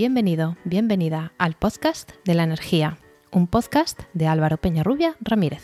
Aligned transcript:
Bienvenido, 0.00 0.56
bienvenida 0.64 1.34
al 1.36 1.52
podcast 1.52 2.12
de 2.24 2.32
la 2.32 2.44
energía, 2.44 2.96
un 3.32 3.46
podcast 3.46 4.00
de 4.14 4.28
Álvaro 4.28 4.56
Peñarrubia 4.56 5.14
Ramírez. 5.20 5.62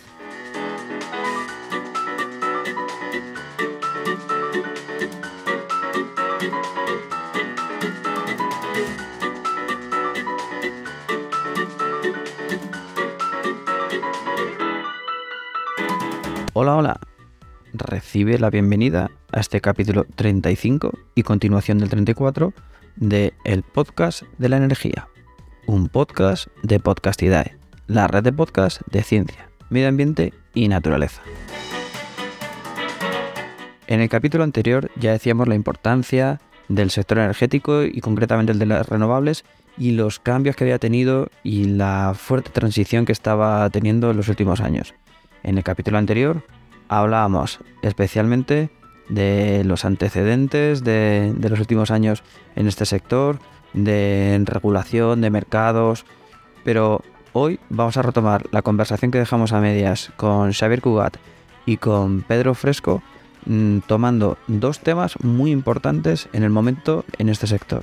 Hola, 16.52 16.76
hola. 16.76 17.00
Recibe 17.72 18.38
la 18.38 18.50
bienvenida 18.50 19.10
a 19.32 19.40
este 19.40 19.62
capítulo 19.62 20.04
35 20.14 20.92
y 21.14 21.22
continuación 21.22 21.78
del 21.78 21.88
34 21.88 22.52
de 22.96 23.34
El 23.44 23.62
Podcast 23.62 24.22
de 24.38 24.48
la 24.48 24.56
Energía, 24.56 25.08
un 25.66 25.88
podcast 25.88 26.48
de 26.62 26.80
Podcastidae, 26.80 27.56
la 27.86 28.08
red 28.08 28.22
de 28.22 28.32
podcast 28.32 28.80
de 28.90 29.02
ciencia, 29.02 29.48
medio 29.70 29.88
ambiente 29.88 30.32
y 30.54 30.68
naturaleza. 30.68 31.22
En 33.86 34.00
el 34.00 34.08
capítulo 34.08 34.44
anterior 34.44 34.90
ya 34.96 35.12
decíamos 35.12 35.46
la 35.46 35.54
importancia 35.54 36.40
del 36.68 36.90
sector 36.90 37.18
energético 37.18 37.84
y 37.84 38.00
concretamente 38.00 38.52
el 38.52 38.58
de 38.58 38.66
las 38.66 38.88
renovables 38.88 39.44
y 39.78 39.92
los 39.92 40.18
cambios 40.18 40.56
que 40.56 40.64
había 40.64 40.78
tenido 40.78 41.28
y 41.42 41.64
la 41.64 42.14
fuerte 42.16 42.50
transición 42.50 43.04
que 43.04 43.12
estaba 43.12 43.68
teniendo 43.70 44.10
en 44.10 44.16
los 44.16 44.28
últimos 44.28 44.60
años. 44.60 44.94
En 45.42 45.58
el 45.58 45.64
capítulo 45.64 45.98
anterior 45.98 46.42
hablábamos 46.88 47.60
especialmente 47.82 48.70
de 49.08 49.62
los 49.64 49.84
antecedentes 49.84 50.82
de, 50.82 51.34
los 51.38 51.60
últimos 51.60 51.90
años 51.90 52.22
en 52.54 52.66
este 52.66 52.86
sector, 52.86 53.38
de 53.72 54.40
regulación, 54.44 55.20
de 55.20 55.30
mercados, 55.30 56.04
pero 56.64 57.02
hoy 57.32 57.60
vamos 57.68 57.96
a 57.96 58.02
retomar 58.02 58.46
la 58.50 58.62
conversación 58.62 59.10
que 59.10 59.18
dejamos 59.18 59.52
a 59.52 59.60
medias 59.60 60.10
con 60.16 60.52
Xavier 60.52 60.80
Cugat 60.80 61.16
y 61.66 61.76
con 61.76 62.22
Pedro 62.22 62.54
Fresco, 62.54 63.02
mm, 63.44 63.80
tomando 63.86 64.38
dos 64.46 64.80
temas 64.80 65.22
muy 65.22 65.50
importantes 65.50 66.28
en 66.32 66.42
el 66.42 66.50
momento 66.50 67.04
en 67.18 67.28
este 67.28 67.46
sector. 67.46 67.82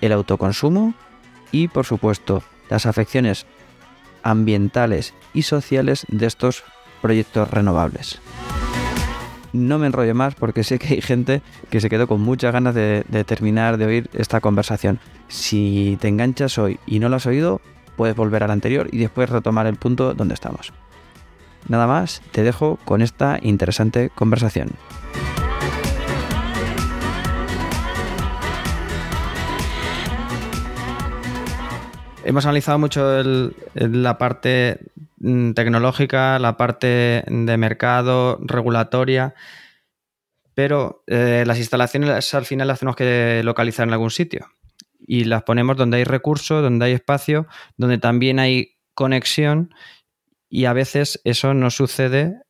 El 0.00 0.12
autoconsumo 0.12 0.94
y, 1.50 1.68
por 1.68 1.86
supuesto, 1.86 2.42
las 2.68 2.86
afecciones 2.86 3.46
ambientales 4.22 5.14
y 5.32 5.42
sociales 5.42 6.04
de 6.08 6.26
estos 6.26 6.64
proyectos 7.00 7.50
renovables. 7.50 8.20
No 9.54 9.78
me 9.78 9.86
enrollo 9.86 10.16
más 10.16 10.34
porque 10.34 10.64
sé 10.64 10.80
que 10.80 10.94
hay 10.94 11.00
gente 11.00 11.40
que 11.70 11.80
se 11.80 11.88
quedó 11.88 12.08
con 12.08 12.20
muchas 12.20 12.52
ganas 12.52 12.74
de, 12.74 13.04
terminar 13.24 13.76
de 13.76 13.86
oír 13.86 14.10
esta 14.12 14.40
conversación. 14.40 14.98
Si 15.28 15.96
te 16.00 16.08
enganchas 16.08 16.58
hoy 16.58 16.80
y 16.86 16.98
no 16.98 17.08
lo 17.08 17.14
has 17.14 17.26
oído, 17.26 17.60
puedes 17.96 18.16
volver 18.16 18.42
al 18.42 18.50
anterior 18.50 18.88
y 18.90 18.98
después 18.98 19.30
retomar 19.30 19.68
el 19.68 19.76
punto 19.76 20.12
donde 20.12 20.34
estamos. 20.34 20.72
Nada 21.68 21.86
más, 21.86 22.20
te 22.32 22.42
dejo 22.42 22.80
con 22.84 23.00
esta 23.00 23.38
interesante 23.40 24.10
conversación. 24.12 24.70
Hemos 32.24 32.44
analizado 32.44 32.80
mucho 32.80 33.22
la 33.74 34.18
parte 34.18 34.80
tecnológica, 35.54 36.38
la 36.38 36.56
parte 36.56 37.24
de 37.26 37.56
mercado, 37.56 38.38
regulatoria, 38.42 39.34
pero 40.54 41.02
eh, 41.06 41.44
las 41.46 41.58
instalaciones 41.58 42.34
al 42.34 42.44
final 42.44 42.68
las 42.68 42.78
tenemos 42.78 42.96
que 42.96 43.42
localizar 43.44 43.86
en 43.86 43.92
algún 43.92 44.10
sitio. 44.10 44.46
Y 45.06 45.24
las 45.24 45.42
ponemos 45.42 45.76
donde 45.76 45.98
hay 45.98 46.04
recursos, 46.04 46.62
donde 46.62 46.86
hay 46.86 46.92
espacio, 46.92 47.46
donde 47.76 47.98
también 47.98 48.38
hay 48.38 48.76
conexión. 48.94 49.74
Y 50.48 50.66
a 50.66 50.72
veces 50.72 51.20
eso 51.24 51.52
no 51.54 51.70
sucede 51.70 52.40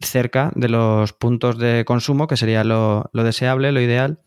cerca 0.00 0.50
de 0.54 0.68
los 0.68 1.12
puntos 1.12 1.58
de 1.58 1.84
consumo, 1.84 2.26
que 2.26 2.36
sería 2.36 2.64
lo 2.64 3.10
deseable, 3.12 3.72
lo 3.72 3.80
ideal. 3.80 4.22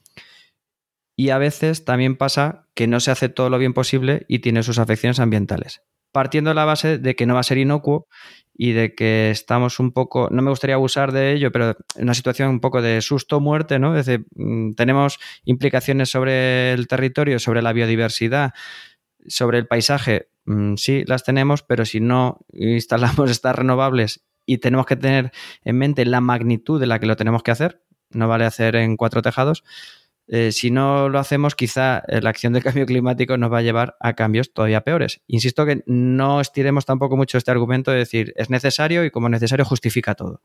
Y 1.15 1.29
a 1.29 1.37
veces 1.37 1.85
también 1.85 2.15
pasa 2.15 2.67
que 2.75 2.87
no 2.87 2.99
se 2.99 3.11
hace 3.11 3.29
todo 3.29 3.49
lo 3.49 3.57
bien 3.57 3.73
posible 3.73 4.25
y 4.27 4.39
tiene 4.39 4.63
sus 4.63 4.79
afecciones 4.79 5.19
ambientales. 5.19 5.81
Partiendo 6.13 6.51
de 6.51 6.55
la 6.55 6.63
base 6.63 6.97
de 6.97 7.15
que 7.15 7.25
no 7.25 7.33
va 7.33 7.41
a 7.41 7.43
ser 7.43 7.57
inocuo 7.57 8.07
y 8.55 8.71
de 8.71 8.95
que 8.95 9.31
estamos 9.31 9.79
un 9.79 9.91
poco, 9.91 10.29
no 10.31 10.41
me 10.41 10.49
gustaría 10.49 10.75
abusar 10.75 11.11
de 11.11 11.33
ello, 11.33 11.51
pero 11.51 11.71
en 11.95 12.03
una 12.03 12.13
situación 12.13 12.49
un 12.49 12.59
poco 12.61 12.81
de 12.81 13.01
susto 13.01 13.39
muerte, 13.41 13.79
¿no? 13.79 13.97
Es 13.97 14.05
decir, 14.05 14.25
mm, 14.35 14.75
tenemos 14.75 15.19
implicaciones 15.43 16.09
sobre 16.09 16.71
el 16.71 16.87
territorio, 16.87 17.39
sobre 17.39 17.61
la 17.61 17.73
biodiversidad, 17.73 18.53
sobre 19.27 19.57
el 19.57 19.67
paisaje, 19.67 20.29
mm, 20.45 20.75
sí 20.75 21.03
las 21.07 21.23
tenemos, 21.23 21.63
pero 21.63 21.83
si 21.85 21.99
no 21.99 22.45
instalamos 22.53 23.29
estas 23.31 23.55
renovables 23.55 24.23
y 24.45 24.59
tenemos 24.59 24.85
que 24.85 24.95
tener 24.95 25.31
en 25.63 25.77
mente 25.77 26.05
la 26.05 26.21
magnitud 26.21 26.79
de 26.79 26.87
la 26.87 26.99
que 26.99 27.07
lo 27.07 27.15
tenemos 27.15 27.43
que 27.43 27.51
hacer, 27.51 27.81
no 28.11 28.27
vale 28.27 28.45
hacer 28.45 28.75
en 28.75 28.97
cuatro 28.97 29.21
tejados, 29.21 29.63
eh, 30.27 30.51
si 30.51 30.71
no 30.71 31.09
lo 31.09 31.19
hacemos, 31.19 31.55
quizá 31.55 31.99
eh, 32.07 32.21
la 32.21 32.29
acción 32.29 32.53
del 32.53 32.63
cambio 32.63 32.85
climático 32.85 33.37
nos 33.37 33.51
va 33.51 33.57
a 33.57 33.61
llevar 33.61 33.95
a 33.99 34.13
cambios 34.13 34.53
todavía 34.53 34.81
peores. 34.81 35.21
Insisto 35.27 35.65
que 35.65 35.83
no 35.85 36.39
estiremos 36.39 36.85
tampoco 36.85 37.17
mucho 37.17 37.37
este 37.37 37.51
argumento 37.51 37.91
de 37.91 37.97
decir 37.97 38.33
es 38.37 38.49
necesario 38.49 39.03
y 39.03 39.11
como 39.11 39.27
necesario 39.29 39.65
justifica 39.65 40.15
todo. 40.15 40.41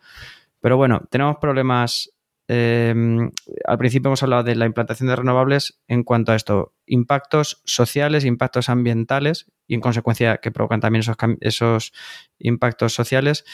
Pero 0.60 0.76
bueno, 0.76 1.02
tenemos 1.10 1.36
problemas. 1.36 2.10
Em, 2.50 3.30
al 3.66 3.76
principio 3.76 4.08
hemos 4.08 4.22
hablado 4.22 4.42
de 4.42 4.56
la 4.56 4.64
implantación 4.64 5.06
de 5.08 5.16
renovables 5.16 5.80
en 5.86 6.02
cuanto 6.02 6.32
a 6.32 6.34
esto, 6.34 6.72
impactos 6.86 7.60
sociales, 7.64 8.24
impactos 8.24 8.70
ambientales 8.70 9.52
y 9.66 9.74
en 9.74 9.82
consecuencia 9.82 10.38
que 10.38 10.50
provocan 10.50 10.80
también 10.80 11.00
esos, 11.00 11.16
esos 11.40 11.92
impactos 12.38 12.94
sociales. 12.94 13.44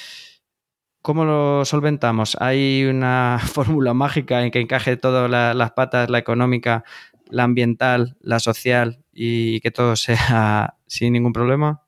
¿Cómo 1.05 1.27
lo 1.27 1.67
solventamos? 1.67 2.35
¿Hay 2.41 2.87
una 2.87 3.39
fórmula 3.53 3.93
mágica 3.93 4.43
en 4.43 4.51
que 4.51 4.61
encaje 4.61 4.97
todas 4.97 5.31
las 5.31 5.73
patas, 5.73 6.09
la 6.09 6.17
económica, 6.17 6.83
la 7.29 7.43
ambiental, 7.43 8.17
la 8.23 8.41
social 8.41 9.05
y 9.13 9.61
que 9.61 9.71
todo 9.71 9.97
sea 9.97 10.79
sin 10.87 11.13
ningún 11.13 11.35
problema? 11.35 11.83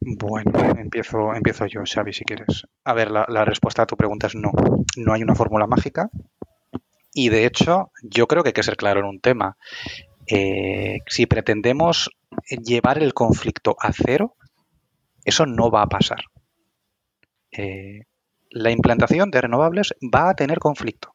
Bueno, 0.00 0.50
empiezo, 0.80 1.32
empiezo 1.32 1.66
yo, 1.66 1.82
Xavi, 1.84 2.12
si 2.12 2.24
quieres. 2.24 2.66
A 2.82 2.92
ver, 2.92 3.12
la, 3.12 3.44
respuesta 3.44 3.82
a 3.82 3.86
tu 3.86 3.96
pregunta 3.96 4.26
es 4.26 4.34
no. 4.34 4.50
No 4.96 5.12
hay 5.12 5.22
una 5.22 5.36
fórmula 5.36 5.68
mágica. 5.68 6.10
Y 7.14 7.28
de 7.28 7.46
hecho, 7.46 7.92
yo 8.02 8.26
creo 8.26 8.42
que 8.42 8.48
hay 8.48 8.52
que 8.52 8.64
ser 8.64 8.76
claro 8.76 8.98
en 8.98 9.06
un 9.06 9.20
tema. 9.20 9.56
Eh, 10.26 11.02
si 11.06 11.26
pretendemos 11.26 12.10
llevar 12.64 13.00
el 13.00 13.14
conflicto 13.14 13.76
a 13.78 13.92
cero, 13.92 14.34
eso 15.24 15.46
no 15.46 15.70
va 15.70 15.82
a 15.82 15.88
pasar. 15.88 16.24
Eh, 17.58 18.04
la 18.50 18.70
implantación 18.70 19.32
de 19.32 19.40
renovables 19.40 19.92
va 20.02 20.30
a 20.30 20.34
tener 20.34 20.60
conflicto. 20.60 21.12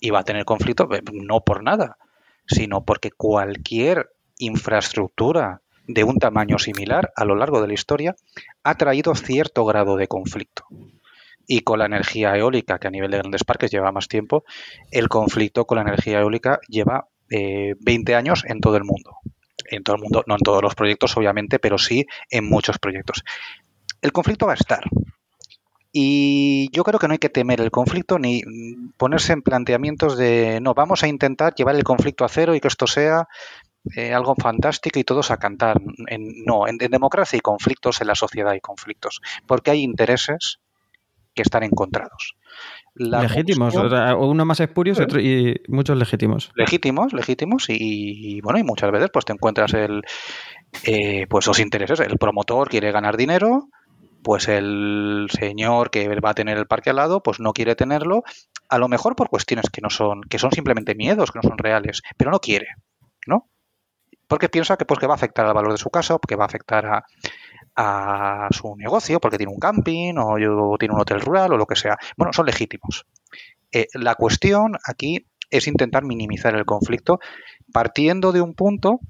Y 0.00 0.10
va 0.10 0.20
a 0.20 0.24
tener 0.24 0.44
conflicto 0.44 0.88
eh, 0.94 1.02
no 1.12 1.40
por 1.40 1.64
nada, 1.64 1.98
sino 2.46 2.84
porque 2.84 3.10
cualquier 3.10 4.08
infraestructura 4.38 5.60
de 5.88 6.04
un 6.04 6.18
tamaño 6.18 6.58
similar 6.58 7.12
a 7.16 7.24
lo 7.24 7.34
largo 7.34 7.60
de 7.60 7.66
la 7.66 7.74
historia 7.74 8.14
ha 8.62 8.76
traído 8.76 9.16
cierto 9.16 9.64
grado 9.64 9.96
de 9.96 10.06
conflicto. 10.06 10.64
Y 11.48 11.62
con 11.62 11.80
la 11.80 11.86
energía 11.86 12.36
eólica, 12.36 12.78
que 12.78 12.86
a 12.86 12.92
nivel 12.92 13.10
de 13.10 13.18
grandes 13.18 13.42
parques 13.42 13.72
lleva 13.72 13.90
más 13.90 14.06
tiempo, 14.06 14.44
el 14.92 15.08
conflicto 15.08 15.66
con 15.66 15.76
la 15.76 15.82
energía 15.82 16.20
eólica 16.20 16.60
lleva 16.68 17.08
20 17.30 18.12
eh, 18.12 18.14
años 18.14 18.44
en 18.46 18.60
todo 18.60 18.76
el 18.76 18.84
mundo. 18.84 19.16
En 19.70 19.82
todo 19.82 19.96
el 19.96 20.02
mundo, 20.02 20.22
no 20.28 20.34
en 20.34 20.40
todos 20.40 20.62
los 20.62 20.76
proyectos, 20.76 21.16
obviamente, 21.16 21.58
pero 21.58 21.78
sí 21.78 22.06
en 22.30 22.48
muchos 22.48 22.78
proyectos. 22.78 23.24
El 24.00 24.12
conflicto 24.12 24.46
va 24.46 24.52
a 24.52 24.54
estar, 24.54 24.84
y 26.00 26.70
yo 26.70 26.84
creo 26.84 27.00
que 27.00 27.08
no 27.08 27.12
hay 27.12 27.18
que 27.18 27.28
temer 27.28 27.60
el 27.60 27.72
conflicto 27.72 28.20
ni 28.20 28.42
ponerse 28.96 29.32
en 29.32 29.42
planteamientos 29.42 30.16
de, 30.16 30.60
no, 30.60 30.72
vamos 30.72 31.02
a 31.02 31.08
intentar 31.08 31.56
llevar 31.56 31.74
el 31.74 31.82
conflicto 31.82 32.24
a 32.24 32.28
cero 32.28 32.54
y 32.54 32.60
que 32.60 32.68
esto 32.68 32.86
sea 32.86 33.26
eh, 33.96 34.14
algo 34.14 34.36
fantástico 34.40 35.00
y 35.00 35.02
todos 35.02 35.32
a 35.32 35.38
cantar. 35.38 35.80
no, 36.46 36.68
en, 36.68 36.78
democracia 36.78 37.36
hay 37.36 37.40
conflictos, 37.40 38.00
en 38.00 38.06
la 38.06 38.14
sociedad 38.14 38.52
hay 38.52 38.60
conflictos, 38.60 39.20
porque 39.44 39.72
hay 39.72 39.82
intereses 39.82 40.60
que 41.34 41.42
están 41.42 41.64
encontrados. 41.64 42.36
legítimos, 42.94 43.74
uno 43.74 44.44
más 44.44 44.60
espurios 44.60 45.00
y, 45.18 45.56
muchos 45.66 45.98
legítimos. 45.98 46.52
Legítimos, 46.54 47.12
legítimos 47.12 47.66
y, 47.70 48.40
bueno, 48.42 48.60
y 48.60 48.62
muchas 48.62 48.92
veces 48.92 49.10
pues 49.12 49.24
te 49.24 49.32
encuentras 49.32 49.74
el, 49.74 50.02
eh, 50.84 51.26
pues 51.28 51.44
los 51.48 51.58
intereses, 51.58 51.98
el 51.98 52.18
promotor 52.18 52.68
quiere 52.68 52.92
ganar 52.92 53.16
dinero, 53.16 53.68
pues 54.22 54.48
el 54.48 55.28
señor 55.30 55.90
que 55.90 56.08
va 56.20 56.30
a 56.30 56.34
tener 56.34 56.58
el 56.58 56.66
parque 56.66 56.90
al 56.90 56.96
lado, 56.96 57.22
pues 57.22 57.40
no 57.40 57.52
quiere 57.52 57.74
tenerlo, 57.74 58.22
a 58.68 58.78
lo 58.78 58.88
mejor 58.88 59.16
por 59.16 59.28
cuestiones 59.28 59.70
que 59.70 59.80
no 59.80 59.90
son, 59.90 60.22
que 60.22 60.38
son 60.38 60.52
simplemente 60.52 60.94
miedos, 60.94 61.30
que 61.30 61.38
no 61.42 61.48
son 61.48 61.58
reales, 61.58 62.02
pero 62.16 62.30
no 62.30 62.40
quiere, 62.40 62.68
¿no? 63.26 63.48
Porque 64.26 64.48
piensa 64.48 64.76
que 64.76 64.84
pues 64.84 65.00
que 65.00 65.06
va 65.06 65.14
a 65.14 65.16
afectar 65.16 65.46
al 65.46 65.54
valor 65.54 65.72
de 65.72 65.78
su 65.78 65.90
casa, 65.90 66.18
que 66.26 66.36
va 66.36 66.44
a 66.44 66.46
afectar 66.46 67.04
a, 67.74 68.48
su 68.50 68.74
negocio, 68.76 69.20
porque 69.20 69.38
tiene 69.38 69.52
un 69.52 69.58
camping 69.58 70.14
o, 70.18 70.76
tiene 70.78 70.94
un 70.94 71.00
hotel 71.00 71.20
rural 71.20 71.52
o 71.52 71.56
lo 71.56 71.64
que 71.64 71.76
sea. 71.76 71.96
Bueno, 72.16 72.32
son 72.32 72.46
legítimos. 72.46 73.06
Eh, 73.72 73.86
la 73.94 74.16
cuestión 74.16 74.76
aquí 74.84 75.26
es 75.48 75.68
intentar 75.68 76.04
minimizar 76.04 76.54
el 76.56 76.66
conflicto 76.66 77.20
partiendo 77.72 78.32
de 78.32 78.40
un 78.40 78.54
punto 78.54 79.00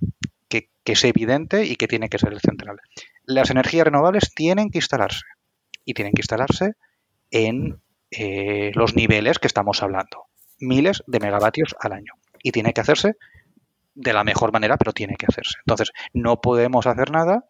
que 0.48 0.92
es 0.92 1.04
evidente 1.04 1.66
y 1.66 1.76
que 1.76 1.86
tiene 1.86 2.08
que 2.08 2.18
ser 2.18 2.32
el 2.32 2.40
central. 2.40 2.80
Las 3.28 3.50
energías 3.50 3.84
renovables 3.84 4.32
tienen 4.34 4.70
que 4.70 4.78
instalarse 4.78 5.26
y 5.84 5.92
tienen 5.92 6.14
que 6.14 6.22
instalarse 6.22 6.72
en 7.30 7.78
eh, 8.10 8.70
los 8.74 8.96
niveles 8.96 9.38
que 9.38 9.46
estamos 9.46 9.82
hablando, 9.82 10.24
miles 10.60 11.04
de 11.06 11.20
megavatios 11.20 11.76
al 11.78 11.92
año. 11.92 12.14
Y 12.42 12.52
tiene 12.52 12.72
que 12.72 12.80
hacerse 12.80 13.16
de 13.94 14.14
la 14.14 14.24
mejor 14.24 14.50
manera, 14.50 14.78
pero 14.78 14.94
tiene 14.94 15.16
que 15.16 15.26
hacerse. 15.26 15.58
Entonces, 15.58 15.92
no 16.14 16.40
podemos 16.40 16.86
hacer 16.86 17.10
nada 17.10 17.44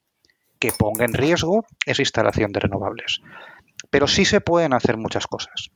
que 0.59 0.73
ponga 0.73 1.05
en 1.05 1.15
riesgo 1.15 1.65
esa 1.87 2.03
instalación 2.03 2.51
de 2.51 2.59
renovables. 2.59 3.21
Pero 3.89 4.09
sí 4.09 4.25
se 4.25 4.41
pueden 4.41 4.73
hacer 4.73 4.97
muchas 4.97 5.29
cosas. 5.29 5.71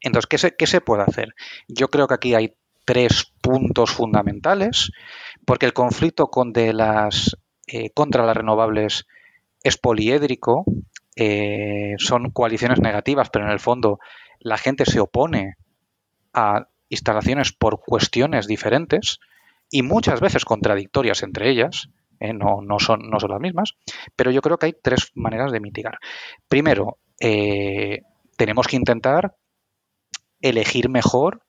Entonces, 0.00 0.28
¿qué 0.28 0.38
se, 0.38 0.54
qué 0.54 0.68
se 0.68 0.80
puede 0.80 1.02
hacer? 1.02 1.34
Yo 1.66 1.88
creo 1.88 2.06
que 2.06 2.14
aquí 2.14 2.34
hay 2.36 2.54
tres 2.84 3.32
puntos 3.42 3.90
fundamentales, 3.90 4.92
porque 5.44 5.66
el 5.66 5.72
conflicto 5.72 6.28
con 6.28 6.52
de 6.52 6.72
las, 6.72 7.36
eh, 7.68 7.90
contra 7.90 8.24
las 8.24 8.36
renovables 8.36 9.06
es 9.62 9.76
poliédrico, 9.76 10.64
eh, 11.16 11.94
son 11.98 12.30
coaliciones 12.30 12.80
negativas, 12.80 13.28
pero 13.30 13.44
en 13.44 13.50
el 13.50 13.60
fondo 13.60 13.98
la 14.40 14.56
gente 14.56 14.86
se 14.86 15.00
opone 15.00 15.56
a 16.32 16.68
instalaciones 16.88 17.52
por 17.52 17.80
cuestiones 17.80 18.46
diferentes 18.46 19.20
y 19.70 19.82
muchas 19.82 20.20
veces 20.20 20.44
contradictorias 20.44 21.22
entre 21.22 21.50
ellas, 21.50 21.90
eh, 22.20 22.32
no, 22.32 22.62
no, 22.62 22.78
son, 22.78 23.10
no 23.10 23.20
son 23.20 23.30
las 23.30 23.40
mismas, 23.40 23.74
pero 24.16 24.30
yo 24.30 24.40
creo 24.40 24.56
que 24.56 24.66
hay 24.66 24.74
tres 24.80 25.12
maneras 25.14 25.52
de 25.52 25.60
mitigar. 25.60 25.98
Primero, 26.48 26.98
tenemos 27.18 28.68
que 28.68 28.76
intentar 28.76 29.34
elegir 30.40 30.88
mejor 30.88 31.42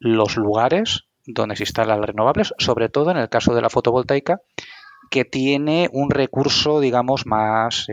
los 0.00 0.36
lugares 0.36 1.04
donde 1.26 1.56
se 1.56 1.62
instalan 1.62 2.00
las 2.00 2.08
renovables, 2.08 2.54
sobre 2.58 2.88
todo 2.88 3.10
en 3.10 3.16
el 3.16 3.28
caso 3.28 3.54
de 3.54 3.62
la 3.62 3.70
fotovoltaica, 3.70 4.40
que 5.10 5.24
tiene 5.24 5.88
un 5.92 6.10
recurso, 6.10 6.80
digamos, 6.80 7.26
más 7.26 7.86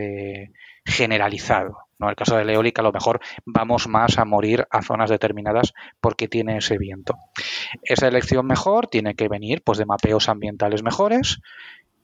generalizado. 0.84 1.78
¿no? 1.98 2.06
En 2.06 2.10
el 2.10 2.16
caso 2.16 2.36
de 2.36 2.44
la 2.44 2.52
eólica, 2.52 2.80
a 2.80 2.84
lo 2.84 2.92
mejor 2.92 3.20
vamos 3.44 3.88
más 3.88 4.18
a 4.18 4.24
morir 4.24 4.66
a 4.70 4.82
zonas 4.82 5.10
determinadas 5.10 5.74
porque 6.00 6.28
tiene 6.28 6.56
ese 6.58 6.78
viento. 6.78 7.14
Esa 7.82 8.08
elección 8.08 8.46
mejor 8.46 8.86
tiene 8.86 9.14
que 9.14 9.28
venir 9.28 9.62
pues, 9.62 9.78
de 9.78 9.86
mapeos 9.86 10.28
ambientales 10.28 10.82
mejores 10.82 11.40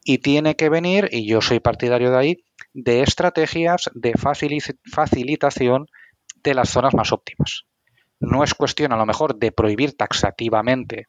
y 0.04 0.18
tiene 0.18 0.54
que 0.54 0.68
venir, 0.68 1.08
y 1.10 1.26
yo 1.26 1.40
soy 1.40 1.60
partidario 1.60 2.10
de 2.10 2.18
ahí, 2.18 2.44
de 2.74 3.02
estrategias 3.02 3.90
de 3.94 4.12
facilitación 4.84 5.86
de 6.42 6.54
las 6.54 6.68
zonas 6.68 6.92
más 6.92 7.10
óptimas. 7.10 7.64
No 8.20 8.44
es 8.44 8.54
cuestión 8.54 8.92
a 8.92 8.96
lo 8.96 9.06
mejor 9.06 9.38
de 9.38 9.50
prohibir 9.50 9.96
taxativamente 9.96 11.08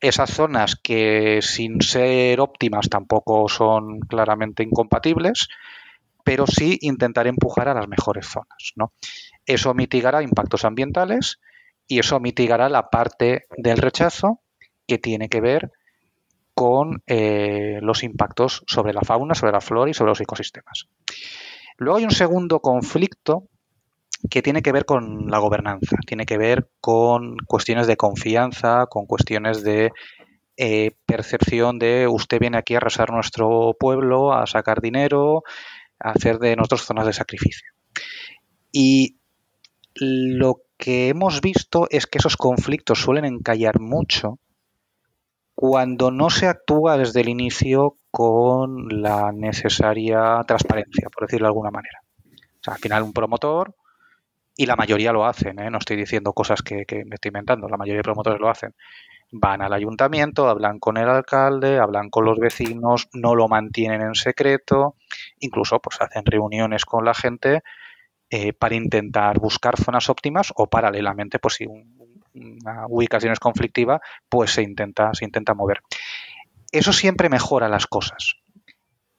esas 0.00 0.30
zonas 0.30 0.76
que 0.76 1.40
sin 1.42 1.80
ser 1.82 2.40
óptimas 2.40 2.88
tampoco 2.88 3.48
son 3.48 4.00
claramente 4.00 4.62
incompatibles, 4.62 5.48
pero 6.24 6.46
sí 6.46 6.78
intentar 6.80 7.26
empujar 7.26 7.68
a 7.68 7.74
las 7.74 7.88
mejores 7.88 8.26
zonas. 8.26 8.72
¿no? 8.76 8.92
Eso 9.46 9.74
mitigará 9.74 10.22
impactos 10.22 10.64
ambientales 10.64 11.40
y 11.86 11.98
eso 11.98 12.20
mitigará 12.20 12.68
la 12.68 12.88
parte 12.88 13.44
del 13.56 13.78
rechazo 13.78 14.40
que 14.86 14.98
tiene 14.98 15.28
que 15.28 15.40
ver 15.40 15.72
con 16.54 17.02
eh, 17.06 17.78
los 17.80 18.02
impactos 18.02 18.64
sobre 18.66 18.92
la 18.92 19.00
fauna, 19.00 19.34
sobre 19.34 19.52
la 19.52 19.60
flora 19.60 19.90
y 19.90 19.94
sobre 19.94 20.10
los 20.10 20.20
ecosistemas. 20.20 20.88
Luego 21.76 21.98
hay 21.98 22.04
un 22.04 22.10
segundo 22.10 22.60
conflicto 22.60 23.48
que 24.28 24.42
tiene 24.42 24.62
que 24.62 24.72
ver 24.72 24.84
con 24.84 25.28
la 25.28 25.38
gobernanza, 25.38 25.96
tiene 26.06 26.26
que 26.26 26.36
ver 26.36 26.68
con 26.80 27.36
cuestiones 27.46 27.86
de 27.86 27.96
confianza, 27.96 28.86
con 28.86 29.06
cuestiones 29.06 29.62
de 29.62 29.92
eh, 30.56 30.92
percepción 31.06 31.78
de 31.78 32.06
usted 32.06 32.38
viene 32.38 32.58
aquí 32.58 32.74
a 32.74 32.78
arrasar 32.78 33.10
nuestro 33.10 33.74
pueblo, 33.78 34.34
a 34.34 34.46
sacar 34.46 34.82
dinero, 34.82 35.42
hacer 35.98 36.38
de 36.38 36.56
nosotros 36.56 36.82
zonas 36.82 37.06
de 37.06 37.12
sacrificio. 37.14 37.72
Y 38.72 39.16
lo 39.94 40.62
que 40.76 41.08
hemos 41.08 41.40
visto 41.40 41.86
es 41.90 42.06
que 42.06 42.18
esos 42.18 42.36
conflictos 42.36 43.00
suelen 43.00 43.24
encallar 43.24 43.80
mucho 43.80 44.38
cuando 45.54 46.10
no 46.10 46.30
se 46.30 46.46
actúa 46.46 46.96
desde 46.96 47.20
el 47.20 47.28
inicio 47.28 47.96
con 48.10 49.02
la 49.02 49.30
necesaria 49.32 50.42
transparencia, 50.46 51.08
por 51.10 51.26
decirlo 51.26 51.46
de 51.46 51.50
alguna 51.50 51.70
manera. 51.70 52.00
O 52.32 52.62
sea, 52.62 52.74
al 52.74 52.80
final 52.80 53.02
un 53.02 53.12
promotor, 53.12 53.74
y 54.60 54.66
la 54.66 54.76
mayoría 54.76 55.10
lo 55.10 55.24
hacen, 55.24 55.58
¿eh? 55.58 55.70
no 55.70 55.78
estoy 55.78 55.96
diciendo 55.96 56.34
cosas 56.34 56.60
que, 56.60 56.84
me 57.06 57.14
estoy 57.14 57.30
inventando, 57.30 57.66
la 57.66 57.78
mayoría 57.78 58.00
de 58.00 58.02
promotores 58.02 58.38
lo 58.38 58.50
hacen, 58.50 58.74
van 59.32 59.62
al 59.62 59.72
ayuntamiento, 59.72 60.50
hablan 60.50 60.78
con 60.78 60.98
el 60.98 61.08
alcalde, 61.08 61.78
hablan 61.78 62.10
con 62.10 62.26
los 62.26 62.38
vecinos, 62.38 63.08
no 63.14 63.34
lo 63.34 63.48
mantienen 63.48 64.02
en 64.02 64.14
secreto, 64.14 64.96
incluso 65.38 65.78
pues 65.78 65.98
hacen 66.02 66.26
reuniones 66.26 66.84
con 66.84 67.06
la 67.06 67.14
gente 67.14 67.62
eh, 68.28 68.52
para 68.52 68.74
intentar 68.74 69.38
buscar 69.38 69.78
zonas 69.78 70.10
óptimas 70.10 70.52
o 70.54 70.66
paralelamente, 70.66 71.38
pues 71.38 71.54
si 71.54 71.64
una 71.64 72.84
ubicación 72.86 73.32
es 73.32 73.40
conflictiva, 73.40 74.02
pues 74.28 74.50
se 74.50 74.60
intenta, 74.60 75.14
se 75.14 75.24
intenta 75.24 75.54
mover. 75.54 75.80
Eso 76.70 76.92
siempre 76.92 77.30
mejora 77.30 77.70
las 77.70 77.86
cosas, 77.86 78.34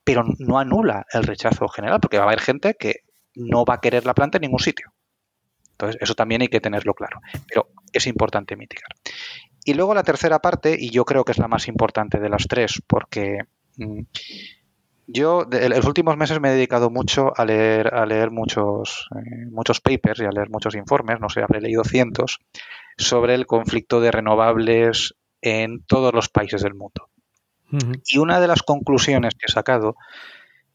pero 0.03 0.23
no 0.37 0.59
anula 0.59 1.07
el 1.11 1.23
rechazo 1.23 1.67
general, 1.67 1.99
porque 1.99 2.19
va 2.19 2.25
a 2.25 2.27
haber 2.27 2.41
gente 2.41 2.75
que 2.75 3.05
no 3.33 3.65
va 3.65 3.73
a 3.73 3.81
querer 3.81 4.05
la 4.05 4.13
planta 4.13 4.37
en 4.37 4.41
ningún 4.41 4.59
sitio. 4.59 4.93
Entonces, 5.81 6.01
eso 6.01 6.13
también 6.13 6.41
hay 6.41 6.47
que 6.47 6.61
tenerlo 6.61 6.93
claro. 6.93 7.21
Pero 7.47 7.69
es 7.91 8.05
importante 8.05 8.55
mitigar. 8.55 8.89
Y 9.65 9.73
luego 9.73 9.95
la 9.95 10.03
tercera 10.03 10.39
parte, 10.39 10.75
y 10.79 10.91
yo 10.91 11.05
creo 11.05 11.23
que 11.23 11.31
es 11.31 11.37
la 11.37 11.47
más 11.47 11.67
importante 11.67 12.19
de 12.19 12.29
las 12.29 12.47
tres, 12.47 12.81
porque 12.85 13.39
mm, 13.77 14.01
yo 15.07 15.47
en 15.51 15.69
los 15.71 15.85
últimos 15.85 16.17
meses 16.17 16.39
me 16.39 16.49
he 16.49 16.53
dedicado 16.53 16.89
mucho 16.89 17.33
a 17.35 17.45
leer, 17.45 17.93
a 17.93 18.05
leer 18.05 18.31
muchos, 18.31 19.07
eh, 19.15 19.47
muchos 19.51 19.81
papers 19.81 20.19
y 20.19 20.25
a 20.25 20.31
leer 20.31 20.49
muchos 20.49 20.75
informes, 20.75 21.19
no 21.19 21.29
sé, 21.29 21.41
habré 21.41 21.61
leído 21.61 21.83
cientos, 21.83 22.39
sobre 22.97 23.33
el 23.33 23.47
conflicto 23.47 24.01
de 24.01 24.11
renovables 24.11 25.15
en 25.41 25.83
todos 25.83 26.13
los 26.13 26.29
países 26.29 26.61
del 26.61 26.75
mundo. 26.75 27.09
Y 28.05 28.17
una 28.17 28.41
de 28.41 28.47
las 28.47 28.63
conclusiones 28.63 29.33
que 29.35 29.45
he 29.47 29.51
sacado 29.51 29.95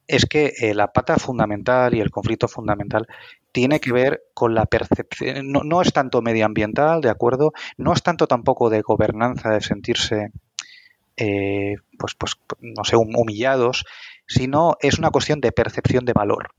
es 0.06 0.26
que 0.26 0.52
eh, 0.60 0.75
la 0.75 0.92
pata 0.92 1.16
fundamental 1.16 1.94
y 1.94 2.00
el 2.00 2.10
conflicto 2.10 2.48
fundamental 2.48 3.06
tiene 3.52 3.80
que 3.80 3.92
ver 3.92 4.22
con 4.34 4.54
la 4.54 4.66
percepción, 4.66 5.50
no, 5.50 5.82
es 5.82 5.92
tanto 5.92 6.22
medioambiental, 6.22 7.00
¿de 7.00 7.10
acuerdo? 7.10 7.52
No 7.76 7.92
es 7.92 8.02
tanto 8.02 8.26
tampoco 8.26 8.70
de 8.70 8.82
gobernanza, 8.82 9.50
de 9.50 9.60
sentirse, 9.60 10.32
eh, 11.16 11.76
pues, 11.98 12.14
pues, 12.14 12.34
no 12.60 12.84
sé, 12.84 12.96
humillados, 12.96 13.84
sino 14.26 14.76
es 14.80 14.98
una 14.98 15.10
cuestión 15.10 15.40
de 15.40 15.52
percepción 15.52 16.04
de 16.04 16.12
valor. 16.12 16.50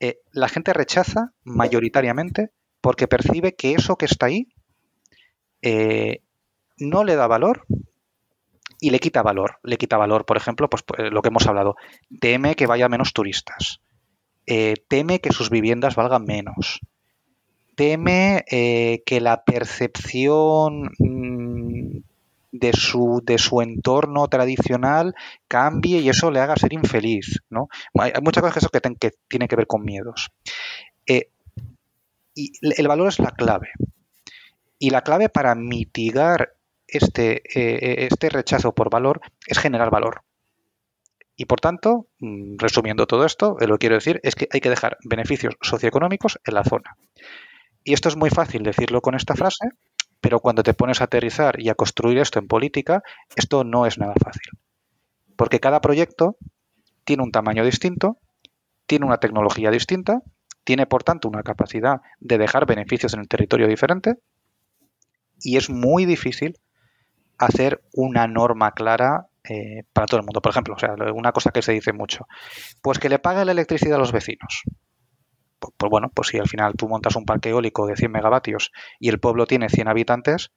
Eh, 0.00 0.18
la 0.32 0.48
gente 0.48 0.72
rechaza 0.72 1.32
mayoritariamente 1.44 2.50
porque 2.80 3.08
percibe 3.08 3.54
que 3.54 3.72
eso 3.72 3.96
que 3.96 4.04
está 4.04 4.26
ahí 4.26 4.48
eh, 5.62 6.20
no 6.76 7.02
le 7.04 7.16
da 7.16 7.26
valor 7.26 7.66
y 8.80 8.90
le 8.90 8.98
quita 8.98 9.22
valor. 9.22 9.58
Le 9.62 9.78
quita 9.78 9.96
valor, 9.96 10.24
por 10.24 10.36
ejemplo, 10.36 10.68
pues, 10.68 10.82
pues 10.82 11.10
lo 11.12 11.22
que 11.22 11.28
hemos 11.28 11.46
hablado. 11.46 11.76
Teme 12.20 12.54
que 12.54 12.66
vaya 12.66 12.88
menos 12.88 13.12
turistas. 13.12 13.80
Eh, 14.46 14.74
teme 14.88 15.20
que 15.20 15.32
sus 15.32 15.50
viviendas 15.50 15.96
valgan 15.96 16.24
menos. 16.24 16.80
Teme 17.74 18.44
eh, 18.50 19.02
que 19.04 19.20
la 19.20 19.44
percepción 19.44 20.92
mm, 20.98 21.98
de, 22.52 22.72
su, 22.72 23.22
de 23.24 23.38
su 23.38 23.60
entorno 23.60 24.28
tradicional 24.28 25.14
cambie 25.48 26.00
y 26.00 26.08
eso 26.08 26.30
le 26.30 26.40
haga 26.40 26.56
ser 26.56 26.72
infeliz. 26.72 27.42
¿no? 27.50 27.68
Hay, 27.98 28.12
muchas 28.22 28.42
cosas 28.42 28.70
que, 28.70 28.80
que, 28.98 29.12
tienen 29.28 29.48
que 29.48 29.56
ver 29.56 29.66
con 29.66 29.84
miedos. 29.84 30.30
Eh, 31.06 31.30
y 32.34 32.52
el 32.60 32.88
valor 32.88 33.08
es 33.08 33.18
la 33.18 33.30
clave. 33.30 33.70
Y 34.78 34.90
la 34.90 35.02
clave 35.02 35.28
para 35.28 35.54
mitigar 35.54 36.55
este, 36.88 37.42
este 38.06 38.28
rechazo 38.28 38.74
por 38.74 38.90
valor 38.90 39.20
es 39.46 39.58
generar 39.58 39.90
valor. 39.90 40.22
Y 41.36 41.44
por 41.44 41.60
tanto, 41.60 42.06
mm, 42.20 42.56
resumiendo 42.58 43.06
todo 43.06 43.26
esto, 43.26 43.56
lo 43.60 43.74
que 43.74 43.78
quiero 43.78 43.96
decir 43.96 44.20
es 44.22 44.34
que 44.34 44.48
hay 44.50 44.60
que 44.60 44.70
dejar 44.70 44.96
beneficios 45.04 45.54
socioeconómicos 45.60 46.40
en 46.44 46.54
la 46.54 46.64
zona. 46.64 46.96
Y 47.84 47.92
esto 47.92 48.08
es 48.08 48.16
muy 48.16 48.30
fácil 48.30 48.62
decirlo 48.62 49.02
con 49.02 49.14
esta 49.14 49.34
frase, 49.34 49.68
pero 50.20 50.40
cuando 50.40 50.62
te 50.62 50.74
pones 50.74 51.00
a 51.00 51.04
aterrizar 51.04 51.60
y 51.60 51.68
a 51.68 51.74
construir 51.74 52.18
esto 52.18 52.38
en 52.38 52.48
política, 52.48 53.02
esto 53.36 53.64
no 53.64 53.86
es 53.86 53.98
nada 53.98 54.14
fácil. 54.14 54.58
Porque 55.36 55.60
cada 55.60 55.80
proyecto 55.80 56.36
tiene 57.04 57.22
un 57.22 57.30
tamaño 57.30 57.64
distinto, 57.64 58.18
tiene 58.86 59.04
una 59.04 59.18
tecnología 59.18 59.70
distinta, 59.70 60.22
tiene 60.64 60.86
por 60.86 61.04
tanto 61.04 61.28
una 61.28 61.42
capacidad 61.42 62.00
de 62.18 62.38
dejar 62.38 62.66
beneficios 62.66 63.14
en 63.14 63.20
el 63.20 63.28
territorio 63.28 63.68
diferente 63.68 64.14
y 65.40 65.58
es 65.58 65.70
muy 65.70 66.06
difícil 66.06 66.58
hacer 67.38 67.82
una 67.92 68.26
norma 68.26 68.72
clara 68.72 69.26
eh, 69.48 69.84
para 69.92 70.06
todo 70.06 70.20
el 70.20 70.26
mundo. 70.26 70.40
Por 70.40 70.50
ejemplo, 70.50 70.74
o 70.74 70.78
sea, 70.78 70.94
una 71.14 71.32
cosa 71.32 71.50
que 71.50 71.62
se 71.62 71.72
dice 71.72 71.92
mucho, 71.92 72.26
pues 72.82 72.98
que 72.98 73.08
le 73.08 73.18
pague 73.18 73.44
la 73.44 73.52
electricidad 73.52 73.96
a 73.96 73.98
los 73.98 74.12
vecinos. 74.12 74.62
Pues, 75.58 75.74
pues, 75.76 75.90
bueno, 75.90 76.10
pues 76.12 76.28
si 76.28 76.38
al 76.38 76.48
final 76.48 76.74
tú 76.76 76.88
montas 76.88 77.16
un 77.16 77.24
parque 77.24 77.50
eólico 77.50 77.86
de 77.86 77.96
100 77.96 78.10
megavatios 78.10 78.72
y 78.98 79.08
el 79.08 79.20
pueblo 79.20 79.46
tiene 79.46 79.68
100 79.68 79.88
habitantes, 79.88 80.50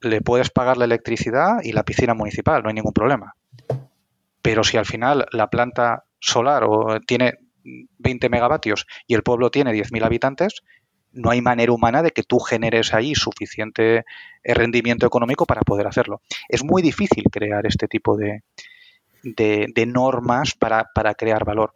le 0.00 0.20
puedes 0.20 0.50
pagar 0.50 0.76
la 0.76 0.84
electricidad 0.84 1.58
y 1.62 1.72
la 1.72 1.84
piscina 1.84 2.14
municipal, 2.14 2.62
no 2.62 2.68
hay 2.68 2.74
ningún 2.74 2.92
problema. 2.92 3.34
Pero 4.40 4.64
si 4.64 4.76
al 4.76 4.86
final 4.86 5.26
la 5.32 5.48
planta 5.48 6.04
solar 6.18 6.64
o 6.64 7.00
tiene 7.06 7.34
20 7.98 8.28
megavatios 8.28 8.86
y 9.06 9.14
el 9.14 9.22
pueblo 9.22 9.50
tiene 9.50 9.72
10.000 9.72 10.04
habitantes, 10.04 10.62
no 11.12 11.30
hay 11.30 11.40
manera 11.40 11.72
humana 11.72 12.02
de 12.02 12.10
que 12.10 12.22
tú 12.22 12.38
generes 12.38 12.94
ahí 12.94 13.14
suficiente 13.14 14.04
eh, 14.42 14.54
rendimiento 14.54 15.06
económico 15.06 15.46
para 15.46 15.62
poder 15.62 15.86
hacerlo. 15.86 16.22
Es 16.48 16.64
muy 16.64 16.82
difícil 16.82 17.24
crear 17.30 17.66
este 17.66 17.88
tipo 17.88 18.16
de, 18.16 18.42
de, 19.22 19.86
normas 19.86 20.54
para, 20.54 20.90
para, 20.94 21.14
crear 21.14 21.44
valor, 21.44 21.74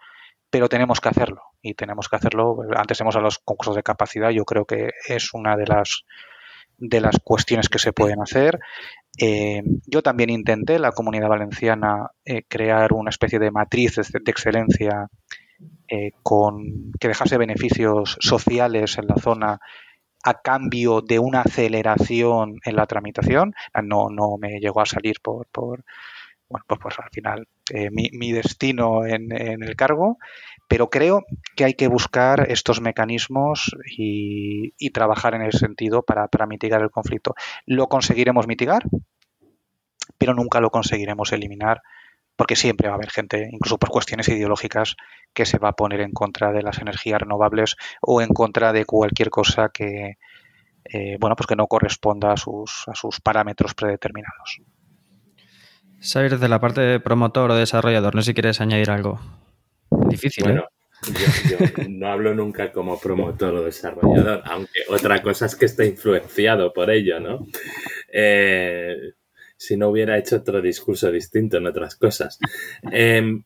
pero 0.51 0.69
tenemos 0.69 1.01
que 1.01 1.09
hacerlo 1.09 1.43
y 1.63 1.75
tenemos 1.75 2.09
que 2.09 2.17
hacerlo. 2.17 2.57
Antes 2.77 3.01
hemos 3.01 3.15
hablado 3.15 3.31
de 3.31 3.37
los 3.37 3.39
concursos 3.39 3.77
de 3.77 3.83
capacidad, 3.83 4.31
yo 4.31 4.45
creo 4.45 4.65
que 4.65 4.91
es 5.09 5.35
una 5.35 5.57
de 5.57 5.67
las 5.67 6.05
de 6.79 7.01
las 7.01 7.19
cuestiones 7.23 7.69
que 7.69 7.79
se 7.79 7.93
pueden 7.93 8.21
hacer. 8.21 8.59
Eh, 9.19 9.63
yo 9.87 10.03
también 10.03 10.31
intenté, 10.31 10.79
la 10.79 10.93
comunidad 10.93 11.29
valenciana, 11.29 12.11
eh, 12.25 12.43
crear 12.47 12.93
una 12.93 13.11
especie 13.11 13.39
de 13.39 13.51
matriz 13.51 13.97
de, 13.97 14.31
excelencia 14.31 15.09
eh, 15.89 16.13
con 16.23 16.93
que 16.99 17.09
dejase 17.09 17.39
beneficios 17.39 18.19
sociales 18.21 18.99
en 18.99 19.07
la 19.07 19.17
zona 19.17 19.61
a 20.25 20.41
cambio 20.43 21.03
de 21.03 21.19
una 21.19 21.43
aceleración 21.43 22.57
en 22.65 22.77
la 22.77 22.87
tramitación. 22.87 23.55
No, 23.85 24.09
no 24.11 24.37
me 24.39 24.59
llegó 24.59 24.81
a 24.81 24.87
salir 24.87 25.21
por, 25.23 25.47
por 25.47 25.85
bueno, 26.49 26.65
pues, 26.69 26.81
pues 26.81 26.99
al 26.99 27.11
final 27.11 27.49
mi, 27.91 28.33
destino 28.33 29.05
en, 29.05 29.33
el 29.33 29.77
cargo, 29.77 30.19
pero 30.69 30.91
creo 30.91 31.25
que 31.57 31.65
hay 31.65 31.75
que 31.75 31.89
buscar 31.89 32.51
estos 32.51 32.81
mecanismos 32.81 33.77
y, 33.97 34.73
trabajar 34.91 35.35
en 35.35 35.43
ese 35.43 35.59
sentido 35.59 36.03
para, 36.03 36.29
mitigar 36.47 36.81
el 36.81 36.91
conflicto. 36.91 37.35
Lo 37.67 37.89
conseguiremos 37.89 38.47
mitigar, 38.47 38.85
pero 40.19 40.33
nunca 40.35 40.61
lo 40.61 40.71
conseguiremos 40.71 41.33
eliminar 41.33 41.83
porque 42.37 42.57
siempre 42.57 42.89
va 42.89 42.95
a 42.95 42.97
haber 42.97 43.11
gente, 43.11 43.49
incluso 43.51 43.79
por 43.79 43.91
cuestiones 43.91 44.29
ideológicas, 44.29 44.97
que 45.33 45.47
se 45.47 45.59
va 45.59 45.71
a 45.71 45.73
poner 45.73 46.01
en 46.01 46.13
contra 46.13 46.53
de 46.53 46.63
las 46.63 46.79
energías 46.79 47.21
renovables 47.21 47.77
o 48.01 48.21
en 48.21 48.29
contra 48.29 48.73
de 48.73 48.85
cualquier 48.85 49.31
cosa 49.31 49.71
que, 49.71 50.19
eh, 50.85 51.17
bueno, 51.19 51.37
pues 51.37 51.47
que 51.47 51.57
no 51.57 51.67
corresponda 51.67 52.33
a 52.33 52.37
sus, 52.37 52.85
a 52.87 52.95
sus 52.95 53.21
parámetros 53.21 53.75
predeterminados. 53.75 54.61
Saber 56.01 56.39
de 56.39 56.49
la 56.49 56.61
parte 56.61 56.81
de 56.83 57.01
promotor 57.01 57.51
o 57.51 57.55
desarrollador, 57.55 58.15
no 58.15 58.23
sé 58.23 58.31
si 58.31 58.35
quieres 58.35 58.61
añadir 58.61 58.91
algo. 58.91 59.19
Difícil, 60.09 60.45
bueno, 60.45 60.61
¿eh? 60.63 60.77
Yo, 61.51 61.89
no 61.89 62.09
hablo 62.09 62.35
nunca 62.35 62.73
como 62.73 62.99
promotor 62.99 63.55
o 63.55 63.65
desarrollador, 63.65 64.43
aunque 64.45 64.81
otra 64.89 65.23
cosa 65.23 65.47
es 65.47 65.55
que 65.55 65.67
esté 65.67 65.87
influenciado 65.87 66.73
por 66.73 66.91
ello, 66.91 67.21
¿no? 67.21 67.47
Eh, 68.13 69.13
si 69.57 69.77
no 69.77 69.89
hubiera 69.89 70.19
hecho 70.19 70.37
otro 70.37 70.61
discurso 70.61 71.11
distinto 71.11 71.57
en 71.57 71.67
otras 71.67 71.97
cosas. 71.97 72.39
Em, 72.93 73.43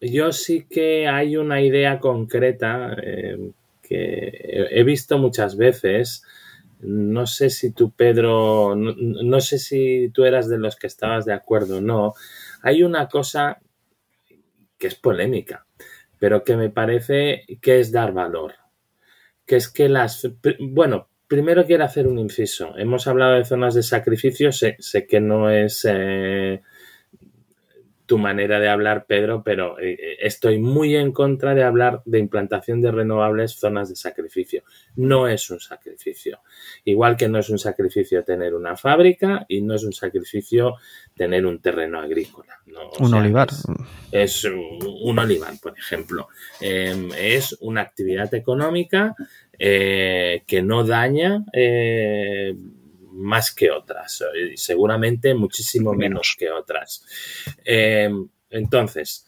yo 0.00 0.32
sí 0.32 0.66
que 0.68 1.06
hay 1.06 1.36
una 1.36 1.60
idea 1.60 2.00
concreta 2.00 2.96
em, 3.02 3.52
que 3.82 4.68
he 4.70 4.82
visto 4.82 5.18
muchas 5.18 5.56
veces. 5.56 6.24
No 6.80 7.26
sé 7.26 7.50
si 7.50 7.70
tú, 7.72 7.92
Pedro, 7.92 8.74
no 8.74 9.40
sé 9.40 9.58
si 9.58 10.10
tú 10.12 10.24
eras 10.24 10.48
de 10.48 10.58
los 10.58 10.74
que 10.74 10.88
estabas 10.88 11.24
de 11.24 11.32
acuerdo 11.32 11.78
o 11.78 11.80
no. 11.80 12.14
Hay 12.62 12.82
una 12.82 13.08
cosa 13.08 13.60
que 14.78 14.88
es 14.88 14.96
polémica, 14.96 15.64
pero 16.18 16.42
que 16.42 16.56
me 16.56 16.70
parece 16.70 17.44
que 17.60 17.78
es 17.78 17.92
dar 17.92 18.12
valor. 18.12 18.54
Que 19.46 19.56
es 19.56 19.68
que 19.68 19.88
las... 19.88 20.28
Bueno, 20.58 21.08
primero 21.32 21.64
quiero 21.64 21.84
hacer 21.84 22.06
un 22.06 22.18
inciso. 22.18 22.76
Hemos 22.76 23.06
hablado 23.06 23.36
de 23.36 23.46
zonas 23.46 23.72
de 23.72 23.82
sacrificio, 23.82 24.52
sé, 24.52 24.76
que 25.08 25.18
no 25.18 25.48
es... 25.48 25.86
Eh, 25.88 26.60
tu 28.06 28.18
manera 28.18 28.58
de 28.58 28.68
hablar, 28.68 29.06
Pedro, 29.06 29.42
pero 29.44 29.78
eh, 29.78 29.92
eh, 29.92 30.16
estoy 30.20 30.58
muy 30.58 30.96
en 30.96 31.12
contra 31.12 31.54
de 31.54 31.62
hablar 31.62 32.02
de 32.04 32.18
implantación 32.18 32.80
de 32.80 32.90
renovables 32.90 33.52
zonas 33.52 33.88
de 33.88 33.96
sacrificio. 33.96 34.64
No 34.96 35.28
es 35.28 35.50
un 35.50 35.60
sacrificio. 35.60 36.40
Igual 36.84 37.16
que 37.16 37.28
no 37.28 37.38
es 37.38 37.48
un 37.48 37.58
sacrificio 37.58 38.24
tener 38.24 38.54
una 38.54 38.76
fábrica 38.76 39.46
y 39.48 39.62
no 39.62 39.74
es 39.74 39.84
un 39.84 39.92
sacrificio 39.92 40.74
tener 41.14 41.46
un 41.46 41.60
terreno 41.60 42.00
agrícola. 42.00 42.60
un 42.98 43.14
olivar. 43.14 43.48
Es, 44.10 44.44
un 44.44 45.18
olivar, 45.18 45.54
por 45.62 45.78
ejemplo. 45.78 46.28
Em, 46.60 47.10
es 47.16 47.56
una 47.60 47.82
actividad 47.82 48.34
económica 48.34 49.14
eh, 49.58 50.42
que 50.46 50.62
no 50.62 50.84
daña 50.84 51.44
más 53.12 53.54
que 53.54 53.70
otras, 53.70 54.24
y 54.34 54.56
seguramente 54.56 55.34
muchísimo 55.34 55.92
menos 55.94 56.34
que 56.38 56.50
otras. 56.50 57.04
Em, 57.64 58.28
entonces, 58.50 59.26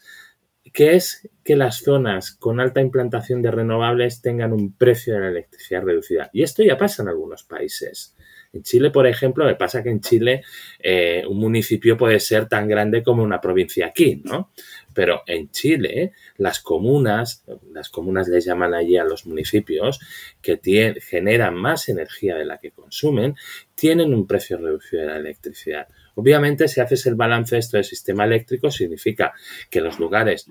¿qué 0.73 0.95
es 0.95 1.29
que 1.43 1.55
las 1.55 1.77
zonas 1.77 2.31
con 2.31 2.59
alta 2.59 2.81
implantación 2.81 3.41
de 3.41 3.51
renovables 3.51 4.21
tengan 4.21 4.53
un 4.53 4.75
precio 4.75 5.13
de 5.13 5.19
la 5.21 5.29
electricidad 5.29 5.83
reducida? 5.83 6.29
Y 6.33 6.43
esto 6.43 6.63
ya 6.63 6.77
pasa 6.77 7.03
en 7.03 7.09
algunos 7.09 7.43
países. 7.43 8.15
En 8.53 8.63
Chile, 8.63 8.89
por 8.89 9.05
ejemplo, 9.05 9.43
me 9.45 9.55
pasa 9.55 9.83
que 9.83 9.89
en 9.89 9.99
Chile 9.99 10.43
eh, 10.79 11.23
un 11.27 11.39
municipio 11.39 11.97
puede 11.97 12.19
ser 12.21 12.47
tan 12.47 12.67
grande 12.67 13.03
como 13.03 13.21
una 13.21 13.41
provincia 13.41 13.87
aquí, 13.87 14.21
¿no? 14.23 14.51
Pero 14.95 15.21
en 15.27 15.51
Chile, 15.51 16.13
las 16.37 16.61
comunas, 16.61 17.43
las 17.71 17.89
comunas 17.89 18.27
les 18.29 18.45
llaman 18.45 18.73
allí 18.73 18.97
a 18.97 19.03
los 19.03 19.27
municipios, 19.27 19.99
que 20.41 20.59
generan 21.01 21.53
más 21.53 21.89
energía 21.89 22.35
de 22.35 22.45
la 22.45 22.57
que 22.57 22.71
consumen, 22.71 23.35
tienen 23.75 24.13
un 24.13 24.25
precio 24.25 24.57
reducido 24.57 25.03
de 25.03 25.09
la 25.09 25.17
electricidad. 25.17 25.87
Obviamente, 26.15 26.67
si 26.69 26.79
haces 26.79 27.05
el 27.05 27.15
balance 27.15 27.57
esto 27.57 27.77
del 27.77 27.83
sistema 27.83 28.23
eléctrico, 28.23 28.71
significa 28.71 29.33
que 29.69 29.81
los 29.81 29.99
lugares 29.99 30.47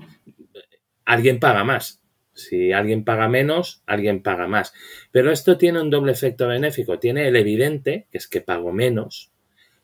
alguien 1.04 1.40
paga 1.40 1.64
más. 1.64 2.00
Si 2.34 2.72
alguien 2.72 3.04
paga 3.04 3.28
menos, 3.28 3.82
alguien 3.86 4.22
paga 4.22 4.46
más. 4.46 4.74
Pero 5.10 5.30
esto 5.30 5.56
tiene 5.56 5.80
un 5.80 5.88
doble 5.88 6.12
efecto 6.12 6.48
benéfico. 6.48 6.98
Tiene 6.98 7.28
el 7.28 7.36
evidente, 7.36 8.06
que 8.10 8.18
es 8.18 8.28
que 8.28 8.40
pago 8.40 8.72
menos, 8.72 9.32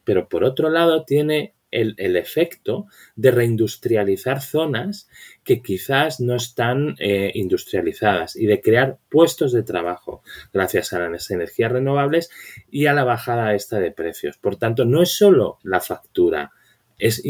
pero 0.05 0.29
por 0.29 0.45
otro 0.45 0.69
lado 0.69 1.05
tiene 1.05 1.55
el, 1.71 2.17
efecto 2.17 2.87
de 3.17 3.31
reindustrializar 3.31 4.41
zonas 4.41 5.09
que 5.45 5.63
quizás 5.63 6.21
no 6.21 6.37
están 6.37 6.97
eh, 6.99 7.31
industrializadas 7.35 8.37
y 8.37 8.47
de 8.47 8.61
crear 8.61 8.99
puestos 9.09 9.53
de 9.53 9.63
trabajo 9.63 10.23
gracias 10.53 10.93
a 10.93 11.09
las 11.09 11.31
energías 11.31 11.73
renovables 11.73 12.31
y 12.71 12.87
a 12.87 12.93
la 12.93 13.05
bajada 13.05 13.55
esta 13.55 13.79
de 13.79 13.93
precios. 13.93 14.37
Por 14.37 14.57
tanto, 14.57 14.85
no 14.85 15.03
es 15.03 15.17
solo 15.17 15.59
la 15.63 15.81
factura, 15.81 16.53
es, 16.99 17.23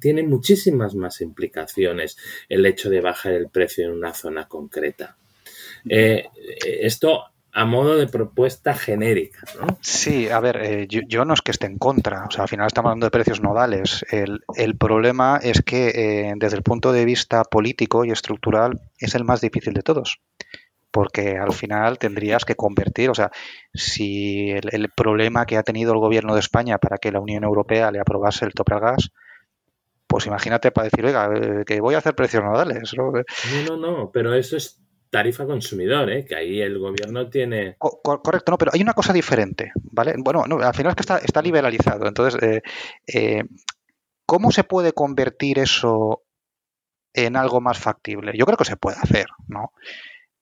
tiene 0.00 0.22
muchísimas 0.22 0.94
más 0.94 1.20
implicaciones 1.20 2.16
el 2.48 2.66
hecho 2.66 2.90
de 2.90 3.00
bajar 3.00 3.32
el 3.32 3.48
precio 3.48 3.86
en 3.86 3.92
una 3.92 4.12
zona 4.12 4.46
concreta. 4.46 5.16
Eh, 5.88 6.28
esto 6.66 7.24
a 7.56 7.64
modo 7.64 7.96
de 7.96 8.08
propuesta 8.08 8.74
genérica, 8.74 9.46
¿no? 9.60 9.78
Sí, 9.80 10.28
a 10.28 10.40
ver, 10.40 10.56
eh, 10.60 10.88
yo, 10.88 11.24
no 11.24 11.34
es 11.34 11.40
que 11.40 11.52
esté 11.52 11.68
en 11.68 11.78
contra, 11.78 12.24
o 12.24 12.30
sea, 12.32 12.42
al 12.42 12.48
final 12.48 12.66
estamos 12.66 12.90
hablando 12.90 13.06
de 13.06 13.12
precios 13.12 13.40
nodales. 13.40 14.04
El, 14.10 14.76
problema 14.76 15.38
es 15.40 15.62
que 15.62 15.88
eh, 15.94 16.32
desde 16.36 16.56
el 16.56 16.64
punto 16.64 16.92
de 16.92 17.04
vista 17.04 17.44
político 17.44 18.04
y 18.04 18.10
estructural 18.10 18.80
es 18.98 19.14
el 19.14 19.22
más 19.22 19.40
difícil 19.40 19.72
de 19.72 19.82
todos, 19.82 20.18
porque 20.90 21.38
al 21.38 21.52
final 21.52 21.96
tendrías 21.98 22.44
que 22.44 22.56
convertir, 22.56 23.08
o 23.10 23.14
sea, 23.14 23.30
si 23.72 24.50
el, 24.50 24.88
problema 24.88 25.46
que 25.46 25.56
ha 25.56 25.62
tenido 25.62 25.92
el 25.92 26.00
gobierno 26.00 26.34
de 26.34 26.40
España 26.40 26.78
para 26.78 26.98
que 26.98 27.12
la 27.12 27.20
Unión 27.20 27.44
Europea 27.44 27.92
le 27.92 28.00
aprobase 28.00 28.44
el 28.44 28.52
tope 28.52 28.74
al 28.74 28.80
gas, 28.80 29.12
pues 30.08 30.26
imagínate 30.26 30.72
para 30.72 30.86
decir, 30.86 31.06
oiga, 31.06 31.30
eh, 31.32 31.62
que 31.64 31.80
voy 31.80 31.94
a 31.94 31.98
hacer 31.98 32.16
precios 32.16 32.42
nodales. 32.42 32.92
No, 32.96 33.12
no, 33.68 33.76
no, 33.76 34.10
pero 34.12 34.34
eso 34.34 34.56
es 34.56 34.83
tarifa 35.14 35.46
consumidor, 35.46 36.10
¿eh? 36.10 36.24
que 36.24 36.34
ahí 36.34 36.60
el 36.60 36.76
gobierno 36.76 37.30
tiene... 37.30 37.76
correcto, 37.78 38.50
no, 38.50 38.58
pero 38.58 38.72
hay 38.74 38.82
una 38.82 38.94
cosa 38.94 39.12
diferente, 39.12 39.70
¿vale? 39.92 40.16
Bueno, 40.18 40.42
al 40.60 40.74
final 40.74 40.90
es 40.90 41.06
que 41.06 41.14
está, 41.24 41.40
liberalizado. 41.40 42.08
Entonces, 42.08 42.42
eh, 42.42 42.62
eh, 43.06 43.44
¿cómo 44.26 44.50
se 44.50 44.64
puede 44.64 44.92
convertir 44.92 45.60
eso 45.60 46.24
en 47.12 47.36
algo 47.36 47.60
más 47.60 47.78
factible? 47.78 48.32
Yo 48.36 48.44
creo 48.44 48.56
que 48.56 48.64
se 48.64 48.76
puede 48.76 48.96
hacer, 48.96 49.26
¿no? 49.46 49.70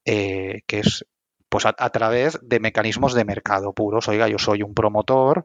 que 0.05 0.63
es 0.71 1.05
pues 1.51 1.67
a, 1.67 1.91
través 1.91 2.41
de 2.43 2.59
mecanismos 2.59 3.13
de 3.13 3.27
mercado 3.27 3.75
puros. 3.75 4.09
Oiga, 4.09 4.27
yo 4.27 4.39
soy 4.39 4.63
un 4.63 4.73
promotor, 4.73 5.45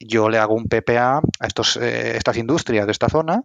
yo 0.00 0.28
le 0.28 0.38
hago 0.38 0.54
un 0.54 0.64
PPA 0.64 1.18
a 1.18 1.46
estos, 1.46 1.76
estas 1.76 2.36
industrias 2.38 2.86
de 2.86 2.92
esta 2.92 3.08
zona 3.08 3.44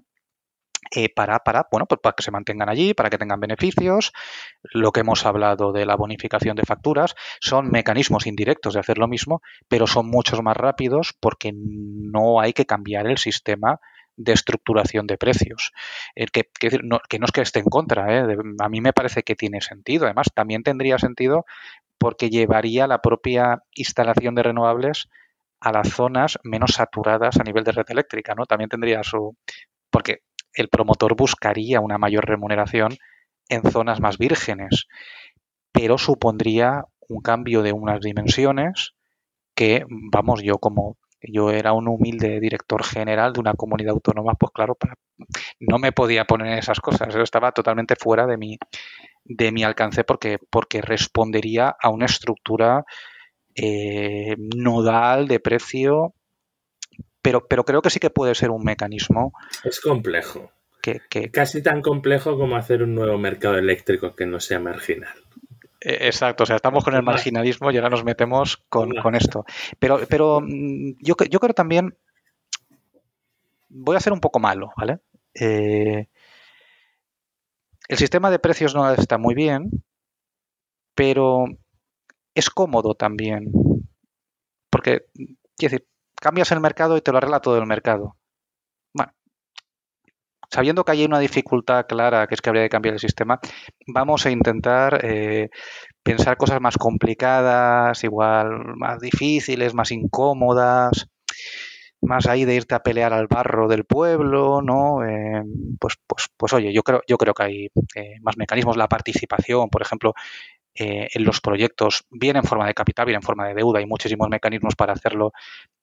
eh, 0.91 1.09
para, 1.13 1.39
para, 1.39 1.67
bueno, 1.71 1.86
pues 1.86 2.00
para 2.01 2.15
que 2.15 2.24
se 2.24 2.31
mantengan 2.31 2.69
allí, 2.69 2.93
para 2.93 3.09
que 3.09 3.17
tengan 3.17 3.39
beneficios. 3.39 4.12
Lo 4.63 4.91
que 4.91 5.01
hemos 5.01 5.25
hablado 5.25 5.71
de 5.71 5.86
la 5.86 5.95
bonificación 5.95 6.55
de 6.55 6.63
facturas 6.63 7.15
son 7.39 7.69
mecanismos 7.69 8.25
indirectos 8.25 8.74
de 8.74 8.79
hacer 8.79 8.98
lo 8.98 9.07
mismo, 9.07 9.41
pero 9.67 9.88
son 9.88 10.07
muchos 10.09 10.41
más 10.41 10.57
rápidos 10.57 11.15
porque 11.19 11.51
no 11.53 12.39
hay 12.39 12.53
que 12.53 12.65
cambiar 12.65 13.07
el 13.07 13.17
sistema 13.17 13.79
de 14.15 14.33
estructuración 14.33 15.07
de 15.07 15.17
precios. 15.17 15.71
Que, 16.15 16.50
no, 16.83 17.00
que 17.07 17.19
no 17.19 17.25
es 17.25 17.31
que 17.31 17.41
esté 17.41 17.59
en 17.59 17.65
contra, 17.65 18.17
¿eh? 18.17 18.38
a 18.59 18.69
mí 18.69 18.81
me 18.81 18.93
parece 18.93 19.24
que 19.24 19.36
tiene 19.36 19.62
sentido. 19.62 20.05
Además, 20.05 20.27
también 20.33 20.63
tendría 20.63 20.98
sentido 20.98 21.45
porque 21.98 22.29
llevaría 22.29 22.88
la 22.88 23.01
propia 23.01 23.63
instalación 23.74 24.36
de 24.36 24.43
renovables 24.43 25.09
a 25.59 25.71
las 25.71 25.89
zonas 25.89 26.39
menos 26.43 26.71
saturadas 26.71 27.38
a 27.38 27.43
nivel 27.43 27.63
de 27.63 27.74
red 27.74 27.86
eléctrica, 27.89 28.33
¿no? 28.36 28.45
También 28.45 28.69
tendría 28.69 29.03
su... 29.03 29.36
porque 29.89 30.21
el 30.61 30.69
promotor 30.69 31.15
buscaría 31.15 31.81
una 31.81 31.97
mayor 31.97 32.25
remuneración 32.25 32.97
en 33.49 33.63
zonas 33.71 33.99
más 33.99 34.17
vírgenes, 34.17 34.87
pero 35.71 35.97
supondría 35.97 36.85
un 37.07 37.21
cambio 37.21 37.61
de 37.61 37.73
unas 37.73 38.01
dimensiones 38.01 38.93
que, 39.55 39.85
vamos, 39.89 40.41
yo 40.43 40.57
como 40.57 40.97
yo 41.21 41.51
era 41.51 41.73
un 41.73 41.87
humilde 41.87 42.39
director 42.39 42.83
general 42.83 43.33
de 43.33 43.41
una 43.41 43.53
comunidad 43.53 43.91
autónoma, 43.91 44.33
pues 44.35 44.51
claro, 44.53 44.77
no 45.59 45.77
me 45.77 45.91
podía 45.91 46.25
poner 46.25 46.57
esas 46.57 46.79
cosas, 46.79 47.09
eso 47.09 47.21
estaba 47.21 47.51
totalmente 47.51 47.95
fuera 47.95 48.25
de 48.25 48.37
mi, 48.37 48.57
de 49.25 49.51
mi 49.51 49.63
alcance 49.63 50.03
porque, 50.03 50.39
porque 50.49 50.81
respondería 50.81 51.75
a 51.81 51.89
una 51.89 52.05
estructura 52.05 52.85
eh, 53.55 54.35
nodal 54.55 55.27
de 55.27 55.39
precio, 55.39 56.13
pero, 57.21 57.47
pero 57.47 57.63
creo 57.65 57.81
que 57.81 57.89
sí 57.89 57.99
que 57.99 58.09
puede 58.09 58.35
ser 58.35 58.51
un 58.51 58.63
mecanismo. 58.63 59.33
Es 59.63 59.79
complejo. 59.79 60.51
Que, 60.81 61.29
Casi 61.29 61.61
tan 61.61 61.81
complejo 61.81 62.38
como 62.38 62.55
hacer 62.55 62.81
un 62.81 62.95
nuevo 62.95 63.17
mercado 63.17 63.57
eléctrico 63.57 64.15
que 64.15 64.25
no 64.25 64.39
sea 64.39 64.59
marginal. 64.59 65.13
Eh, 65.81 66.07
exacto, 66.07 66.43
o 66.43 66.45
sea, 66.45 66.55
estamos 66.55 66.83
con 66.83 66.95
el 66.95 67.03
marginalismo 67.03 67.69
y 67.71 67.77
ahora 67.77 67.89
nos 67.89 68.03
metemos 68.03 68.57
con, 68.69 69.15
esto. 69.15 69.45
Pero, 69.77 69.99
pero 70.09 70.41
mm, 70.41 70.93
yo, 71.01 71.15
yo 71.29 71.39
creo 71.39 71.53
también, 71.53 71.97
voy 73.67 73.95
a 73.95 73.99
ser 73.99 74.13
un 74.13 74.21
poco 74.21 74.39
malo, 74.39 74.71
¿vale? 74.77 74.99
Eh, 75.33 76.07
el 77.88 77.97
sistema 77.97 78.31
de 78.31 78.39
precios 78.39 78.73
no 78.73 78.91
está 78.91 79.17
muy 79.17 79.35
bien, 79.35 79.69
pero 80.95 81.45
es 82.35 82.49
cómodo 82.49 82.95
también. 82.95 83.51
Porque, 84.69 85.05
quiero 85.57 85.73
decir, 85.73 85.88
cambias 86.19 86.51
el 86.51 86.59
mercado 86.59 86.97
y 86.97 87.01
te 87.01 87.11
lo 87.11 87.17
arregla 87.17 87.39
todo 87.41 87.57
el 87.57 87.65
mercado. 87.65 88.15
Bueno, 88.93 89.13
sabiendo 90.51 90.83
que 90.83 90.91
hay 90.91 91.05
una 91.05 91.19
dificultad 91.19 91.85
clara, 91.88 92.27
que 92.27 92.35
es 92.35 92.41
que 92.41 92.49
habría 92.49 92.63
que 92.63 92.69
cambiar 92.69 92.93
el 92.93 92.99
sistema, 92.99 93.39
vamos 93.88 94.25
a 94.25 94.31
intentar 94.31 94.99
eh, 95.03 95.49
pensar 96.03 96.38
cosas 96.38 96.61
más 96.61 96.77
complicadas, 96.77 98.03
igual 98.03 98.75
más 98.75 98.99
difíciles, 98.99 99.73
más 99.73 99.91
incómodas, 99.91 101.07
más 102.01 102.27
ahí 102.27 102.45
de 102.45 102.55
irte 102.55 102.75
a 102.75 102.79
pelear 102.83 103.13
al 103.13 103.27
barro 103.27 103.67
del 103.67 103.85
pueblo, 103.85 104.61
¿no? 104.61 105.05
Eh, 105.05 105.43
pues, 105.79 105.95
pues, 106.07 106.27
pues 106.38 106.53
oye, 106.53 106.73
yo 106.73 106.81
creo, 106.83 107.01
yo 107.07 107.17
creo 107.17 107.33
que 107.33 107.43
hay 107.43 107.65
eh, 107.95 108.15
más 108.21 108.38
mecanismos. 108.38 108.77
La 108.77 108.88
participación, 108.88 109.69
por 109.69 109.81
ejemplo, 109.81 110.13
en 110.73 111.25
los 111.25 111.41
proyectos, 111.41 112.05
bien 112.09 112.38
en 112.38 112.43
forma 112.43 112.65
de 112.65 112.73
capital, 112.73 113.05
bien 113.05 113.17
en 113.17 113.21
forma 113.21 113.47
de 113.47 113.53
deuda, 113.53 113.79
hay 113.79 113.85
muchísimos 113.85 114.29
mecanismos 114.29 114.75
para 114.75 114.93
hacerlo. 114.93 115.33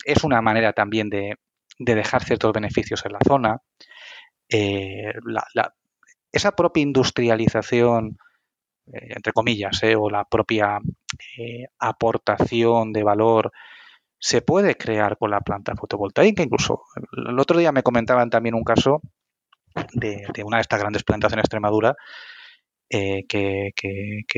Es 0.05 0.25
una 0.25 0.41
manera 0.41 0.73
también 0.73 1.11
de, 1.11 1.35
de 1.79 1.95
dejar 1.95 2.25
ciertos 2.25 2.53
beneficios 2.53 3.05
en 3.05 3.13
la 3.13 3.19
zona. 3.27 3.61
Eh, 4.49 5.13
esa 6.33 6.53
propia 6.53 6.83
industrialización, 6.83 8.19
eh, 8.93 9.13
entre 9.17 9.33
comillas, 9.33 9.83
eh, 9.83 9.97
o 9.97 10.11
la 10.11 10.25
propia 10.25 10.79
aportación 11.79 12.93
de 12.93 13.03
valor 13.03 13.53
se 14.19 14.43
puede 14.43 14.77
crear 14.77 15.19
con 15.19 15.31
la 15.31 15.41
planta 15.41 15.75
fotovoltaica. 15.77 16.43
Incluso 16.43 16.83
el 17.13 17.39
otro 17.39 17.59
día 17.59 17.73
me 17.73 17.83
comentaban 17.83 18.31
también 18.31 18.55
un 18.55 18.65
caso 18.65 19.01
de, 19.93 20.27
de 20.33 20.45
una 20.45 20.59
de 20.59 20.63
estas 20.63 20.81
grandes 20.81 21.05
plantas 21.05 21.33
en 21.33 21.39
Extremadura 21.39 21.95
que, 22.89 23.73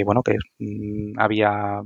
bueno 0.04 0.22
que 0.22 0.36
mm, 0.58 1.18
había 1.18 1.82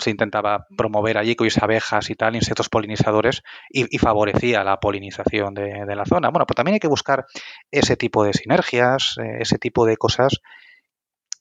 se 0.00 0.10
intentaba 0.10 0.66
promover 0.76 1.18
allí 1.18 1.36
con 1.36 1.48
abejas 1.60 2.10
y 2.10 2.14
tal, 2.14 2.34
insectos 2.34 2.68
polinizadores, 2.68 3.42
y, 3.70 3.98
favorecía 3.98 4.64
la 4.64 4.80
polinización 4.80 5.54
de, 5.54 5.94
la 5.94 6.04
zona. 6.04 6.30
Bueno, 6.30 6.46
pues 6.46 6.56
también 6.56 6.74
hay 6.74 6.80
que 6.80 6.88
buscar 6.88 7.26
ese 7.70 7.96
tipo 7.96 8.24
de 8.24 8.32
sinergias, 8.32 9.16
eh, 9.22 9.38
ese 9.40 9.58
tipo 9.58 9.86
de 9.86 9.96
cosas 9.96 10.40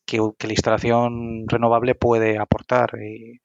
que, 0.06 0.18
la 0.18 0.52
instalación 0.54 1.46
renovable 1.48 1.96
puede 1.96 2.38
aportar. 2.38 2.92
Y, 3.02 3.42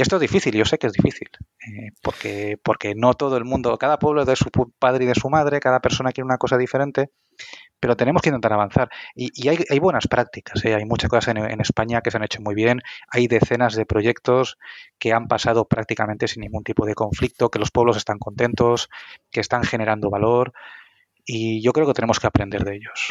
esto 0.00 0.16
es 0.16 0.22
difícil, 0.22 0.54
yo 0.54 0.64
sé 0.64 0.78
que 0.78 0.86
es 0.86 0.94
difícil, 0.94 1.28
eh, 1.68 1.90
porque, 2.02 2.56
porque 2.62 2.94
no 2.96 3.14
todo 3.14 3.36
el 3.36 3.44
mundo, 3.44 3.76
cada 3.76 3.98
pueblo 3.98 4.22
es 4.22 4.26
de 4.26 4.36
su 4.36 4.50
padre 4.78 5.04
y 5.04 5.06
de 5.06 5.14
su 5.14 5.28
madre, 5.28 5.60
cada 5.60 5.80
persona 5.80 6.10
quiere 6.10 6.24
una 6.24 6.38
cosa 6.38 6.56
diferente, 6.56 7.10
pero 7.80 7.96
tenemos 7.96 8.22
que 8.22 8.30
intentar 8.30 8.52
avanzar. 8.52 8.88
Y, 9.14 9.46
hay, 9.48 9.78
buenas 9.78 10.08
prácticas, 10.08 10.64
¿eh? 10.64 10.74
hay 10.74 10.86
muchas 10.86 11.10
cosas 11.10 11.36
en, 11.36 11.60
España 11.60 12.00
que 12.00 12.10
se 12.10 12.16
han 12.16 12.24
hecho 12.24 12.40
muy 12.40 12.54
bien, 12.54 12.80
hay 13.10 13.28
decenas 13.28 13.74
de 13.74 13.84
proyectos 13.84 14.56
que 14.98 15.12
han 15.12 15.28
pasado 15.28 15.66
prácticamente 15.66 16.26
sin 16.26 16.40
ningún 16.40 16.64
tipo 16.64 16.86
de 16.86 16.94
conflicto, 16.94 17.50
que 17.50 17.58
los 17.58 17.70
pueblos 17.70 17.98
están 17.98 18.18
contentos, 18.18 18.88
que 19.30 19.40
están 19.40 19.64
generando 19.64 20.08
valor, 20.08 20.54
y 21.26 21.62
yo 21.62 21.72
creo 21.72 21.86
que 21.86 21.92
tenemos 21.92 22.20
que 22.20 22.26
aprender 22.26 22.64
de 22.64 22.76
ellos. 22.76 23.08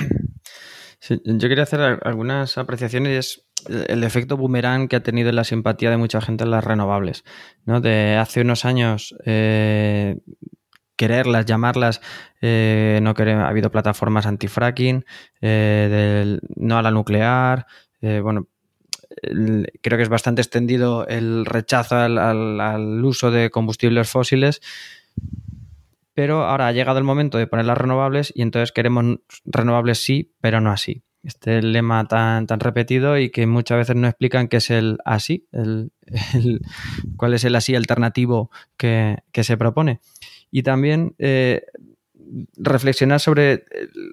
yo 1.24 1.50
quería 1.50 1.64
hacer 1.64 2.00
algunas 2.02 2.58
apreciaciones 2.58 3.46
el 3.68 4.04
efecto 4.04 4.38
boomerang 4.38 4.88
que 4.88 4.96
ha 4.96 5.04
tenido 5.04 5.30
en 5.30 5.36
la 5.36 5.44
simpatía 5.44 5.90
de 5.90 5.98
mucha 5.98 6.22
gente 6.22 6.44
en 6.44 6.52
las 6.52 6.64
renovables. 6.64 7.24
¿no? 7.66 7.82
De 7.82 8.18
hace 8.18 8.42
unos 8.42 8.66
años 8.66 9.16
eh, 9.26 10.18
quererlas, 10.96 11.46
llamarlas, 11.46 12.02
eh, 12.42 13.00
no 13.02 13.14
querer, 13.14 13.38
ha 13.38 13.48
habido 13.48 13.72
plataformas 13.72 14.26
anti-fracking, 14.26 15.06
eh, 15.42 16.40
no 16.56 16.78
a 16.78 16.82
la 16.82 16.92
nuclear, 16.92 17.66
eh, 18.02 18.20
bueno, 18.22 18.48
creo 19.82 19.98
que 19.98 20.04
es 20.04 20.10
bastante 20.10 20.42
extendido 20.42 21.08
el 21.08 21.46
rechazo 21.46 21.96
al, 21.98 23.04
uso 23.04 23.32
de 23.32 23.50
combustibles 23.50 24.10
fósiles, 24.10 24.62
pero 26.14 26.44
ahora 26.44 26.68
ha 26.68 26.72
llegado 26.72 26.98
el 26.98 27.04
momento 27.04 27.38
de 27.38 27.48
poner 27.48 27.66
las 27.66 27.78
renovables 27.78 28.32
y 28.36 28.42
entonces 28.42 28.72
queremos 28.72 29.20
renovables 29.46 30.00
sí, 30.04 30.34
pero 30.42 30.62
no 30.62 30.72
así. 30.72 31.04
Este 31.24 31.62
lema 31.62 32.06
tan, 32.06 32.48
repetido 32.60 33.18
y 33.18 33.30
que 33.30 33.48
muchas 33.48 33.78
veces 33.78 33.96
no 33.96 34.08
explican 34.08 34.50
qué 34.50 34.58
es 34.58 34.70
el 34.70 34.98
así, 35.06 35.48
el, 35.54 35.92
cuál 37.16 37.34
es 37.34 37.46
el 37.46 37.56
así 37.56 37.76
alternativo 37.76 38.52
que 38.76 39.22
se 39.34 39.58
propone. 39.58 40.02
Y 40.56 40.62
también 40.62 41.16
eh, 41.18 41.64
reflexionar 42.56 43.20
sobre, 43.20 43.54
eh, 43.54 43.64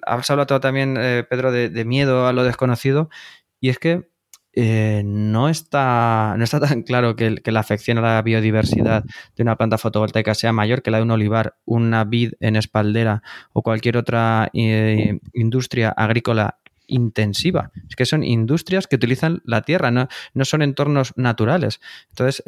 has 0.07 0.27
hablado 0.31 0.59
también, 0.59 0.97
eh, 0.99 1.23
Pedro, 1.29 1.51
de, 1.51 1.85
miedo 1.85 2.25
a 2.25 2.33
lo 2.33 2.43
desconocido, 2.43 3.11
y 3.59 3.69
es 3.69 3.77
que 3.77 4.09
no, 4.55 5.49
está, 5.49 6.33
no 6.35 6.43
está 6.43 6.59
tan 6.67 6.81
claro 6.81 7.15
que, 7.15 7.39
la 7.45 7.59
afección 7.59 7.99
a 7.99 8.01
la 8.01 8.21
biodiversidad 8.23 9.03
de 9.35 9.43
una 9.43 9.55
planta 9.55 9.77
fotovoltaica 9.77 10.33
sea 10.33 10.51
mayor 10.51 10.81
que 10.81 10.89
la 10.89 10.97
de 10.97 11.03
un 11.03 11.11
olivar, 11.11 11.57
una 11.63 12.05
vid 12.05 12.33
en 12.39 12.55
espaldera 12.55 13.21
o 13.53 13.61
cualquier 13.61 13.97
otra 13.97 14.49
industria 14.51 15.89
agrícola 15.89 16.57
intensiva. 16.91 17.71
Es 17.89 17.95
que 17.95 18.05
son 18.05 18.23
industrias 18.23 18.87
que 18.87 18.97
utilizan 18.97 19.41
la 19.45 19.61
tierra, 19.61 19.91
no, 19.91 20.07
no 20.33 20.45
son 20.45 20.61
entornos 20.61 21.13
naturales. 21.15 21.79
Entonces, 22.09 22.43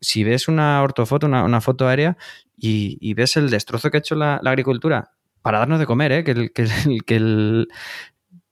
si 0.00 0.24
ves 0.24 0.48
una 0.48 0.82
ortofoto, 0.82 1.26
una, 1.26 1.44
una, 1.44 1.60
foto 1.60 1.86
aérea, 1.88 2.16
y, 2.56 3.14
ves 3.14 3.36
el 3.36 3.50
destrozo 3.50 3.90
que 3.90 3.98
ha 3.98 4.00
hecho 4.00 4.14
la, 4.14 4.36
agricultura 4.36 5.12
para 5.42 5.58
darnos 5.58 5.78
de 5.78 5.86
comer, 5.86 6.12
¿eh? 6.12 6.24
que, 6.24 6.50
que, 6.50 6.66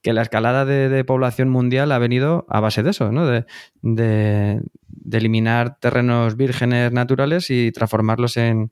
que, 0.01 0.13
la 0.13 0.21
escalada 0.21 0.65
de, 0.65 1.03
población 1.03 1.49
mundial 1.49 1.91
ha 1.91 1.97
venido 1.97 2.45
a 2.49 2.59
base 2.59 2.83
de 2.83 2.91
eso, 2.91 3.11
¿no? 3.11 3.25
de, 3.25 3.45
de, 3.81 4.61
eliminar 5.11 5.77
terrenos 5.79 6.37
vírgenes 6.37 6.91
naturales 6.91 7.49
y 7.49 7.71
transformarlos 7.71 8.37
en, 8.37 8.71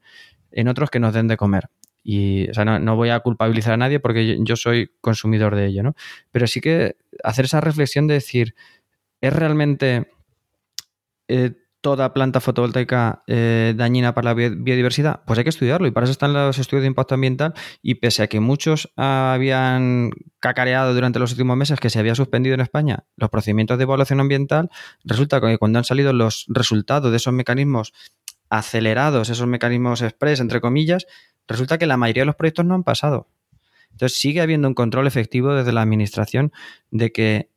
en, 0.51 0.67
otros 0.67 0.89
que 0.89 0.99
nos 0.99 1.13
den 1.13 1.27
de 1.27 1.37
comer. 1.37 1.69
Y 2.03 2.49
o 2.49 2.53
sea, 2.53 2.65
no, 2.65 2.95
voy 2.95 3.09
a 3.09 3.21
culpabilizar 3.21 3.73
a 3.73 3.77
nadie 3.77 3.99
porque 3.99 4.37
yo, 4.43 4.55
soy 4.55 4.91
consumidor 5.01 5.55
de 5.55 5.67
ello, 5.67 5.83
¿no? 5.83 5.95
Pero 6.31 6.47
sí 6.47 6.59
que 6.59 6.97
hacer 7.23 7.45
esa 7.45 7.61
reflexión 7.61 8.07
de 8.07 8.15
decir, 8.15 8.55
¿es 9.21 9.33
realmente 9.33 10.11
eh, 11.27 11.53
toda 11.83 12.13
planta 12.13 12.39
fotovoltaica 12.39 13.23
eh, 13.27 13.73
dañina 13.75 14.13
para 14.13 14.33
la 14.33 14.49
biodiversidad? 14.49 15.21
Pues 15.25 15.37
hay 15.37 15.43
que 15.43 15.49
estudiarlo 15.49 15.85
y 15.85 15.91
para 15.91 16.05
eso 16.05 16.11
están 16.11 16.33
los 16.33 16.57
estudios 16.57 16.83
de 16.83 16.87
impacto 16.87 17.13
ambiental 17.15 17.53
y 17.81 17.95
pese 17.95 18.23
a 18.23 18.27
que 18.27 18.39
muchos 18.39 18.91
habían 18.95 20.11
cacareado 20.39 20.93
durante 20.93 21.19
los 21.19 21.31
últimos 21.31 21.57
meses 21.57 21.79
que 21.81 21.89
se 21.89 21.99
había 21.99 22.15
suspendido 22.15 22.53
en 22.55 22.61
España 22.61 23.05
los 23.17 23.29
procedimientos 23.29 23.77
de 23.77 23.83
evaluación 23.83 24.21
ambiental, 24.21 24.69
resulta 25.03 25.41
que 25.41 25.57
cuando 25.57 25.79
han 25.79 25.85
salido 25.85 26.13
los 26.13 26.45
resultados 26.47 27.11
de 27.11 27.17
esos 27.17 27.33
mecanismos 27.33 27.93
acelerados, 28.49 29.29
esos 29.29 29.47
mecanismos 29.47 30.01
express, 30.01 30.39
entre 30.39 30.61
comillas, 30.61 31.05
resulta 31.47 31.77
que 31.77 31.85
la 31.85 31.97
mayoría 31.97 32.21
de 32.21 32.27
los 32.27 32.35
proyectos 32.35 32.65
no 32.65 32.75
han 32.75 32.83
pasado. 32.83 33.27
Entonces 33.91 34.19
sigue 34.19 34.41
habiendo 34.41 34.67
un 34.67 34.73
control 34.73 35.07
efectivo 35.07 35.53
desde 35.53 35.71
la 35.71 35.81
administración 35.81 36.51
de 36.89 37.11
que 37.11 37.49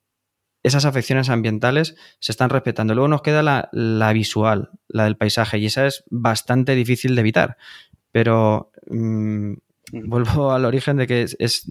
esas 0.62 0.84
afecciones 0.84 1.30
ambientales 1.30 1.96
se 2.18 2.32
están 2.32 2.50
respetando. 2.50 2.94
Luego 2.94 3.08
nos 3.08 3.22
queda 3.22 3.42
la, 3.42 4.12
visual, 4.12 4.70
la 4.88 5.04
del 5.04 5.16
paisaje, 5.16 5.58
y 5.58 5.66
esa 5.66 5.86
es 5.86 6.04
bastante 6.10 6.74
difícil 6.74 7.14
de 7.14 7.20
evitar. 7.20 7.56
Pero 8.10 8.72
mm, 8.90 9.52
vuelvo 9.92 10.52
al 10.52 10.64
origen 10.64 10.96
de 10.96 11.06
que 11.06 11.26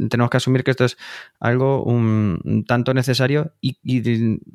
tenemos 0.09 0.29
que 0.29 0.37
asumir 0.37 0.63
que 0.63 0.71
esto 0.71 0.85
es 0.85 0.97
algo 1.41 1.83
un, 1.83 2.63
tanto 2.67 2.93
necesario 2.93 3.53
y, 3.59 3.77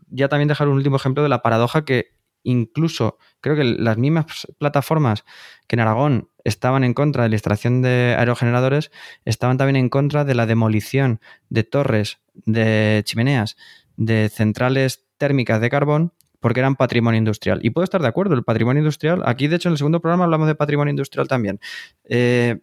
ya 0.09 0.29
también 0.29 0.49
dejar 0.49 0.69
un 0.69 0.77
último 0.77 0.97
ejemplo 0.97 1.23
de 1.23 1.29
la 1.29 1.43
paradoja 1.43 1.85
que 1.85 2.15
incluso 2.43 3.19
creo 3.41 3.57
que 3.57 3.65
las 3.65 3.97
mismas 3.97 4.47
plataformas 4.59 5.25
que 5.67 5.77
en 5.77 5.81
Aragón 5.81 6.31
estaban 6.45 6.85
en 6.85 6.95
contra 6.95 7.25
de 7.25 7.29
la 7.29 7.37
extracción 7.37 7.83
de 7.83 8.15
aerogeneradores, 8.19 8.91
estaban 9.25 9.59
también 9.59 9.77
en 9.77 9.89
contra 9.89 10.25
de 10.25 10.35
la 10.35 10.47
demolición 10.47 11.21
de 11.49 11.65
torres, 11.65 12.21
de 12.35 13.03
chimeneas, 13.05 13.57
de 13.97 14.29
centrales 14.29 15.07
térmicas 15.19 15.61
de 15.61 15.71
carbón, 15.71 16.13
porque 16.41 16.61
eran 16.61 16.77
patrimonio 16.77 17.19
industrial. 17.19 17.61
Y 17.63 17.71
puedo 17.71 17.85
estar 17.85 18.01
de 18.01 18.09
acuerdo, 18.09 18.35
el 18.35 18.45
patrimonio 18.45 18.81
industrial, 18.81 19.23
aquí 19.27 19.47
de 19.47 19.57
hecho 19.57 19.69
en 19.69 19.73
el 19.73 19.79
segundo 19.79 20.01
programa 20.01 20.25
hablamos 20.25 20.49
de 20.49 20.55
patrimonio 20.55 20.91
industrial 20.91 21.29
también, 21.29 21.61
eh, 22.05 22.61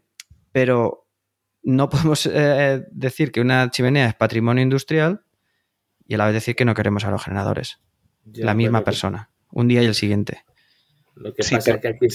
pero 0.52 1.08
no 1.64 1.90
podemos 1.90 2.26
eh, 2.26 2.86
decir 2.92 3.32
que 3.32 3.42
una 3.42 3.70
chimenea 3.70 4.08
es 4.08 4.16
patrimonio 4.16 4.64
industrial 4.64 5.22
y 6.08 6.16
a 6.16 6.18
la 6.18 6.26
vez 6.26 6.34
decir 6.34 6.56
que 6.56 6.66
no 6.66 6.74
queremos 6.74 7.06
aerogeneradores. 7.06 7.80
la 8.34 8.54
misma 8.54 8.84
persona, 8.84 9.30
un 9.52 9.68
día 9.68 9.84
y 9.84 9.86
el 9.86 9.96
siguiente. 9.96 10.44
Lo 11.16 11.34
que 11.34 11.44
pasa 11.44 11.58
es 11.58 11.80
que 11.80 11.88
aquí 11.88 12.08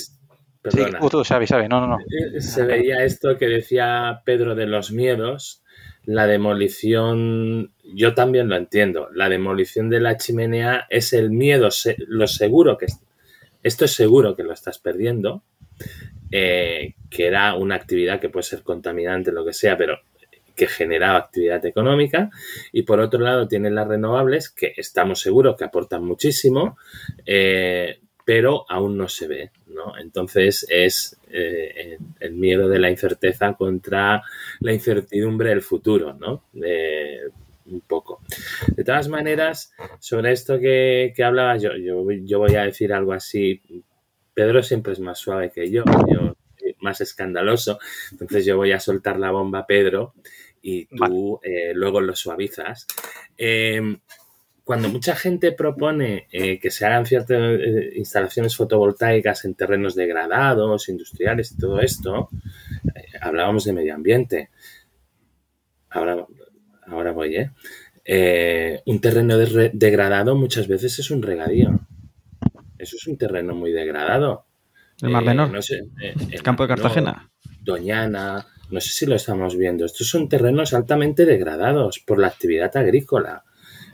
Perdona. 0.62 1.00
Sí, 1.00 1.08
tú 1.10 1.24
sabes, 1.24 1.48
sabes, 1.48 1.68
no, 1.68 1.80
no, 1.80 1.88
no. 1.88 1.98
Eh, 1.98 2.40
se 2.40 2.62
veía 2.62 3.02
esto 3.04 3.36
que 3.36 3.46
decía 3.46 4.22
Pedro 4.24 4.54
de 4.54 4.66
los 4.66 4.92
miedos, 4.92 5.64
la 6.04 6.28
demolición, 6.28 7.72
yo 7.82 8.14
también 8.14 8.48
lo 8.48 8.54
entiendo, 8.54 9.08
la 9.12 9.28
demolición 9.28 9.90
de 9.90 9.98
la 9.98 10.16
chimenea 10.16 10.86
es 10.88 11.12
el 11.14 11.30
miedo, 11.30 11.68
lo 12.06 12.26
seguro 12.28 12.78
que, 12.78 12.86
esto 13.64 13.84
es 13.84 13.92
seguro 13.92 14.36
que 14.36 14.44
lo 14.44 14.52
estás 14.52 14.78
perdiendo, 14.78 15.42
eh, 16.30 16.94
que 17.10 17.26
era 17.26 17.54
una 17.56 17.74
actividad 17.74 18.20
que 18.20 18.28
puede 18.28 18.44
ser 18.44 18.62
contaminante, 18.62 19.32
lo 19.32 19.44
que 19.44 19.52
sea, 19.52 19.76
pero 19.76 19.98
que 20.54 20.66
generaba 20.66 21.18
actividad 21.18 21.64
económica 21.66 22.30
y 22.72 22.82
por 22.82 23.00
otro 23.00 23.20
lado 23.20 23.48
tienen 23.48 23.74
las 23.74 23.88
renovables 23.88 24.50
que 24.50 24.72
estamos 24.76 25.20
seguros 25.20 25.56
que 25.56 25.64
aportan 25.64 26.04
muchísimo 26.04 26.76
eh, 27.26 28.00
pero 28.24 28.64
aún 28.68 28.96
no 28.96 29.08
se 29.08 29.28
ve 29.28 29.50
¿no? 29.72 29.98
Entonces 29.98 30.66
es 30.68 31.18
eh, 31.30 31.98
el 32.20 32.34
miedo 32.34 32.68
de 32.68 32.78
la 32.78 32.90
incerteza 32.90 33.54
contra 33.54 34.22
la 34.60 34.72
incertidumbre 34.72 35.50
del 35.50 35.62
futuro, 35.62 36.14
¿no? 36.14 36.44
un 37.64 37.80
poco. 37.80 38.20
De 38.76 38.84
todas 38.84 39.08
maneras, 39.08 39.72
sobre 39.98 40.32
esto 40.32 40.58
que, 40.58 41.12
que 41.16 41.24
hablabas, 41.24 41.62
yo, 41.62 41.70
yo, 41.76 42.38
voy 42.38 42.54
a 42.56 42.64
decir 42.64 42.92
algo 42.92 43.12
así. 43.12 43.62
Pedro 44.34 44.62
siempre 44.62 44.92
es 44.92 45.00
más 45.00 45.18
suave 45.18 45.50
que 45.50 45.70
yo, 45.70 45.84
yo 46.08 46.34
más 46.80 47.00
escandaloso, 47.00 47.78
entonces 48.10 48.44
yo 48.44 48.56
voy 48.56 48.72
a 48.72 48.80
soltar 48.80 49.18
la 49.18 49.30
bomba 49.30 49.66
Pedro 49.66 50.14
y 50.62 50.86
tú 50.86 51.40
eh, 51.42 51.72
luego 51.74 52.00
lo 52.00 52.14
suavizas. 52.14 52.86
Eh, 53.36 53.98
cuando 54.64 54.88
mucha 54.88 55.16
gente 55.16 55.50
propone 55.50 56.28
eh, 56.30 56.60
que 56.60 56.70
se 56.70 56.86
hagan 56.86 57.04
ciertas 57.04 57.58
instalaciones 57.96 58.56
fotovoltaicas 58.56 59.44
en 59.44 59.54
terrenos 59.54 59.96
degradados, 59.96 60.88
industriales 60.88 61.50
y 61.50 61.58
todo 61.58 61.80
esto, 61.80 62.30
hablábamos 63.20 63.64
de 63.64 63.72
medio 63.72 63.94
ambiente. 63.94 64.50
Ahora, 65.90 66.24
ahora 66.86 67.10
voy, 67.10 67.36
¿eh? 67.36 68.82
un 68.86 69.00
terreno 69.00 69.36
degradado 69.36 70.36
muchas 70.36 70.68
veces 70.68 70.96
es 71.00 71.10
un 71.10 71.22
regadío. 71.22 71.80
Eso 72.78 72.96
es 72.96 73.06
un 73.08 73.18
terreno 73.18 73.54
muy 73.56 73.72
degradado. 73.72 74.46
El 75.00 75.10
Mar 75.10 75.24
Menor. 75.24 75.50
el 76.30 76.42
campo 76.42 76.62
de 76.62 76.68
Cartagena. 76.68 77.30
Doñana, 77.60 78.46
no 78.72 78.80
sé 78.80 78.90
si 78.90 79.06
lo 79.06 79.14
estamos 79.14 79.56
viendo. 79.56 79.84
Estos 79.84 80.08
son 80.08 80.28
terrenos 80.28 80.74
altamente 80.74 81.24
degradados 81.24 82.00
por 82.00 82.18
la 82.18 82.26
actividad 82.26 82.76
agrícola 82.76 83.44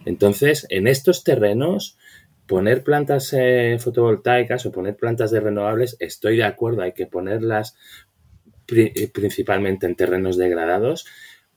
entonces, 0.09 0.67
en 0.71 0.87
estos 0.87 1.23
terrenos, 1.23 1.99
poner 2.47 2.83
plantas 2.83 3.33
eh, 3.35 3.77
fotovoltaicas 3.79 4.65
o 4.65 4.73
poner 4.73 4.97
plantas 4.97 5.31
de 5.31 5.41
renovables, 5.41 5.97
estoy 6.01 6.39
de 6.39 6.45
acuerdo, 6.45 6.81
hay 6.81 6.93
que 6.93 7.07
ponerlas 7.07 7.77
eh, 8.75 9.11
principalmente 9.13 9.87
en 9.87 9.97
terrenos 9.97 10.39
degradados 10.39 11.07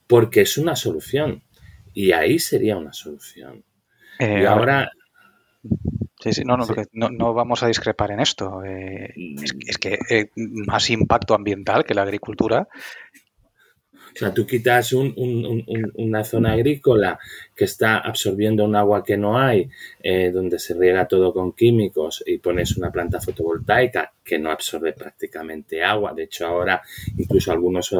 porque 0.06 0.42
es 0.42 0.58
una 0.58 0.76
solución 0.76 1.44
y 1.94 2.12
ahí 2.12 2.40
sería 2.40 2.76
una 2.76 2.92
solución. 2.92 3.64
y 4.20 4.44
ahora... 4.44 4.92
Sí, 6.22 6.34
sí, 6.34 6.44
no, 6.46 6.56
no, 6.56 7.10
no, 7.10 7.34
vamos 7.34 7.64
a 7.64 7.68
discrepar 7.68 8.12
en 8.12 8.20
esto. 8.20 8.64
Eh, 8.64 9.14
es, 9.68 9.78
que 9.78 9.98
más 10.36 10.90
impacto 10.92 11.34
ambiental 11.34 11.84
que 11.84 11.96
la 11.96 12.04
agricultura 12.04 12.68
o 14.14 14.18
sea, 14.18 14.34
tú 14.34 14.46
quitas 14.46 14.94
una 14.94 16.24
zona 16.24 16.52
agrícola 16.52 17.18
que 17.56 17.66
está 17.66 18.00
absorbiendo 18.00 18.66
un 18.66 18.76
agua 18.76 19.04
que 19.04 19.16
no 19.16 19.38
hay, 19.38 19.70
eh, 20.02 20.32
donde 20.32 20.60
se 20.60 20.74
riega 20.74 21.08
todo 21.08 21.34
con 21.34 21.54
químicos 21.54 22.24
y 22.26 22.38
pones 22.40 22.76
una 22.78 22.92
planta 22.92 23.22
fotovoltaica 23.22 24.12
que 24.24 24.38
no 24.38 24.52
absorbe 24.52 24.94
prácticamente 24.94 25.84
agua. 25.84 26.14
De 26.14 26.24
hecho, 26.24 26.46
ahora 26.46 26.82
incluso 27.18 27.52
algunos, 27.52 27.96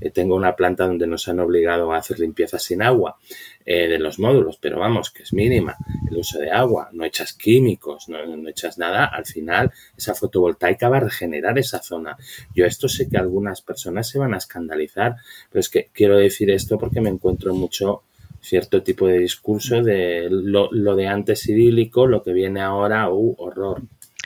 eh, 0.00 0.10
tengo 0.10 0.36
una 0.36 0.56
planta 0.56 0.86
donde 0.86 1.06
nos 1.06 1.28
han 1.28 1.40
obligado 1.40 1.92
a 1.92 1.98
hacer 1.98 2.18
limpieza 2.18 2.58
sin 2.58 2.82
agua 2.82 3.18
eh, 3.64 3.88
de 3.88 3.98
los 3.98 4.18
módulos, 4.18 4.58
pero 4.60 4.78
vamos, 4.78 5.10
que 5.10 5.22
es 5.22 5.32
mínima 5.32 5.76
el 6.10 6.18
uso 6.18 6.38
de 6.38 6.50
agua, 6.50 6.90
no 6.92 7.04
echas 7.04 7.32
químicos, 7.32 8.08
no, 8.08 8.18
echas 8.48 8.78
nada, 8.78 9.06
al 9.06 9.26
final 9.26 9.72
esa 9.96 10.14
fotovoltaica 10.14 10.88
va 10.88 10.98
a 10.98 11.00
regenerar 11.00 11.58
esa 11.58 11.80
zona. 11.80 12.16
Yo 12.54 12.66
esto 12.66 12.88
sé 12.88 13.08
que 13.08 13.18
algunas 13.18 13.62
personas 13.62 14.08
se 14.08 14.18
van 14.18 14.34
a 14.34 14.38
escandalizar, 14.38 15.16
pero 15.50 15.60
es 15.60 15.68
que 15.68 15.90
quiero 15.92 16.18
decir 16.18 16.50
esto 16.50 16.78
porque 16.78 17.00
me 17.00 17.10
encuentro 17.10 17.54
mucho 17.54 18.02
cierto 18.40 18.82
tipo 18.82 19.06
de 19.06 19.18
discurso 19.18 19.82
de 19.82 20.28
lo, 20.30 20.68
de 20.96 21.06
antes 21.06 21.48
idílico, 21.48 22.06
lo 22.06 22.22
que 22.22 22.32
viene 22.32 22.60
ahora, 22.60 23.08
uh, 23.08 23.36
horror. 23.38 23.82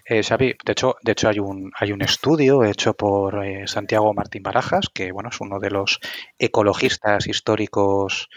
Eh, 0.09 0.22
Xavi, 0.22 0.55
de 0.64 0.72
hecho, 0.72 0.96
de 1.03 1.12
hecho 1.12 1.29
hay 1.29 1.40
un, 1.40 1.72
hay 1.79 1.90
un 1.90 2.01
estudio 2.01 2.62
hecho 2.64 2.94
por 2.94 3.44
eh, 3.44 3.66
Santiago 3.66 4.14
Martín 4.14 4.42
Barajas, 4.42 4.88
que 4.94 5.11
bueno, 5.11 5.31
es 5.31 5.40
uno 5.40 5.59
de 5.59 5.70
los 5.70 5.99
ecologistas 6.38 7.27
históricos 7.27 8.29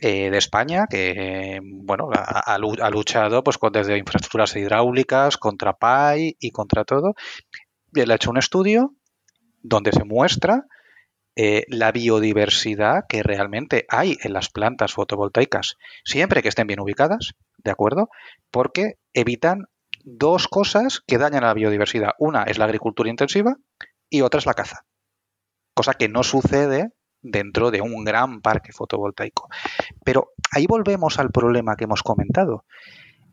eh, 0.00 0.30
de 0.30 0.38
España, 0.38 0.86
que 0.88 1.60
bueno, 1.62 2.10
ha, 2.12 2.54
ha, 2.54 2.90
luchado 2.90 3.44
pues 3.44 3.58
desde 3.72 3.98
infraestructuras 3.98 4.56
hidráulicas, 4.56 5.36
contra 5.36 5.74
PAI 5.74 6.36
y 6.40 6.50
contra 6.50 6.84
todo. 6.84 7.14
Él 7.94 8.10
ha 8.10 8.14
hecho 8.14 8.30
un 8.30 8.38
estudio 8.38 8.94
donde 9.62 9.92
se 9.92 10.04
muestra 10.04 10.64
eh, 11.36 11.64
la 11.68 11.92
biodiversidad 11.92 13.04
que 13.08 13.22
realmente 13.22 13.86
hay 13.88 14.18
en 14.22 14.32
las 14.32 14.48
plantas 14.48 14.92
fotovoltaicas, 14.92 15.76
siempre 16.04 16.42
que 16.42 16.48
estén 16.48 16.66
bien 16.66 16.80
ubicadas, 16.80 17.34
¿de 17.58 17.70
acuerdo? 17.70 18.10
Porque 18.50 18.94
evitan 19.14 19.66
dos 20.02 20.48
cosas 20.48 21.02
que 21.06 21.18
dañan 21.18 21.44
a 21.44 21.48
la 21.48 21.54
biodiversidad. 21.54 22.12
Una 22.18 22.42
es 22.42 22.58
la 22.58 22.64
agricultura 22.64 23.10
intensiva 23.10 23.56
y 24.08 24.22
otra 24.22 24.38
es 24.38 24.46
la 24.46 24.54
caza. 24.54 24.84
Cosa 25.74 25.94
que 25.94 26.08
no 26.08 26.24
sucede 26.24 26.90
dentro 27.22 27.70
de 27.70 27.80
un 27.80 28.04
gran 28.04 28.40
parque 28.40 28.72
fotovoltaico. 28.72 29.48
Pero 30.04 30.32
ahí 30.52 30.66
volvemos 30.66 31.18
al 31.18 31.30
problema 31.30 31.76
que 31.76 31.84
hemos 31.84 32.02
comentado. 32.02 32.64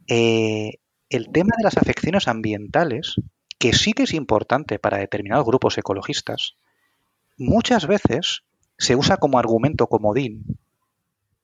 Eh, 0.07 0.79
el 1.09 1.29
tema 1.31 1.51
de 1.57 1.63
las 1.63 1.77
afecciones 1.77 2.27
ambientales, 2.27 3.15
que 3.57 3.73
sí 3.73 3.93
que 3.93 4.03
es 4.03 4.13
importante 4.13 4.79
para 4.79 4.97
determinados 4.97 5.45
grupos 5.45 5.77
ecologistas, 5.77 6.55
muchas 7.37 7.87
veces 7.87 8.43
se 8.77 8.95
usa 8.95 9.17
como 9.17 9.39
argumento 9.39 9.87
comodín. 9.87 10.59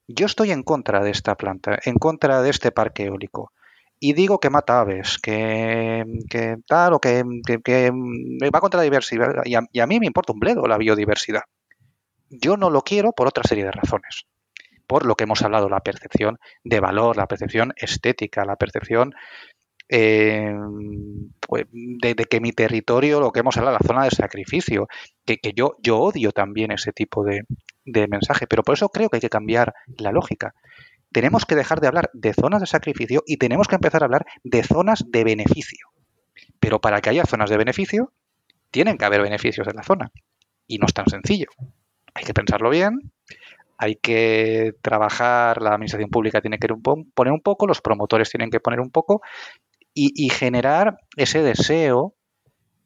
Yo 0.08 0.26
estoy 0.26 0.52
en 0.52 0.64
contra 0.64 1.04
de 1.04 1.12
esta 1.12 1.36
planta, 1.36 1.80
en 1.86 1.96
contra 1.96 2.42
de 2.42 2.50
este 2.50 2.72
parque 2.72 3.06
eólico. 3.06 3.52
Y 4.00 4.14
digo 4.14 4.40
que 4.40 4.50
mata 4.50 4.82
aves, 4.82 5.18
que, 5.18 6.04
tal, 6.68 6.94
o 6.94 7.00
que, 7.00 7.24
va 7.24 8.60
contra 8.60 8.80
la 8.80 8.84
diversidad. 8.84 9.30
Y 9.46 9.56
a, 9.56 9.88
mí 9.88 10.00
me 10.00 10.08
importa 10.08 10.34
un 10.34 10.42
bledo 10.42 10.68
la 10.68 10.78
biodiversidad. 10.78 11.44
Yo 12.42 12.58
no 12.58 12.70
lo 12.70 12.82
quiero 12.82 13.12
por 13.12 13.28
otra 13.28 13.44
serie 13.44 13.64
de 13.64 13.72
razones. 13.72 14.26
Por 14.88 15.06
lo 15.06 15.16
que 15.16 15.26
hemos 15.26 15.44
hablado, 15.44 15.70
la 15.70 15.82
percepción 15.82 16.40
de 16.64 16.80
valor, 16.80 17.16
la 17.16 17.28
percepción 17.28 17.74
estética, 17.78 18.44
la 18.44 18.56
percepción 18.56 19.14
eh, 19.90 20.52
pues, 21.48 21.66
de, 21.72 22.16
que 22.16 22.42
mi 22.42 22.52
territorio, 22.52 23.20
lo 23.20 23.32
que 23.32 23.42
hemos 23.42 23.58
hablado, 23.58 23.78
la 23.80 23.88
zona 23.88 24.04
de 24.06 24.12
sacrificio, 24.12 24.88
que, 25.26 25.40
yo, 25.56 25.76
yo 25.82 26.00
odio 26.00 26.32
también 26.32 26.72
ese 26.72 26.92
tipo 26.92 27.24
de, 27.24 27.44
mensaje, 27.86 28.48
pero 28.48 28.64
por 28.64 28.74
eso 28.74 28.90
creo 28.90 29.10
que 29.10 29.18
hay 29.18 29.22
que 29.22 29.30
cambiar 29.30 29.76
la 30.00 30.12
lógica. 30.12 30.56
Tenemos 31.12 31.46
que 31.46 31.56
dejar 31.56 31.80
de 31.80 31.88
hablar 31.88 32.10
de 32.14 32.34
zonas 32.34 32.62
de 32.62 32.68
sacrificio 32.68 33.24
y 33.28 33.38
tenemos 33.38 33.68
que 33.68 33.76
empezar 33.76 34.02
a 34.02 34.06
hablar 34.06 34.26
de 34.44 34.64
zonas 34.64 35.04
de 35.08 35.24
beneficio. 35.24 35.90
Pero 36.60 36.82
para 36.82 37.00
que 37.02 37.12
haya 37.12 37.26
zonas 37.26 37.52
de 37.52 37.58
beneficio, 37.58 38.12
tienen 38.72 38.98
que 38.98 39.06
haber 39.06 39.22
beneficios 39.22 39.68
en 39.68 39.76
la 39.76 39.84
zona. 39.84 40.12
Y 40.66 40.80
no 40.80 40.88
es 40.88 40.94
tan 40.94 41.08
sencillo. 41.08 41.48
Hay 42.14 42.24
que 42.24 42.34
pensarlo 42.34 42.70
bien, 42.70 43.12
hay 43.78 43.96
que 43.96 44.74
trabajar, 44.82 45.62
la 45.62 45.72
administración 45.72 46.10
pública 46.10 46.42
tiene 46.42 46.58
que 46.58 46.68
poner 46.68 47.34
un 47.34 47.42
poco, 47.42 47.68
los 47.68 47.82
promotores 47.82 48.30
tienen 48.30 48.50
que 48.50 48.60
poner 48.60 48.80
un 48.80 48.92
poco, 48.92 49.22
y, 49.96 50.30
generar 50.30 50.98
ese 51.18 51.44
deseo 51.44 52.16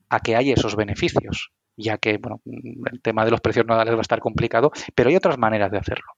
a 0.10 0.20
que 0.20 0.36
haya 0.36 0.54
esos 0.54 0.76
beneficios, 0.76 1.52
ya 1.78 1.98
que 1.98 2.18
bueno, 2.18 2.42
el 2.46 3.02
tema 3.02 3.24
de 3.24 3.32
los 3.32 3.40
precios 3.40 3.66
nodales 3.66 3.94
va 3.94 4.00
a 4.00 4.02
estar 4.02 4.20
complicado, 4.20 4.72
pero 4.94 5.10
hay 5.10 5.16
otras 5.16 5.38
maneras 5.38 5.72
de 5.72 5.78
hacerlo. 5.78 6.12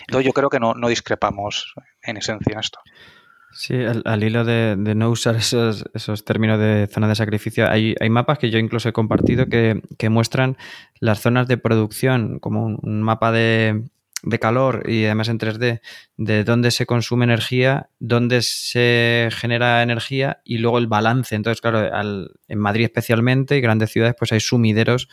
Entonces 0.00 0.26
yo 0.26 0.32
creo 0.32 0.48
que 0.48 0.60
no, 0.60 0.74
discrepamos 0.88 1.74
en 2.02 2.18
esencia 2.18 2.52
en 2.52 2.58
esto. 2.60 2.78
Sí, 3.58 3.74
al, 3.74 4.22
hilo 4.22 4.44
de, 4.44 4.76
no 4.76 5.10
usar 5.10 5.36
esos, 5.36 6.24
términos 6.24 6.58
de 6.58 6.88
zona 6.92 7.08
de 7.08 7.14
sacrificio, 7.14 7.68
hay, 7.68 7.94
mapas 8.10 8.38
que 8.38 8.50
yo 8.50 8.58
incluso 8.58 8.88
he 8.90 8.92
compartido 8.92 9.46
que, 9.46 9.80
muestran 10.10 10.58
las 11.00 11.20
zonas 11.20 11.48
de 11.48 11.56
producción, 11.56 12.38
como 12.38 12.66
un, 12.66 13.02
mapa 13.02 13.32
de, 13.32 13.84
calor 14.40 14.82
y 14.90 15.04
además 15.06 15.28
en 15.28 15.38
3D, 15.38 15.80
de 16.16 16.44
dónde 16.44 16.70
se 16.70 16.84
consume 16.84 17.24
energía, 17.24 17.88
dónde 17.98 18.42
se 18.42 19.28
genera 19.32 19.82
energía 19.82 20.42
y 20.44 20.58
luego 20.58 20.78
el 20.78 20.88
balance. 20.88 21.34
Entonces, 21.34 21.60
claro, 21.60 21.88
en 22.48 22.58
Madrid 22.58 22.84
especialmente 22.84 23.56
y 23.56 23.60
grandes 23.60 23.90
ciudades, 23.90 24.16
pues 24.18 24.32
hay 24.32 24.40
sumideros 24.40 25.08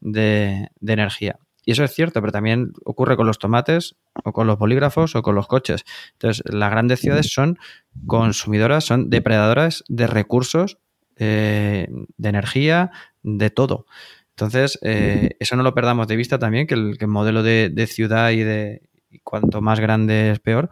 de 0.00 0.68
energía. 0.86 1.38
Y 1.68 1.72
eso 1.72 1.84
es 1.84 1.92
cierto, 1.92 2.22
pero 2.22 2.32
también 2.32 2.72
ocurre 2.82 3.14
con 3.14 3.26
los 3.26 3.38
tomates 3.38 3.96
o 4.24 4.32
con 4.32 4.46
los 4.46 4.58
bolígrafos 4.58 5.14
o 5.14 5.20
con 5.20 5.34
los 5.34 5.46
coches. 5.46 5.84
Entonces, 6.14 6.42
las 6.50 6.70
grandes 6.70 7.00
ciudades 7.00 7.30
son 7.30 7.58
consumidoras, 8.06 8.84
son 8.84 9.10
depredadoras 9.10 9.84
de 9.86 10.06
recursos, 10.06 10.78
eh, 11.16 11.86
de 12.16 12.28
energía, 12.30 12.90
de 13.22 13.50
todo. 13.50 13.84
Entonces, 14.30 14.78
eh, 14.80 15.36
eso 15.40 15.56
no 15.56 15.62
lo 15.62 15.74
perdamos 15.74 16.08
de 16.08 16.16
vista 16.16 16.38
también, 16.38 16.66
que 16.66 16.72
el, 16.72 16.96
modelo 17.06 17.42
de, 17.42 17.86
ciudad 17.86 18.30
y 18.30 18.38
de 18.38 18.88
cuanto 19.22 19.60
más 19.60 19.78
grande 19.78 20.30
es 20.30 20.40
peor, 20.40 20.70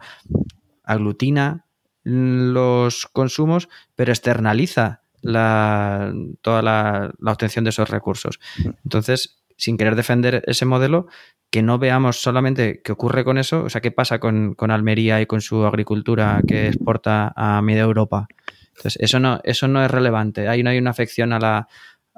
aglutina 0.83 1.67
los 2.03 3.05
consumos, 3.05 3.69
pero 3.95 4.11
externaliza 4.11 5.03
toda 5.21 6.63
la, 6.63 7.13
la, 7.19 7.31
obtención 7.31 7.65
de 7.65 7.69
esos 7.69 7.87
recursos. 7.87 8.39
Entonces, 8.83 9.36
sin 9.57 9.77
querer 9.77 9.95
defender 9.95 10.43
ese 10.45 10.65
modelo, 10.65 11.07
que 11.49 11.61
no 11.61 11.79
veamos 11.79 12.21
solamente 12.21 12.81
qué 12.83 12.91
ocurre 12.91 13.23
con 13.23 13.37
eso, 13.37 13.63
o 13.63 13.69
sea, 13.69 13.81
qué 13.81 13.91
pasa 13.91 14.19
con, 14.19 14.55
Almería 14.59 15.21
y 15.21 15.25
con 15.25 15.41
su 15.41 15.65
agricultura 15.65 16.41
que 16.47 16.67
exporta 16.67 17.33
a 17.35 17.61
media 17.61 17.83
Europa. 17.83 18.27
Entonces, 18.67 18.97
eso 18.99 19.19
no, 19.19 19.39
eso 19.43 19.67
no 19.67 19.83
es 19.83 19.89
relevante. 19.89 20.47
Ahí 20.47 20.61
no 20.61 20.69
hay 20.69 20.77
una 20.77 20.91
afección 20.91 21.33
a 21.33 21.39
la, 21.39 21.67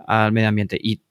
al 0.08 0.32
medio 0.32 0.50
ambiente. 0.50 0.78
Y, 0.82 1.02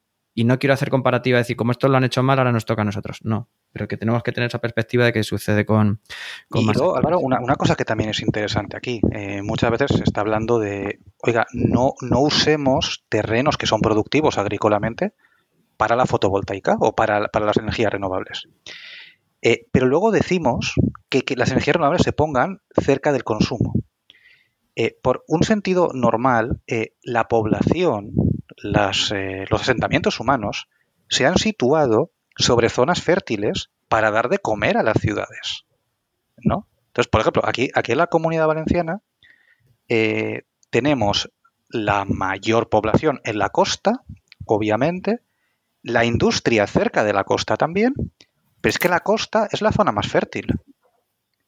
no 0.45 0.61
quiero 0.61 0.73
hacer 0.73 0.89
comparativa, 0.89 1.37
decir, 1.39 1.57
como 1.57 1.73
esto 1.73 1.89
lo 1.89 1.97
han 1.97 2.05
hecho 2.05 2.23
mal, 2.23 2.39
ahora 2.39 2.53
nos 2.53 2.65
toca 2.65 2.83
a 2.83 2.85
nosotros. 2.85 3.19
No, 3.25 3.49
pero 3.73 3.89
que 3.89 3.97
tenemos 3.97 4.23
que 4.23 4.31
tener 4.31 4.47
esa 4.47 4.61
perspectiva 4.61 5.05
de 5.05 5.13
qué 5.13 5.25
sucede 5.25 5.67
con, 5.67 6.01
con 6.49 6.63
y 6.63 6.69
Álvaro, 6.69 7.19
una, 7.19 7.57
cosa 7.57 7.75
que 7.75 7.85
también 7.85 8.11
es 8.11 8.21
interesante 8.21 8.77
aquí. 8.77 9.01
Eh, 9.11 9.43
muchas 9.43 9.73
veces 9.73 9.91
se 9.97 10.05
está 10.05 10.21
hablando 10.21 10.61
de, 10.61 11.01
oiga, 11.25 11.49
no, 11.53 11.95
no 12.03 12.21
usemos 12.21 13.05
terrenos 13.09 13.57
que 13.57 13.67
son 13.67 13.81
productivos 13.81 14.39
agrícolamente 14.39 15.15
para 15.79 15.97
la 15.97 16.07
fotovoltaica 16.07 16.77
o 16.81 16.95
para, 16.95 17.31
las 17.33 17.57
energías 17.57 17.93
renovables. 17.93 18.49
Eh, 19.41 19.67
pero 19.73 19.87
luego 19.87 20.11
decimos 20.11 20.75
que, 21.09 21.23
las 21.37 21.51
energías 21.53 21.77
renovables 21.77 22.03
se 22.03 22.13
pongan 22.13 22.61
cerca 22.77 23.13
del 23.13 23.25
consumo. 23.25 23.73
Eh, 24.75 24.99
por 25.01 25.25
un 25.29 25.45
sentido 25.45 25.91
normal, 25.95 26.61
eh, 26.67 26.95
la 27.03 27.29
población, 27.29 28.13
los 28.57 29.13
asentamientos 29.61 30.19
humanos, 30.19 30.69
se 31.09 31.27
han 31.27 31.39
situado 31.39 32.11
sobre 32.37 32.69
zonas 32.69 33.01
fértiles 33.01 33.71
para 33.89 34.11
dar 34.11 34.29
de 34.29 34.39
comer 34.39 34.77
a 34.77 34.83
las 34.83 35.01
ciudades. 35.01 35.65
¿no? 36.39 36.67
Entonces, 36.89 37.09
por 37.09 37.21
ejemplo, 37.21 37.43
aquí, 37.47 37.71
aquí 37.73 37.93
en 37.93 37.99
la 37.99 38.09
comunidad 38.09 38.49
valenciana 38.49 39.01
tenemos 40.71 41.31
la 41.71 42.05
mayor 42.05 42.69
población 42.69 43.21
en 43.25 43.39
la 43.39 43.51
costa, 43.51 44.03
obviamente, 44.45 45.23
la 45.89 46.05
industria 46.05 46.67
cerca 46.67 47.05
de 47.05 47.13
la 47.13 47.25
costa 47.25 47.57
también, 47.57 47.95
pero 48.61 48.71
es 48.71 48.79
que 48.79 48.89
la 48.89 49.01
costa 49.01 49.49
es 49.51 49.63
la 49.63 49.73
zona 49.73 49.93
más 49.93 50.09
fértil. 50.09 50.47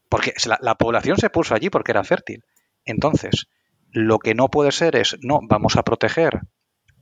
Porque 0.09 0.35
la, 0.61 0.75
población 0.75 1.19
se 1.19 1.31
puso 1.31 1.55
allí 1.55 1.71
porque 1.71 1.93
era 1.93 2.03
fértil. 2.03 2.45
Entonces, 2.85 3.47
lo 3.93 4.19
que 4.19 4.35
no 4.35 4.49
puede 4.49 4.73
ser 4.73 4.97
es, 4.97 5.17
no, 5.21 5.41
vamos 5.43 5.77
a 5.77 5.85
proteger 5.85 6.41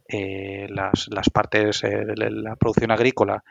eh, 0.08 0.66
las, 0.68 1.08
partes 1.32 1.84
eh, 1.84 2.04
de 2.04 2.30
la 2.30 2.56
producción 2.56 2.90
agrícola 2.90 3.44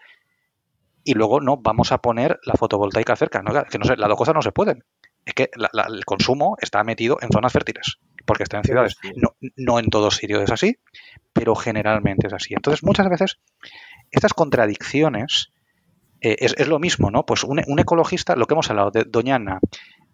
y 1.03 1.13
luego 1.13 1.39
no, 1.39 1.57
vamos 1.57 1.91
a 1.91 1.99
poner 1.99 2.39
la 2.43 2.53
fotovoltaica 2.53 3.15
cerca. 3.15 3.41
No, 3.41 3.63
que 3.63 3.79
no 3.79 3.85
sé, 3.85 3.95
las 3.95 4.09
dos 4.09 4.17
cosas 4.17 4.35
no 4.35 4.41
se 4.41 4.51
pueden. 4.51 4.83
Es 5.25 5.33
que 5.33 5.49
el 5.53 6.05
consumo 6.05 6.57
está 6.61 6.83
metido 6.83 7.17
en 7.21 7.29
zonas 7.31 7.51
fértiles, 7.51 7.97
porque 8.27 8.43
está 8.43 8.57
en 8.57 8.63
ciudades. 8.63 8.97
No, 9.15 9.35
no 9.55 9.79
en 9.79 9.89
todos 9.89 10.17
sitios 10.17 10.43
es 10.43 10.51
así, 10.51 10.77
pero 11.33 11.55
generalmente 11.55 12.27
es 12.27 12.33
así. 12.33 12.53
Entonces, 12.53 12.83
muchas 12.83 13.09
veces 13.09 13.39
estas 14.11 14.33
contradicciones 14.33 15.51
eh, 16.21 16.35
es, 16.39 16.67
lo 16.67 16.79
mismo, 16.79 17.11
¿no? 17.11 17.25
Pues 17.25 17.43
un, 17.43 17.59
ecologista, 17.79 18.35
lo 18.35 18.45
que 18.45 18.53
hemos 18.53 18.69
hablado 18.69 18.91
de 18.91 19.03
Doñana, 19.03 19.59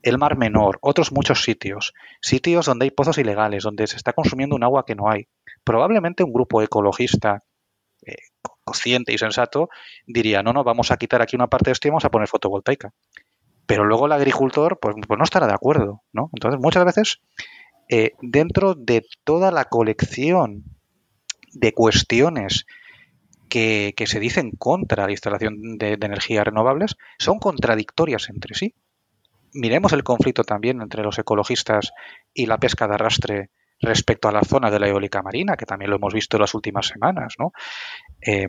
el 0.02 0.17
Mar 0.17 0.38
Menor, 0.38 0.78
otros 0.82 1.12
muchos 1.12 1.43
sitios, 1.43 1.93
sitios 2.21 2.65
donde 2.65 2.86
hay 2.86 2.91
pozos 2.91 3.17
ilegales, 3.17 3.63
donde 3.63 3.88
se 3.88 3.95
está 3.95 4.13
consumiendo 4.13 4.56
un 4.56 4.63
agua 4.63 4.86
que 4.86 4.95
no 4.95 5.10
hay. 5.10 5.28
Probablemente 5.63 6.23
un 6.23 6.34
grupo 6.34 6.62
ecologista 6.62 7.43
eh, 8.06 8.15
consciente 8.65 9.13
y 9.13 9.17
sensato 9.17 9.69
diría, 10.06 10.43
no, 10.43 10.52
no, 10.52 10.63
vamos 10.63 10.91
a 10.91 10.97
quitar 10.97 11.21
aquí 11.21 11.36
una 11.36 11.47
parte 11.47 11.69
de 11.69 11.73
esto 11.73 11.88
y 11.88 11.91
vamos 11.91 12.06
a 12.06 12.12
poner 12.12 12.28
fotovoltaica. 12.28 12.93
Pero 13.65 13.86
luego 13.86 14.08
el 14.08 14.12
agricultor, 14.12 14.80
pues, 14.82 14.95
pues 15.08 15.17
no 15.17 15.23
estará 15.23 15.47
de 15.47 15.54
acuerdo, 15.54 16.02
¿no? 16.12 16.30
Entonces, 16.34 16.60
muchas 16.60 16.84
veces, 16.84 17.21
eh, 17.89 18.13
dentro 18.22 18.76
de 18.76 19.06
toda 19.24 19.52
la 19.52 19.65
colección 19.65 20.63
de 21.54 21.74
cuestiones 21.74 22.65
que, 23.50 23.93
se 24.08 24.19
dicen 24.19 24.52
contra 24.52 25.06
la 25.06 25.12
instalación 25.12 25.78
de, 25.78 25.93
energías 25.93 26.46
renovables 26.46 26.96
son 27.19 27.38
contradictorias 27.38 28.30
entre 28.30 28.56
sí. 28.56 28.74
Miremos 29.54 29.93
el 29.93 30.04
conflicto 30.04 30.43
también 30.43 30.82
entre 30.82 31.04
los 31.04 31.19
ecologistas 31.19 31.91
y 32.34 32.48
la 32.48 32.58
pesca 32.58 32.88
de 32.88 32.96
arrastre 32.96 33.50
respecto 33.80 34.28
a 34.28 34.32
la 34.32 34.41
zona 34.41 34.72
de 34.72 34.80
la 34.80 34.88
eólica 34.88 35.22
marina, 35.22 35.56
que 35.56 35.65
también 35.65 35.91
lo 35.91 35.98
hemos 35.98 36.13
visto 36.13 36.38
en 36.38 36.41
las 36.41 36.56
últimas 36.56 36.88
semanas. 36.88 37.36
¿no? 37.38 37.52
Eh, 38.26 38.48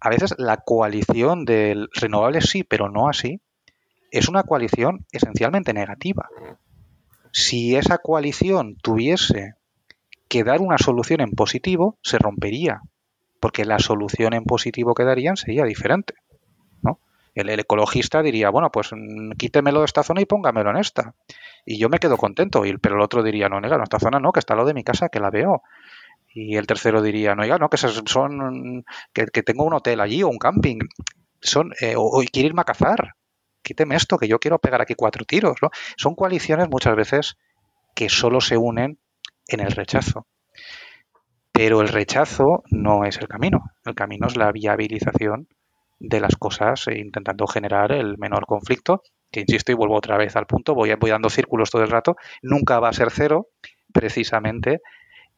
a 0.00 0.08
veces 0.08 0.34
la 0.38 0.56
coalición 0.56 1.44
de 1.44 1.86
renovables 1.92 2.46
sí, 2.46 2.64
pero 2.64 2.88
no 2.90 3.08
así, 3.08 3.40
es 4.10 4.28
una 4.28 4.42
coalición 4.42 5.06
esencialmente 5.12 5.72
negativa. 5.72 6.28
Si 7.32 7.76
esa 7.76 7.98
coalición 7.98 8.76
tuviese 8.82 9.54
que 10.28 10.44
dar 10.44 10.60
una 10.60 10.78
solución 10.78 11.20
en 11.20 11.32
positivo, 11.32 11.98
se 12.02 12.18
rompería, 12.18 12.82
porque 13.40 13.64
la 13.64 13.78
solución 13.78 14.32
en 14.32 14.44
positivo 14.44 14.94
que 14.94 15.04
darían 15.04 15.36
sería 15.36 15.64
diferente. 15.64 16.14
¿no? 16.82 17.00
El, 17.34 17.48
ecologista 17.50 18.22
diría, 18.22 18.50
bueno, 18.50 18.70
pues 18.70 18.90
mm, 18.92 19.32
quítemelo 19.32 19.80
de 19.80 19.86
esta 19.86 20.02
zona 20.02 20.20
y 20.20 20.26
póngamelo 20.26 20.70
en 20.70 20.76
esta. 20.76 21.14
Y 21.64 21.78
yo 21.78 21.88
me 21.88 21.98
quedo 21.98 22.16
contento, 22.16 22.64
y, 22.64 22.76
pero 22.78 22.96
el 22.96 23.02
otro 23.02 23.22
diría, 23.22 23.48
no, 23.48 23.60
nega, 23.60 23.76
en 23.76 23.82
esta 23.82 23.98
zona 23.98 24.20
no, 24.20 24.32
que 24.32 24.40
está 24.40 24.54
lo 24.54 24.64
de 24.64 24.74
mi 24.74 24.84
casa, 24.84 25.08
que 25.08 25.20
la 25.20 25.30
veo. 25.30 25.62
Y 26.32 26.56
el 26.56 26.66
tercero 26.66 27.02
diría, 27.02 27.34
no, 27.34 27.44
no, 27.58 27.68
que 27.68 27.76
son, 27.76 28.84
que, 29.12 29.42
tengo 29.42 29.64
un 29.64 29.74
hotel 29.74 30.00
allí 30.00 30.22
o 30.22 30.28
un 30.28 30.38
camping, 30.38 30.78
son, 31.40 31.72
eh, 31.80 31.96
o, 31.96 32.02
o 32.02 32.22
quiero 32.30 32.48
irme 32.48 32.60
a 32.60 32.64
cazar, 32.64 33.14
quíteme 33.62 33.96
esto, 33.96 34.18
que 34.18 34.28
yo 34.28 34.38
quiero 34.38 34.58
pegar 34.58 34.80
aquí 34.80 34.94
cuatro 34.94 35.24
tiros. 35.24 35.56
¿no? 35.62 35.70
Son 35.96 36.14
coaliciones 36.14 36.68
muchas 36.68 36.96
veces 36.96 37.36
que 37.94 38.08
solo 38.08 38.40
se 38.40 38.56
unen 38.56 38.98
en 39.48 39.60
el 39.60 39.72
rechazo. 39.72 40.26
Pero 41.52 41.80
el 41.80 41.88
rechazo 41.88 42.62
no 42.70 43.04
es 43.04 43.18
el 43.18 43.28
camino. 43.28 43.72
El 43.84 43.94
camino 43.94 44.26
es 44.26 44.36
la 44.36 44.52
viabilización 44.52 45.48
de 45.98 46.20
las 46.20 46.36
cosas 46.36 46.88
e 46.88 46.98
intentando 46.98 47.46
generar 47.46 47.92
el 47.92 48.16
menor 48.16 48.46
conflicto, 48.46 49.02
que 49.30 49.40
insisto 49.40 49.70
y 49.70 49.74
vuelvo 49.74 49.96
otra 49.96 50.16
vez 50.16 50.34
al 50.34 50.46
punto, 50.46 50.74
voy, 50.74 50.92
voy 50.94 51.10
dando 51.10 51.28
círculos 51.28 51.70
todo 51.70 51.82
el 51.82 51.90
rato, 51.90 52.16
nunca 52.42 52.80
va 52.80 52.88
a 52.88 52.92
ser 52.94 53.10
cero, 53.10 53.48
precisamente 53.92 54.80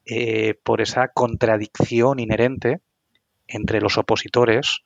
eh, 0.06 0.54
por 0.62 0.80
esa 0.80 1.08
contradicción 1.08 2.20
inherente 2.20 2.80
entre 3.46 3.80
los 3.80 3.98
opositores, 3.98 4.84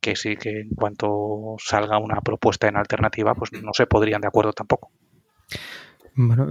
que 0.00 0.16
sí 0.16 0.36
que 0.36 0.60
en 0.60 0.70
cuanto 0.70 1.56
salga 1.58 1.98
una 1.98 2.20
propuesta 2.20 2.68
en 2.68 2.76
alternativa, 2.76 3.34
pues 3.34 3.52
no 3.52 3.72
se 3.72 3.86
podrían 3.86 4.20
de 4.20 4.28
acuerdo 4.28 4.52
tampoco. 4.52 4.90
Bueno, 6.18 6.48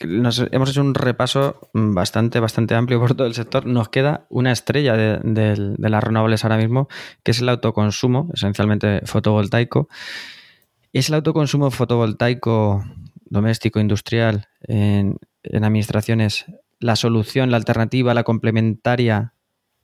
hemos 0.00 0.70
hecho 0.70 0.80
un 0.80 0.94
repaso 0.94 1.70
bastante, 1.72 2.40
bastante 2.40 2.74
amplio 2.74 2.98
por 2.98 3.14
todo 3.14 3.28
el 3.28 3.34
sector. 3.34 3.64
Nos 3.64 3.88
queda 3.88 4.26
una 4.28 4.50
estrella 4.50 4.96
de, 4.96 5.76
las 5.78 6.04
renovables 6.04 6.44
ahora 6.44 6.56
mismo, 6.56 6.88
que 7.22 7.30
es 7.30 7.40
el 7.40 7.48
autoconsumo, 7.48 8.28
esencialmente 8.34 9.02
fotovoltaico. 9.04 9.88
¿Es 10.92 11.08
el 11.08 11.14
autoconsumo 11.14 11.70
fotovoltaico 11.70 12.84
doméstico, 13.24 13.78
industrial, 13.78 14.48
en, 14.62 15.16
administraciones, 15.44 16.46
la 16.80 16.96
solución, 16.96 17.52
la 17.52 17.58
alternativa, 17.58 18.14
la 18.14 18.24
complementaria 18.24 19.32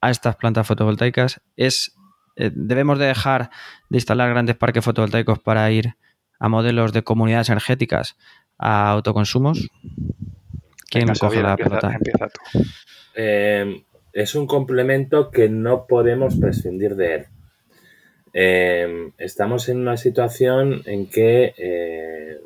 a 0.00 0.10
estas 0.10 0.34
plantas 0.34 0.66
fotovoltaicas? 0.66 1.40
¿Es, 1.54 1.94
eh, 2.38 2.50
¿Debemos 2.54 2.98
de 2.98 3.06
dejar 3.06 3.50
de 3.90 3.98
instalar 3.98 4.30
grandes 4.30 4.56
parques 4.56 4.84
fotovoltaicos 4.84 5.38
para 5.38 5.70
ir 5.70 5.94
a 6.38 6.48
modelos 6.48 6.92
de 6.92 7.02
comunidades 7.02 7.48
energéticas? 7.50 8.16
a 8.58 8.90
autoconsumos? 8.90 9.70
¿Quién 10.90 11.08
coge 11.14 11.42
la 11.42 11.56
pelota? 11.56 11.98
Eh, 13.14 13.82
es 14.12 14.34
un 14.34 14.46
complemento 14.46 15.30
que 15.30 15.48
no 15.48 15.86
podemos 15.86 16.36
prescindir 16.36 16.96
de 16.96 17.14
él. 17.14 17.26
Eh, 18.32 19.10
estamos 19.18 19.68
en 19.68 19.78
una 19.78 19.96
situación 19.96 20.82
en 20.86 21.08
que 21.08 21.54
eh, 21.56 22.38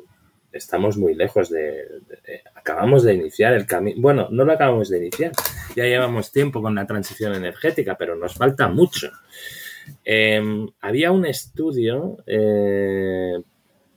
estamos 0.51 0.97
muy 0.97 1.13
lejos 1.13 1.49
de, 1.49 1.85
acabamos 2.55 3.03
de 3.03 3.13
iniciar 3.13 3.53
el 3.53 3.65
camino. 3.65 4.01
Bueno, 4.01 4.27
no 4.31 4.45
lo 4.45 4.53
acabamos 4.53 4.89
de 4.89 4.97
iniciar. 4.97 5.31
Ya 5.75 5.85
llevamos 5.85 6.31
tiempo 6.31 6.61
con 6.61 6.75
la 6.75 6.85
transición 6.85 7.33
energética, 7.33 7.95
pero 7.97 8.15
nos 8.15 8.35
falta 8.35 8.67
mucho. 8.67 9.11
Em, 10.05 10.67
había 10.81 11.11
un 11.11 11.25
estudio 11.25 12.17
eh, 12.25 13.41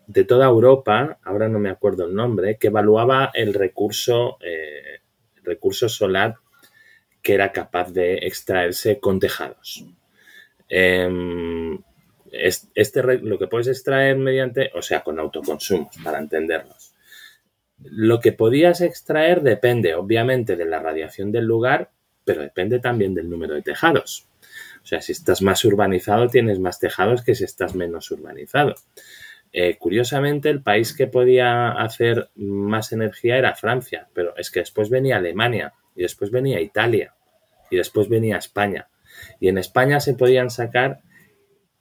de 0.07 0.25
toda 0.25 0.47
Europa, 0.47 1.19
ahora 1.25 1.49
no 1.49 1.59
me 1.59 1.71
acuerdo 1.71 2.07
el 2.07 2.15
nombre, 2.15 2.57
que 2.59 2.69
evaluaba 2.69 3.31
el 3.35 3.55
recurso, 3.55 4.39
eh, 4.41 5.01
recurso 5.43 5.89
solar 5.89 6.37
que 7.23 7.35
era 7.35 7.51
capaz 7.51 7.93
de 7.93 8.19
extraerse 8.19 9.01
con 9.01 9.19
tejados. 9.19 9.85
Em, 10.69 11.77
este, 12.31 13.03
lo 13.03 13.39
que 13.39 13.49
puedes 13.49 13.67
extraer 13.67 14.17
mediante, 14.17 14.71
o 14.75 14.83
sea, 14.83 15.01
con 15.01 15.19
autoconsumos, 15.19 15.97
para 16.05 16.19
entendernos. 16.19 16.95
Lo 17.83 18.21
que 18.21 18.33
podías 18.33 18.81
extraer 18.81 19.43
depende, 19.43 19.95
obviamente, 19.95 20.57
de 20.57 20.67
la 20.67 20.79
radiación 20.79 21.33
del 21.33 21.47
lugar, 21.47 21.91
pero 22.25 22.43
depende 22.43 22.79
también 22.79 23.15
del 23.15 23.29
número 23.29 23.55
de 23.55 23.63
tejados. 23.63 24.29
O 24.87 24.89
sea, 24.89 25.03
si 25.03 25.11
estás 25.11 25.43
más 25.43 25.65
urbanizado, 25.65 26.29
tienes 26.29 26.61
más 26.61 26.79
tejados 26.79 27.25
que 27.25 27.35
si 27.35 27.43
estás 27.43 27.75
menos 27.75 28.09
urbanizado. 28.13 28.77
Eh, 29.53 29.79
curiosamente, 29.79 30.49
el 30.49 30.63
país 30.63 30.95
que 30.95 31.09
podía 31.09 31.73
hacer 31.73 32.31
más 32.37 32.93
energía 32.93 33.37
era 33.37 33.57
Francia, 33.57 34.09
pero 34.15 34.37
es 34.37 34.49
que 34.49 34.61
después 34.61 34.89
venía 34.89 35.17
Alemania, 35.17 35.73
y 35.97 36.03
después 36.03 36.31
venía 36.31 36.61
Italia, 36.61 37.17
y 37.69 37.79
después 37.79 38.09
venía 38.09 38.37
España. 38.37 38.89
Y 39.41 39.49
en 39.49 39.59
España 39.59 39.99
se 39.99 40.15
podían 40.15 40.51
sacar 40.51 41.01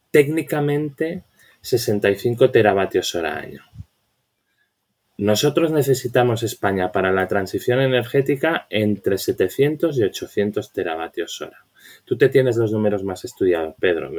técnicamente 0.10 1.26
65 1.62 2.50
teravatios 2.50 3.14
hora 3.14 3.38
año. 3.38 3.62
Nosotros 5.16 5.72
necesitamos 5.72 6.42
España 6.42 6.92
para 6.92 7.12
la 7.12 7.28
transición 7.28 7.82
energética 7.82 8.66
entre 8.72 9.20
700 9.20 9.96
y 10.00 10.04
800 10.06 10.74
teravatios 10.74 11.40
hora. 11.40 11.65
Tú 12.04 12.18
te 12.18 12.30
tienes 12.30 12.58
los 12.58 12.72
números 12.72 13.04
más 13.04 13.26
estudiados, 13.26 13.76
Pedro. 13.80 14.12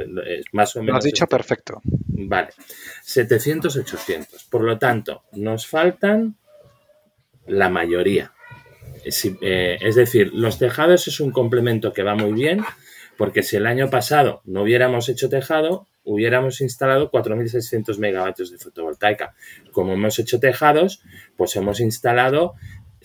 más 0.52 0.76
o 0.76 0.80
menos. 0.80 0.92
Lo 0.92 0.98
has 0.98 1.04
dicho 1.04 1.26
perfecto. 1.26 1.80
Vale. 1.84 2.48
700, 3.02 3.76
800. 3.76 4.44
Por 4.44 4.62
lo 4.62 4.78
tanto, 4.78 5.22
nos 5.32 5.66
faltan 5.66 6.36
la 7.46 7.68
mayoría. 7.68 8.32
Eh, 9.40 9.78
es 9.80 9.94
decir, 9.94 10.32
los 10.34 10.58
tejados 10.58 11.06
es 11.06 11.20
un 11.20 11.30
complemento 11.30 11.92
que 11.92 12.02
va 12.02 12.14
muy 12.14 12.32
bien, 12.32 12.64
porque 13.16 13.42
si 13.42 13.56
el 13.56 13.66
año 13.66 13.88
pasado 13.88 14.40
no 14.44 14.62
hubiéramos 14.62 15.08
hecho 15.08 15.28
tejado, 15.28 15.86
hubiéramos 16.04 16.60
instalado 16.60 17.10
4.600 17.10 17.98
megavatios 17.98 18.50
de 18.50 18.58
fotovoltaica. 18.58 19.34
Como 19.72 19.92
hemos 19.92 20.18
hecho 20.18 20.40
tejados, 20.40 21.02
pues 21.36 21.54
hemos 21.56 21.80
instalado 21.80 22.54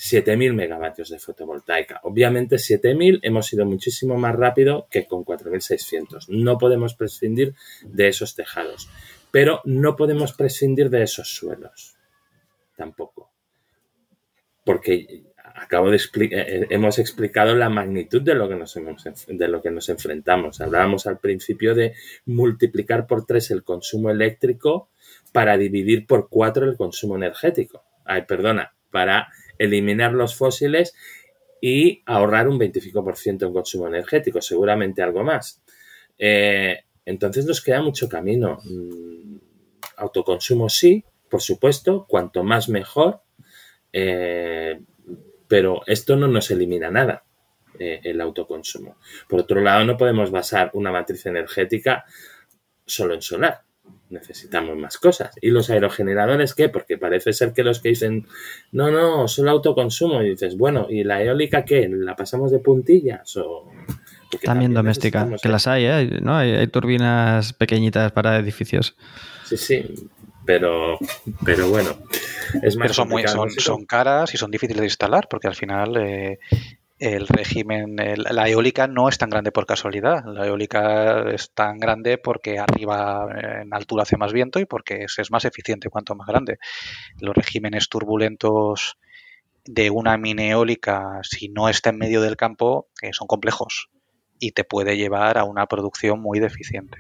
7.000 0.02 0.56
megavatios 0.56 1.10
de 1.10 1.20
fotovoltaica. 1.20 2.00
Obviamente 2.04 2.56
7.000 2.56 3.20
hemos 3.22 3.54
ido 3.54 3.68
muchísimo 3.68 4.18
más 4.18 4.36
rápido 4.36 4.88
que 4.90 5.06
con 5.06 5.24
4.600. 5.24 6.28
No 6.30 6.58
podemos 6.58 6.96
prescindir 6.96 7.54
de 7.84 8.08
esos 8.08 8.34
tejados, 8.34 8.90
pero 9.30 9.62
no 9.64 9.96
podemos 9.96 10.34
prescindir 10.34 10.90
de 10.90 11.04
esos 11.04 11.36
suelos. 11.36 11.96
Tampoco. 12.76 13.32
Porque 14.66 15.26
acabo 15.38 15.92
de 15.92 15.98
explicar, 15.98 16.40
eh, 16.40 16.62
eh, 16.62 16.68
hemos 16.72 16.98
explicado 16.98 17.54
la 17.54 17.70
magnitud 17.70 18.24
de 18.24 18.34
lo, 18.34 18.50
que 18.50 18.56
nos 18.56 18.74
de 19.28 19.48
lo 19.48 19.62
que 19.62 19.70
nos 19.70 19.88
enfrentamos. 19.90 20.62
Hablábamos 20.62 21.06
al 21.06 21.20
principio 21.20 21.76
de 21.76 21.94
multiplicar 22.26 23.06
por 23.06 23.28
tres 23.28 23.52
el 23.52 23.64
consumo 23.64 24.10
eléctrico 24.10 24.90
para 25.32 25.58
dividir 25.58 26.08
por 26.08 26.28
cuatro 26.28 26.66
el 26.66 26.76
consumo 26.76 27.18
energético. 27.18 27.84
Ay, 28.04 28.24
perdona, 28.24 28.74
para 28.90 29.28
eliminar 29.64 30.14
los 30.14 30.36
fósiles 30.36 30.94
y 31.62 32.02
ahorrar 32.06 32.48
un 32.48 32.60
25% 32.60 33.46
en 33.46 33.54
consumo 33.54 33.88
energético, 33.88 34.42
seguramente 34.42 35.02
algo 35.02 35.24
más. 35.24 35.62
Eh, 36.18 36.86
entonces 37.06 37.46
nos 37.46 37.62
queda 37.62 37.82
mucho 37.82 38.10
camino. 38.10 38.60
Mm, 38.64 39.38
autoconsumo 39.98 40.70
sí, 40.70 41.04
por 41.30 41.42
supuesto, 41.42 42.06
cuanto 42.08 42.44
más 42.44 42.70
mejor. 42.70 43.22
Pero 45.52 45.82
esto 45.86 46.16
no 46.16 46.30
nos 46.30 46.50
elimina 46.50 46.90
nada, 46.90 47.26
eh, 47.78 48.00
el 48.06 48.22
autoconsumo. 48.22 48.96
Por 49.28 49.42
otro 49.42 49.60
lado, 49.60 49.84
no 49.84 49.98
podemos 49.98 50.32
basar 50.32 50.72
una 50.76 50.94
matriz 50.94 51.26
energética 51.26 52.06
solo 52.86 53.16
en 53.16 53.22
solar. 53.22 53.62
Necesitamos 54.10 54.78
más 54.78 54.98
cosas. 54.98 55.32
¿Y 55.42 55.50
los 55.50 55.70
aerogeneradores 55.70 56.54
qué? 56.54 56.70
Porque 56.70 56.98
parece 56.98 57.34
ser 57.34 57.54
que 57.54 57.64
los 57.64 57.80
que 57.80 57.90
dicen, 57.90 58.28
no, 58.72 58.92
no, 58.92 59.28
solo 59.28 59.52
autoconsumo. 59.52 60.22
Y 60.22 60.32
dices, 60.32 60.58
bueno, 60.58 60.88
¿y 60.90 61.04
la 61.04 61.24
eólica 61.24 61.64
qué? 61.64 61.88
¿La 61.90 62.16
pasamos 62.16 62.52
de 62.52 62.60
puntillas? 62.60 63.38
O... 63.38 63.72
También, 64.44 64.74
doméstica, 64.74 65.28
que 65.42 65.50
las 65.50 65.68
hay, 65.68 65.86
¿eh? 65.86 66.20
¿no? 66.22 66.36
Hay, 66.36 66.68
turbinas 66.68 67.54
pequeñitas 67.54 68.12
para 68.12 68.38
edificios. 68.38 68.96
Sí, 69.46 69.58
sí, 69.58 70.10
pero, 70.46 70.98
pero 71.44 71.70
bueno, 71.70 71.98
es 72.62 72.78
más 72.78 72.94
son, 72.94 73.10
son, 73.58 73.86
caras 73.86 74.34
y 74.34 74.38
son 74.38 74.50
difíciles 74.52 74.82
de 74.82 74.88
instalar 74.88 75.28
porque 75.30 75.48
al 75.48 75.56
final 75.56 75.98
eh, 75.98 76.40
el 77.02 77.28
régimen, 77.28 77.96
la 78.16 78.48
eólica 78.48 78.86
no 78.86 79.10
es 79.10 79.18
tan 79.18 79.32
grande 79.32 79.52
por 79.52 79.66
casualidad. 79.66 80.24
La 80.24 80.46
eólica 80.46 81.32
es 81.32 81.52
tan 81.52 81.80
grande 81.80 82.20
porque 82.20 82.60
arriba 82.60 83.28
en 83.64 83.74
altura 83.74 84.04
hace 84.04 84.18
más 84.18 84.32
viento 84.32 84.60
y 84.60 84.66
porque 84.66 85.06
es, 85.06 85.32
más 85.32 85.44
eficiente 85.46 85.90
cuanto 85.90 86.14
más 86.14 86.28
grande. 86.28 86.60
Los 87.20 87.36
regímenes 87.36 87.90
turbulentos 87.90 89.00
de 89.66 89.90
una 89.90 90.16
mini 90.18 90.52
eólica, 90.52 91.22
si 91.24 91.50
no 91.50 91.70
está 91.70 91.90
en 91.90 91.98
medio 91.98 92.22
del 92.22 92.38
campo, 92.38 92.90
eh, 93.02 93.10
son 93.14 93.26
complejos 93.26 93.90
y 94.38 94.52
te 94.52 94.64
puede 94.64 94.96
llevar 94.96 95.40
a 95.40 95.44
una 95.44 95.66
producción 95.66 96.22
muy 96.22 96.40
deficiente. 96.40 97.00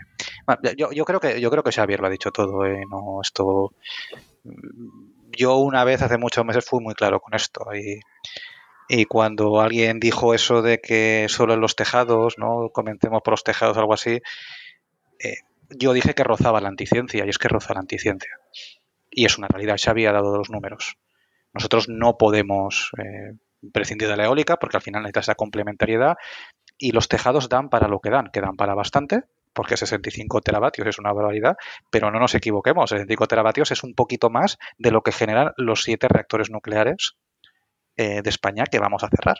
yo, 0.75 1.05
creo 1.05 1.19
que 1.19 1.39
yo 1.39 1.51
creo 1.51 1.61
que 1.61 1.71
Xavier 1.71 1.99
lo 1.99 2.07
ha 2.07 2.11
dicho 2.11 2.31
todo. 2.31 2.65
¿eh? 2.65 2.85
No, 2.89 3.21
esto 3.21 3.75
yo 5.37 5.57
una 5.57 5.83
vez 5.83 6.01
hace 6.01 6.17
muchos 6.17 6.43
meses 6.43 6.65
fui 6.65 6.81
muy 6.81 6.95
claro 6.95 7.19
con 7.19 7.35
esto 7.35 7.65
y 8.93 9.05
cuando 9.05 9.61
alguien 9.61 10.01
dijo 10.01 10.33
eso 10.33 10.61
de 10.61 10.81
que 10.81 11.27
solo 11.29 11.53
en 11.53 11.61
los 11.61 11.77
tejados, 11.77 12.37
no 12.37 12.71
comentemos 12.73 13.21
por 13.23 13.31
los 13.31 13.43
tejados 13.45 13.77
algo 13.77 13.93
así, 13.93 14.21
eh, 15.23 15.37
yo 15.69 15.93
dije 15.93 16.13
que 16.13 16.25
rozaba 16.25 16.59
la 16.59 16.67
anticiencia 16.67 17.25
y 17.25 17.29
es 17.29 17.37
que 17.37 17.47
roza 17.47 17.73
la 17.73 17.79
anticiencia 17.79 18.31
y 19.09 19.23
es 19.23 19.37
una 19.37 19.47
realidad. 19.47 19.77
Xavi 19.81 20.05
ha 20.07 20.11
dado 20.11 20.37
los 20.37 20.49
números. 20.49 20.97
Nosotros 21.53 21.87
no 21.87 22.17
podemos 22.17 22.91
eh, 22.97 23.37
prescindir 23.71 24.09
de 24.09 24.17
la 24.17 24.25
eólica 24.25 24.57
porque 24.57 24.75
al 24.75 24.83
final 24.83 25.03
necesita 25.03 25.21
esa 25.21 25.35
complementariedad 25.35 26.17
y 26.77 26.91
los 26.91 27.07
tejados 27.07 27.47
dan 27.47 27.69
para 27.69 27.87
lo 27.87 28.01
que 28.01 28.09
dan, 28.09 28.29
que 28.33 28.41
dan 28.41 28.57
para 28.57 28.75
bastante, 28.75 29.23
porque 29.53 29.77
65 29.77 30.41
teravatios 30.41 30.85
es 30.87 30.99
una 30.99 31.13
barbaridad, 31.13 31.55
pero 31.89 32.11
no 32.11 32.19
nos 32.19 32.35
equivoquemos, 32.35 32.89
65 32.89 33.27
teravatios 33.27 33.71
es 33.71 33.83
un 33.85 33.93
poquito 33.93 34.29
más 34.29 34.57
de 34.77 34.91
lo 34.91 35.01
que 35.01 35.13
generan 35.13 35.53
los 35.55 35.83
siete 35.83 36.09
reactores 36.09 36.49
nucleares 36.49 37.15
eh, 38.01 38.21
de 38.23 38.29
España 38.29 38.65
que 38.65 38.79
vamos 38.79 39.03
a 39.03 39.09
cerrar. 39.09 39.37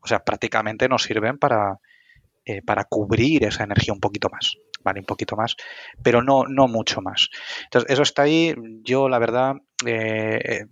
O 0.00 0.06
sea, 0.06 0.24
prácticamente 0.24 0.88
nos 0.88 1.04
sirven 1.04 1.38
para, 1.38 1.78
eh, 2.44 2.62
para 2.62 2.84
cubrir 2.84 3.44
esa 3.44 3.64
energía 3.64 3.94
un 3.94 4.00
poquito 4.00 4.28
más, 4.28 4.56
¿vale? 4.82 5.00
Un 5.00 5.06
poquito 5.06 5.36
más, 5.36 5.54
pero 6.02 6.20
no, 6.20 6.44
no 6.48 6.66
mucho 6.66 7.00
más. 7.00 7.28
Entonces, 7.64 7.90
eso 7.90 8.02
está 8.02 8.22
ahí. 8.22 8.54
Yo, 8.82 9.08
la 9.08 9.20
verdad, 9.20 9.54
eh, 9.86 10.66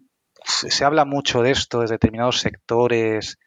se 0.45 0.85
habla 0.85 1.05
mucho 1.05 1.41
de 1.43 1.53
esto 1.53 1.81
de 1.81 1.87
determinados 1.87 2.41
sectores, 2.41 3.39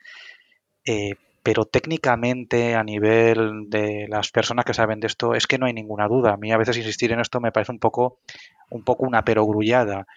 pero 1.43 1.65
técnicamente 1.65 2.73
a 2.73 2.83
nivel 2.83 3.69
de 3.69 4.07
las 4.07 4.31
personas 4.31 4.65
que 4.65 4.73
saben 4.73 4.99
de 4.99 5.07
esto 5.07 5.35
es 5.35 5.45
que 5.45 5.57
no 5.57 5.65
hay 5.65 5.73
ninguna 5.73 6.07
duda. 6.07 6.33
A 6.33 6.37
mí 6.37 6.51
a 6.51 6.57
veces 6.57 6.77
insistir 6.77 7.11
en 7.11 7.19
esto 7.19 7.41
me 7.41 7.51
parece 7.51 7.71
un 7.71 7.79
poco, 7.79 8.19
un 8.69 8.83
poco 8.83 9.05
una 9.05 9.23
perogrullada. 9.23 10.07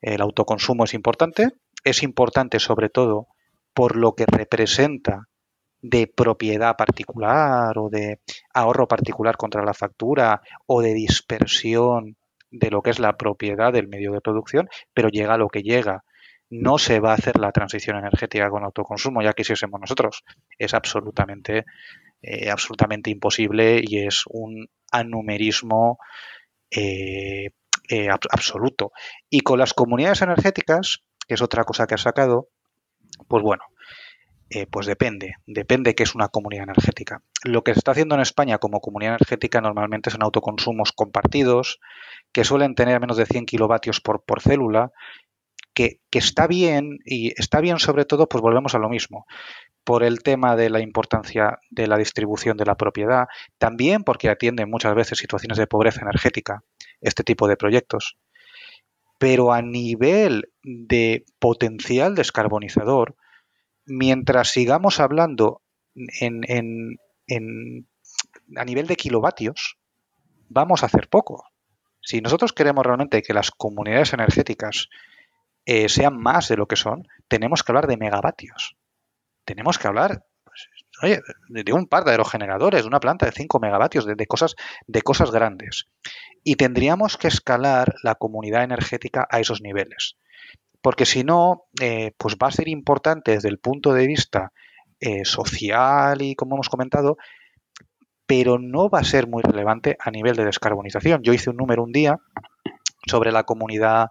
El 0.00 0.20
autoconsumo 0.20 0.84
es 0.84 0.94
importante, 0.94 1.52
es 1.84 2.02
importante 2.02 2.58
sobre 2.58 2.88
todo 2.88 3.28
por 3.72 3.96
lo 3.96 4.14
que 4.14 4.26
representa 4.26 5.28
de 5.82 6.06
propiedad 6.06 6.76
particular 6.76 7.76
o 7.78 7.90
de 7.90 8.20
ahorro 8.54 8.88
particular 8.88 9.36
contra 9.36 9.64
la 9.64 9.74
factura 9.74 10.40
o 10.66 10.80
de 10.80 10.94
dispersión 10.94 12.16
de 12.50 12.70
lo 12.70 12.82
que 12.82 12.90
es 12.90 12.98
la 12.98 13.16
propiedad 13.16 13.72
del 13.72 13.88
medio 13.88 14.12
de 14.12 14.20
producción, 14.20 14.68
pero 14.94 15.08
llega 15.08 15.34
a 15.34 15.38
lo 15.38 15.48
que 15.48 15.62
llega 15.62 16.04
no 16.50 16.78
se 16.78 17.00
va 17.00 17.12
a 17.12 17.14
hacer 17.14 17.38
la 17.38 17.52
transición 17.52 17.96
energética 17.96 18.48
con 18.48 18.64
autoconsumo, 18.64 19.22
ya 19.22 19.32
quisiésemos 19.32 19.80
nosotros. 19.80 20.22
Es 20.58 20.74
absolutamente, 20.74 21.64
eh, 22.22 22.50
absolutamente 22.50 23.10
imposible 23.10 23.80
y 23.82 24.06
es 24.06 24.24
un 24.28 24.68
anumerismo 24.92 25.98
eh, 26.70 27.50
eh, 27.88 28.08
absoluto. 28.08 28.92
Y 29.28 29.40
con 29.40 29.58
las 29.58 29.74
comunidades 29.74 30.22
energéticas, 30.22 31.00
que 31.26 31.34
es 31.34 31.42
otra 31.42 31.64
cosa 31.64 31.86
que 31.86 31.94
ha 31.94 31.98
sacado, 31.98 32.48
pues 33.28 33.42
bueno, 33.42 33.64
pues 34.70 34.86
depende, 34.86 35.34
depende 35.46 35.94
qué 35.94 36.04
es 36.04 36.14
una 36.14 36.28
comunidad 36.28 36.64
energética. 36.64 37.22
lo 37.44 37.64
que 37.64 37.72
se 37.72 37.80
está 37.80 37.90
haciendo 37.90 38.14
en 38.14 38.20
España 38.20 38.58
como 38.58 38.80
comunidad 38.80 39.16
energética 39.16 39.60
normalmente 39.60 40.10
son 40.10 40.22
autoconsumos 40.22 40.92
compartidos 40.92 41.80
que 42.32 42.44
suelen 42.44 42.74
tener 42.74 43.00
menos 43.00 43.16
de 43.16 43.26
100 43.26 43.46
kilovatios 43.46 44.00
por, 44.00 44.24
por 44.24 44.40
célula, 44.40 44.92
que, 45.74 46.00
que, 46.10 46.20
está 46.20 46.46
bien 46.46 46.98
y 47.04 47.32
está 47.40 47.60
bien 47.60 47.78
sobre 47.78 48.04
todo, 48.04 48.28
pues 48.28 48.42
volvemos 48.42 48.74
a 48.76 48.78
lo 48.78 48.88
mismo, 48.88 49.26
por 49.84 50.02
el 50.02 50.22
tema 50.22 50.56
de 50.56 50.70
la 50.70 50.80
importancia 50.80 51.58
de 51.70 51.86
la 51.86 51.98
distribución 51.98 52.56
de 52.56 52.64
la 52.64 52.76
propiedad, 52.76 53.26
también 53.58 54.02
porque 54.02 54.28
atienden 54.28 54.70
muchas 54.70 54.94
veces 54.94 55.18
situaciones 55.18 55.58
de 55.58 55.66
pobreza 55.66 56.02
energética, 56.02 56.62
este 57.00 57.22
tipo 57.22 57.48
de 57.48 57.56
proyectos. 57.56 58.16
Pero 59.18 59.52
a 59.52 59.62
nivel 59.62 60.52
de 60.62 61.24
potencial 61.38 62.14
descarbonizador, 62.14 63.16
mientras 63.86 64.48
sigamos 64.50 65.00
hablando 65.00 65.62
en, 65.94 66.42
en, 66.48 66.98
en, 67.26 67.88
a 68.56 68.64
nivel 68.64 68.86
de 68.86 68.96
kilovatios, 68.96 69.78
vamos 70.48 70.82
a 70.82 70.86
hacer 70.86 71.08
poco. 71.08 71.44
Si 72.00 72.20
nosotros 72.20 72.52
queremos 72.52 72.84
realmente 72.84 73.22
que 73.22 73.32
las 73.32 73.50
comunidades 73.50 74.12
energéticas 74.12 74.88
eh, 75.64 75.88
sean 75.88 76.18
más 76.20 76.48
de 76.48 76.56
lo 76.56 76.66
que 76.66 76.76
son, 76.76 77.08
tenemos 77.28 77.62
que 77.62 77.72
hablar 77.72 77.86
de 77.86 77.96
megavatios. 77.96 78.76
Tenemos 79.44 79.78
que 79.78 79.88
hablar 79.88 80.26
oye, 81.02 81.20
de 81.48 81.72
un 81.72 81.86
par 81.86 82.04
de 82.04 82.12
aerogeneradores, 82.12 82.82
de 82.82 82.88
una 82.88 83.00
planta 83.00 83.26
de 83.26 83.32
5 83.32 83.58
megavatios, 83.60 84.06
de, 84.06 84.26
cosas, 84.26 84.54
de 84.86 85.02
cosas 85.02 85.30
grandes. 85.30 85.88
Y 86.42 86.56
tendríamos 86.56 87.16
que 87.16 87.28
escalar 87.28 87.94
la 88.02 88.14
comunidad 88.14 88.64
energética 88.64 89.26
a 89.30 89.40
esos 89.40 89.60
niveles. 89.62 90.16
Porque 90.82 91.06
si 91.06 91.24
no, 91.24 91.64
eh, 91.80 92.12
pues 92.18 92.36
va 92.42 92.48
a 92.48 92.52
ser 92.52 92.68
importante 92.68 93.32
desde 93.32 93.48
el 93.48 93.58
punto 93.58 93.94
de 93.94 94.06
vista 94.06 94.52
eh, 95.00 95.24
social 95.24 96.20
y 96.22 96.34
como 96.34 96.56
hemos 96.56 96.68
comentado, 96.68 97.16
pero 98.26 98.58
no 98.58 98.88
va 98.88 99.00
a 99.00 99.04
ser 99.04 99.26
muy 99.26 99.42
relevante 99.42 99.96
a 100.00 100.10
nivel 100.10 100.36
de 100.36 100.44
descarbonización. 100.44 101.22
Yo 101.22 101.32
hice 101.32 101.50
un 101.50 101.56
número 101.56 101.82
un 101.82 101.92
día 101.92 102.18
sobre 103.06 103.32
la 103.32 103.44
comunidad 103.44 104.08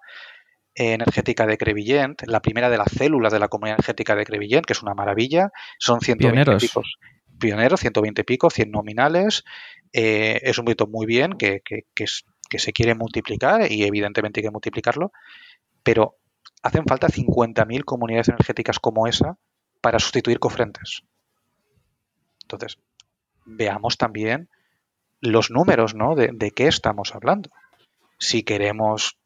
energética 0.75 1.45
de 1.45 1.57
Crevillent, 1.57 2.21
la 2.25 2.41
primera 2.41 2.69
de 2.69 2.77
las 2.77 2.91
células 2.91 3.31
de 3.31 3.39
la 3.39 3.47
comunidad 3.47 3.77
energética 3.77 4.15
de 4.15 4.25
Crevillent, 4.25 4.65
que 4.65 4.73
es 4.73 4.81
una 4.81 4.93
maravilla. 4.93 5.51
Son 5.77 6.01
120 6.01 6.33
Pioneros. 6.33 6.63
picos. 6.63 6.97
Pioneros, 7.39 7.79
120 7.79 8.23
picos, 8.23 8.53
100 8.53 8.71
nominales. 8.71 9.43
Eh, 9.91 10.39
es 10.43 10.57
un 10.57 10.65
proyecto 10.65 10.87
muy 10.87 11.05
bien 11.05 11.33
que, 11.33 11.61
que, 11.63 11.85
que, 11.93 12.05
es, 12.05 12.25
que, 12.49 12.59
se 12.59 12.73
quiere 12.73 12.95
multiplicar 12.95 13.71
y 13.71 13.83
evidentemente 13.83 14.39
hay 14.39 14.45
que 14.45 14.51
multiplicarlo, 14.51 15.11
pero 15.83 16.17
hacen 16.63 16.85
falta 16.85 17.07
50.000 17.07 17.83
comunidades 17.83 18.29
energéticas 18.29 18.79
como 18.79 19.07
esa 19.07 19.37
para 19.81 19.99
sustituir 19.99 20.39
cofrentes. 20.39 21.03
Entonces, 22.43 22.79
veamos 23.45 23.97
también 23.97 24.49
los 25.19 25.51
números, 25.51 25.93
¿no? 25.93 26.15
De, 26.15 26.29
de 26.33 26.51
qué 26.51 26.67
estamos 26.67 27.13
hablando. 27.13 27.49
Si 28.17 28.43
queremos 28.43 29.17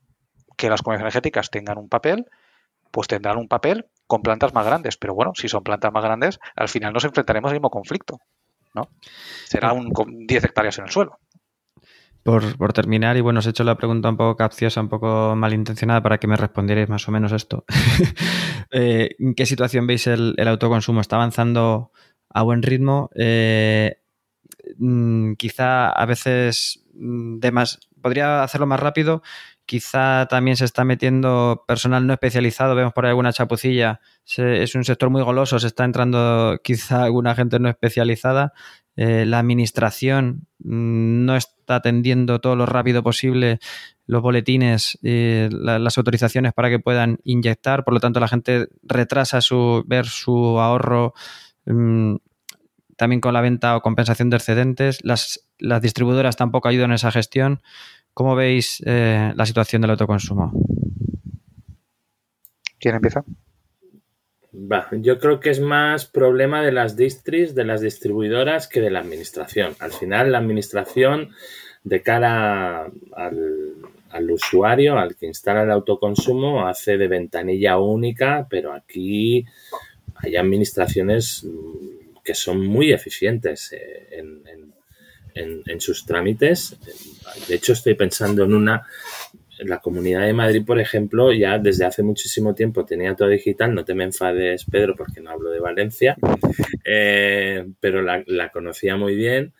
que 0.57 0.69
las 0.69 0.81
comunidades 0.81 1.13
energéticas 1.13 1.49
tengan 1.49 1.77
un 1.77 1.87
papel, 1.87 2.25
pues 2.91 3.07
tendrán 3.07 3.37
un 3.37 3.47
papel 3.47 3.85
con 4.07 4.21
plantas 4.21 4.53
más 4.53 4.65
grandes. 4.65 4.97
Pero 4.97 5.13
bueno, 5.13 5.31
si 5.35 5.47
son 5.47 5.63
plantas 5.63 5.93
más 5.93 6.03
grandes, 6.03 6.39
al 6.55 6.67
final 6.67 6.93
nos 6.93 7.05
enfrentaremos 7.05 7.49
al 7.49 7.55
mismo 7.55 7.69
conflicto. 7.69 8.19
¿no? 8.73 8.89
Será 9.45 9.73
un, 9.73 9.91
con 9.91 10.27
10 10.27 10.43
hectáreas 10.43 10.77
en 10.79 10.85
el 10.85 10.91
suelo. 10.91 11.19
Por, 12.23 12.57
por, 12.57 12.73
terminar, 12.73 13.15
y 13.15 13.21
bueno, 13.21 13.39
os 13.39 13.47
he 13.47 13.51
hecho 13.51 13.63
la 13.63 13.77
pregunta 13.77 14.09
un 14.09 14.17
poco 14.17 14.35
capciosa, 14.35 14.81
un 14.81 14.89
poco 14.89 15.33
malintencionada 15.37 16.03
para 16.03 16.17
que 16.17 16.27
me 16.27 16.35
respondierais 16.35 16.89
más 16.89 17.07
o 17.07 17.11
menos 17.11 17.31
esto. 17.31 17.63
eh, 18.71 19.15
¿En 19.17 19.33
qué 19.33 19.45
situación 19.45 19.87
veis 19.87 20.07
el, 20.07 20.35
el, 20.37 20.47
autoconsumo? 20.49 20.99
¿Está 20.99 21.15
avanzando 21.15 21.93
a 22.29 22.43
buen 22.43 22.63
ritmo? 22.63 23.09
Eh, 23.15 24.01
mmm, 24.77 25.33
quizá 25.35 25.89
a 25.89 26.05
veces 26.05 26.83
de 26.93 27.51
más, 27.51 27.79
podría 28.01 28.43
hacerlo 28.43 28.67
más 28.67 28.79
rápido 28.79 29.21
quizá 29.67 30.25
también 30.27 30.57
se 30.57 30.65
está 30.65 30.83
metiendo 30.85 31.63
personal 31.67 32.07
no 32.07 32.13
especializado, 32.13 32.73
vemos 32.73 32.93
por 32.93 33.05
ahí 33.05 33.09
alguna 33.09 33.33
chapucilla, 33.33 33.99
se, 34.23 34.63
es 34.63 34.73
un 34.73 34.85
sector 34.85 35.11
muy 35.11 35.21
goloso, 35.21 35.59
se 35.59 35.67
está 35.67 35.83
entrando 35.83 36.59
quizá 36.63 37.03
alguna 37.03 37.35
gente 37.35 37.59
no 37.59 37.69
especializada, 37.69 38.53
eh, 38.95 39.25
la 39.27 39.39
administración 39.39 40.47
mm, 40.59 41.25
no 41.25 41.35
está 41.35 41.75
atendiendo 41.75 42.39
todo 42.39 42.55
lo 42.55 42.65
rápido 42.65 43.03
posible 43.03 43.59
los 44.07 44.21
boletines, 44.21 44.97
eh, 45.03 45.49
la, 45.51 45.77
las 45.77 45.97
autorizaciones 45.97 46.53
para 46.53 46.69
que 46.69 46.79
puedan 46.79 47.19
inyectar, 47.25 47.83
por 47.83 47.93
lo 47.93 47.99
tanto 47.99 48.19
la 48.21 48.29
gente 48.29 48.69
retrasa 48.83 49.41
su 49.41 49.83
ver 49.85 50.05
su 50.07 50.59
ahorro 50.59 51.13
mmm, 51.65 52.15
también 52.97 53.21
con 53.21 53.33
la 53.33 53.41
venta 53.41 53.77
o 53.77 53.81
compensación 53.81 54.29
de 54.29 54.37
excedentes, 54.37 54.99
las, 55.03 55.47
las 55.59 55.81
distribuidoras 55.81 56.35
tampoco 56.35 56.67
ayudan 56.67 56.89
en 56.89 56.95
esa 56.95 57.11
gestión. 57.11 57.61
¿Cómo 58.17 58.35
veis 58.35 58.81
eh, 58.83 59.31
la 59.35 59.45
situación 59.45 59.83
del 59.83 59.91
autoconsumo? 59.91 60.51
¿Quién 62.79 62.95
empieza? 62.95 63.23
Yo 64.91 65.19
creo 65.19 65.39
que 65.39 65.51
es 65.51 65.59
más 65.59 66.07
problema 66.07 66.63
de 66.63 66.71
las 66.71 66.97
distris, 66.97 67.53
de 67.53 67.63
las 67.63 67.79
distribuidoras, 67.79 68.67
que 68.67 68.81
de 68.81 68.89
la 68.89 69.01
administración. 69.01 69.75
Al 69.77 69.91
final, 69.91 70.31
la 70.31 70.39
administración, 70.39 71.29
de 71.83 72.01
cara 72.01 72.91
al, 73.13 73.75
al 74.09 74.31
usuario, 74.31 74.97
al 74.97 75.15
que 75.15 75.27
instala 75.27 75.61
el 75.61 75.69
autoconsumo, 75.69 76.65
hace 76.65 76.97
de 76.97 77.07
ventanilla 77.07 77.77
única, 77.77 78.47
pero 78.49 78.73
aquí 78.73 79.45
hay 80.15 80.37
administraciones 80.37 81.45
que 82.23 82.33
son 82.33 82.65
muy 82.65 82.91
eficientes 82.91 83.71
eh, 83.73 84.07
en, 84.09 84.41
en, 84.47 84.76
en, 85.37 85.81
sus 85.81 86.05
trámites 86.05 86.77
de 87.47 87.55
hecho, 87.55 87.73
estoy 87.73 87.95
pensando 87.95 88.43
en 88.43 88.53
una, 88.53 88.85
la 89.59 89.79
Comunidad 89.79 90.25
de 90.25 90.33
Madrid, 90.33 90.63
por 90.65 90.79
ejemplo, 90.79 91.31
ya 91.31 91.57
desde 91.59 91.85
hace 91.85 92.03
muchísimo 92.03 92.53
tiempo 92.53 92.85
tenía 92.85 93.15
todo 93.15 93.29
digital, 93.29 93.73
no 93.73 93.85
te 93.85 93.93
me 93.93 94.05
enfades, 94.05 94.65
Pedro, 94.65 94.95
porque 94.95 95.21
no 95.21 95.31
hablo 95.31 95.49
de 95.49 95.59
Valencia, 95.59 96.15
eh, 96.83 97.65
pero 97.79 98.01
la, 98.01 98.23
la, 98.27 98.49
conocía 98.49 98.95
muy 98.95 99.15
bien. 99.15 99.53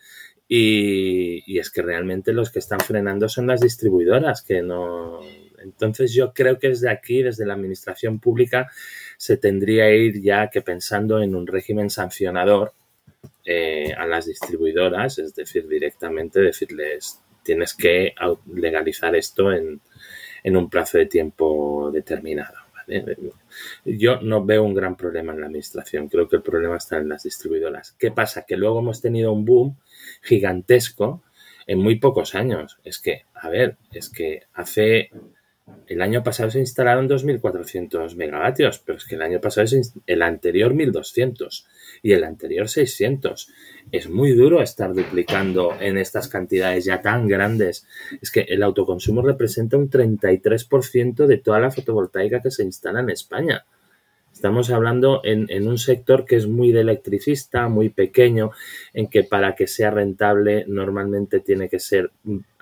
Y, 0.50 1.42
y, 1.46 1.58
es 1.58 1.70
que 1.70 1.82
realmente 1.82 2.32
los 2.32 2.50
que 2.50 2.58
están 2.58 2.80
frenando 2.80 3.28
son 3.28 3.46
las 3.46 3.60
distribuidoras, 3.60 4.40
que 4.40 4.62
no. 4.62 5.20
Entonces, 5.62 6.14
yo 6.14 6.32
creo 6.32 6.58
que 6.58 6.68
desde 6.68 6.88
aquí, 6.88 7.22
desde 7.22 7.44
la 7.44 7.52
administración 7.52 8.18
pública, 8.18 8.70
se 9.18 9.36
tendría 9.36 9.88
que 9.88 9.98
ir 9.98 10.22
ya 10.22 10.48
que 10.48 10.62
pensando 10.62 11.20
en 11.20 11.34
un 11.34 11.46
régimen 11.46 11.90
sancionador 11.90 12.72
eh, 13.50 13.94
a 13.96 14.06
las 14.06 14.26
distribuidoras, 14.26 15.18
es 15.18 15.34
decir, 15.34 15.66
directamente 15.66 16.38
decirles 16.38 17.22
tienes 17.42 17.72
que 17.72 18.12
legalizar 18.52 19.16
esto 19.16 19.50
en, 19.50 19.80
en 20.42 20.56
un 20.58 20.68
plazo 20.68 20.98
de 20.98 21.06
tiempo 21.06 21.90
determinado. 21.90 22.58
Yo 23.86 24.20
no 24.20 24.44
veo 24.44 24.64
un 24.64 24.74
gran 24.74 24.96
problema 24.96 25.32
en 25.32 25.40
la 25.40 25.46
administración, 25.46 26.08
creo 26.08 26.28
que 26.28 26.36
el 26.36 26.42
problema 26.42 26.76
está 26.76 26.98
en 26.98 27.08
las 27.08 27.22
distribuidoras. 27.22 27.92
¿Qué 27.98 28.10
pasa? 28.10 28.44
Que 28.46 28.58
luego 28.58 28.80
hemos 28.80 29.00
tenido 29.00 29.32
un 29.32 29.46
boom 29.46 29.78
gigantesco 30.20 31.22
en 31.66 31.78
muy 31.78 31.96
pocos 31.96 32.34
años. 32.34 32.78
Es 32.84 32.98
que, 32.98 33.24
a 33.32 33.48
ver, 33.48 33.78
es 33.92 34.10
que 34.10 34.42
hace 34.52 35.10
el 35.88 36.02
año 36.02 36.22
pasado 36.22 36.50
se 36.50 36.58
instalaron 36.58 37.08
2.400 37.08 38.14
megavatios, 38.14 38.78
pero 38.78 38.98
es 38.98 39.04
que 39.04 39.14
el 39.14 39.22
año 39.22 39.40
pasado 39.40 39.64
es 39.64 39.94
el 40.06 40.22
anterior 40.22 40.74
1.200 40.74 41.64
y 42.02 42.12
el 42.12 42.24
anterior 42.24 42.68
600. 42.68 43.48
Es 43.90 44.08
muy 44.08 44.32
duro 44.32 44.60
estar 44.62 44.92
duplicando 44.92 45.74
en 45.80 45.96
estas 45.96 46.28
cantidades 46.28 46.84
ya 46.84 47.00
tan 47.00 47.26
grandes. 47.26 47.86
Es 48.20 48.30
que 48.30 48.42
el 48.42 48.62
autoconsumo 48.62 49.22
representa 49.22 49.78
un 49.78 49.88
33% 49.88 51.26
de 51.26 51.38
toda 51.38 51.58
la 51.58 51.70
fotovoltaica 51.70 52.40
que 52.42 52.50
se 52.50 52.64
instala 52.64 53.00
en 53.00 53.10
España. 53.10 53.64
Estamos 54.38 54.70
hablando 54.70 55.20
en, 55.24 55.46
en, 55.48 55.66
un 55.66 55.78
sector 55.78 56.24
que 56.24 56.36
es 56.36 56.46
muy 56.46 56.70
de 56.70 56.82
electricista, 56.82 57.66
muy 57.66 57.88
pequeño, 57.88 58.52
en 58.94 59.08
que 59.08 59.24
para 59.24 59.56
que 59.56 59.66
sea 59.66 59.90
rentable 59.90 60.64
normalmente 60.68 61.40
tiene 61.40 61.68
que 61.68 61.80
ser 61.80 62.12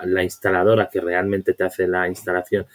la 0.02 0.22
instaladora 0.22 0.88
que 0.90 1.02
realmente 1.02 1.52
te 1.52 1.64
hace 1.64 1.86
la 1.86 2.08
instalación 2.08 2.66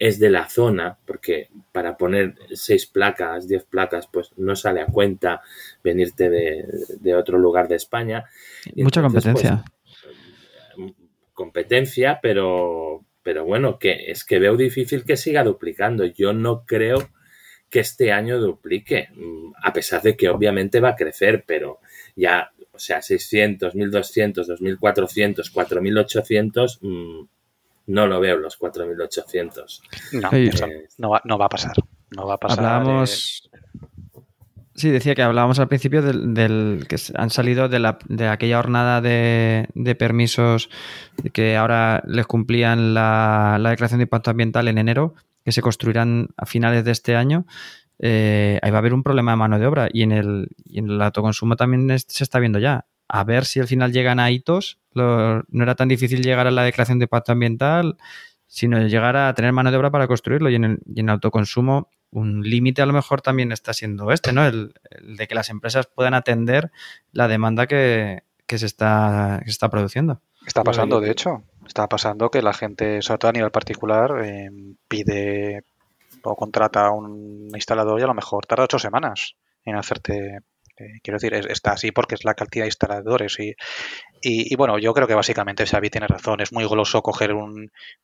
es 0.00 0.18
de 0.18 0.30
la 0.30 0.48
zona, 0.48 0.98
porque 1.06 1.48
para 1.70 1.96
poner 1.96 2.34
seis 2.54 2.86
placas, 2.86 3.46
diez 3.46 3.62
placas, 3.62 4.08
pues 4.08 4.32
no 4.36 4.56
sale 4.56 4.80
a 4.80 4.86
cuenta 4.86 5.40
venirte 5.84 6.28
de, 6.28 6.66
de 6.98 7.14
otro 7.14 7.38
lugar 7.38 7.68
de 7.68 7.76
España. 7.76 8.24
Y 8.74 8.82
Mucha 8.82 8.98
entonces, 8.98 9.32
competencia. 9.32 9.64
Pues, 10.74 10.92
competencia, 11.34 12.18
pero, 12.20 13.04
pero 13.22 13.44
bueno, 13.44 13.78
que 13.78 14.10
es 14.10 14.24
que 14.24 14.40
veo 14.40 14.56
difícil 14.56 15.04
que 15.04 15.16
siga 15.16 15.44
duplicando. 15.44 16.04
Yo 16.04 16.32
no 16.32 16.64
creo 16.64 17.10
que 17.70 17.80
este 17.80 18.12
año 18.12 18.38
duplique, 18.38 19.08
a 19.62 19.72
pesar 19.72 20.02
de 20.02 20.16
que 20.16 20.28
obviamente 20.28 20.80
va 20.80 20.90
a 20.90 20.96
crecer, 20.96 21.44
pero 21.46 21.80
ya, 22.14 22.52
o 22.72 22.78
sea, 22.78 23.02
600, 23.02 23.74
1200, 23.74 24.46
2400, 24.46 25.50
4800, 25.50 26.78
mmm, 26.82 27.22
no 27.86 28.06
lo 28.06 28.20
veo 28.20 28.36
los 28.36 28.56
4800. 28.56 29.82
No, 30.12 30.28
eh, 30.32 30.50
no, 30.98 31.10
va, 31.10 31.20
no, 31.24 31.38
va, 31.38 31.46
a 31.46 31.48
pasar. 31.48 31.76
No 32.16 32.26
va 32.26 32.34
a 32.34 32.38
pasar. 32.38 32.64
Hablábamos, 32.64 33.50
eh... 33.52 33.58
Sí, 34.76 34.90
decía 34.90 35.14
que 35.14 35.22
hablábamos 35.22 35.60
al 35.60 35.68
principio 35.68 36.02
del, 36.02 36.86
que 36.88 36.96
han 37.14 37.30
salido 37.30 37.68
de, 37.68 37.78
la, 37.78 37.98
de 38.08 38.26
aquella 38.26 38.56
jornada 38.56 39.00
de, 39.00 39.96
permisos 39.96 40.68
que 41.32 41.56
ahora 41.56 42.02
les 42.06 42.26
cumplían 42.26 42.92
la, 42.92 43.56
declaración 43.60 43.98
de 43.98 44.04
impacto 44.04 44.30
ambiental 44.30 44.66
en 44.66 44.78
enero, 44.78 45.14
que 45.44 45.52
se 45.52 45.62
construirán 45.62 46.28
a 46.36 46.46
finales 46.46 46.84
de 46.84 46.92
este 46.92 47.16
año. 47.16 47.46
Eh, 47.98 48.58
ahí 48.62 48.70
va 48.70 48.78
a 48.78 48.80
haber 48.80 48.94
un 48.94 49.02
problema 49.02 49.32
de 49.32 49.36
mano 49.36 49.58
de 49.58 49.66
obra 49.66 49.88
y 49.92 50.02
en 50.02 50.12
el, 50.12 50.48
y 50.64 50.80
en 50.80 50.90
el 50.90 51.00
autoconsumo 51.00 51.56
también 51.56 51.96
se 51.98 52.24
está 52.24 52.38
viendo 52.38 52.58
ya. 52.58 52.86
A 53.08 53.22
ver 53.24 53.44
si 53.44 53.60
al 53.60 53.66
final 53.66 53.92
llegan 53.92 54.18
a 54.18 54.30
hitos. 54.30 54.78
no 54.94 55.44
era 55.52 55.74
tan 55.74 55.88
difícil 55.88 56.22
llegar 56.22 56.46
a 56.46 56.50
la 56.50 56.64
declaración 56.64 56.98
de 56.98 57.04
impacto 57.04 57.32
ambiental, 57.32 57.96
sino 58.46 58.80
llegar 58.86 59.16
a 59.16 59.32
tener 59.34 59.52
mano 59.52 59.70
de 59.70 59.76
obra 59.76 59.90
para 59.90 60.08
construirlo. 60.08 60.48
Y 60.50 60.54
en 60.54 60.64
el, 60.64 60.78
y 60.86 61.00
en 61.00 61.08
el 61.08 61.14
autoconsumo 61.14 61.90
un 62.14 62.42
límite 62.42 62.80
a 62.80 62.86
lo 62.86 62.92
mejor 62.92 63.20
también 63.20 63.50
está 63.52 63.72
siendo 63.72 64.10
este, 64.12 64.32
¿no? 64.32 64.46
El, 64.46 64.72
de 65.02 65.26
que 65.26 65.34
las 65.34 65.50
empresas 65.50 65.86
puedan 65.86 66.14
atender 66.14 66.70
la 67.12 67.26
demanda 67.28 67.66
que, 67.66 68.22
se, 68.48 68.66
está, 68.66 69.42
está 69.46 69.68
produciendo. 69.68 70.20
Está 70.46 70.62
pasando, 70.62 71.00
de 71.00 71.10
hecho. 71.10 71.42
Está 71.66 71.88
pasando 71.88 72.30
que 72.30 72.42
la 72.42 72.52
gente, 72.52 73.02
sobre 73.02 73.18
todo 73.18 73.28
a 73.30 73.32
nivel 73.32 73.50
particular, 73.50 74.24
eh, 74.24 74.50
pide 74.88 75.64
o 76.22 76.36
contrata 76.36 76.86
a 76.86 76.90
un 76.92 77.50
instalador 77.54 78.00
y 78.00 78.02
a 78.02 78.06
lo 78.06 78.14
mejor 78.14 78.46
tarda 78.46 78.64
ocho 78.64 78.78
semanas 78.78 79.34
en 79.64 79.76
hacerte 79.76 80.38
eh, 80.76 80.98
quiero 81.02 81.16
decir, 81.16 81.34
está 81.34 81.72
así 81.72 81.92
porque 81.92 82.16
es 82.16 82.24
la 82.24 82.34
cantidad 82.34 82.64
de 82.64 82.68
instaladores. 82.68 83.38
Y, 83.38 83.54
y, 84.22 84.56
bueno, 84.56 84.78
yo 84.78 84.92
creo 84.92 85.06
que 85.06 85.14
básicamente 85.14 85.66
Xavi 85.66 85.90
tiene 85.90 86.08
razón. 86.08 86.40
Es 86.40 86.52
muy 86.52 86.64
goloso 86.64 87.02
coger 87.02 87.32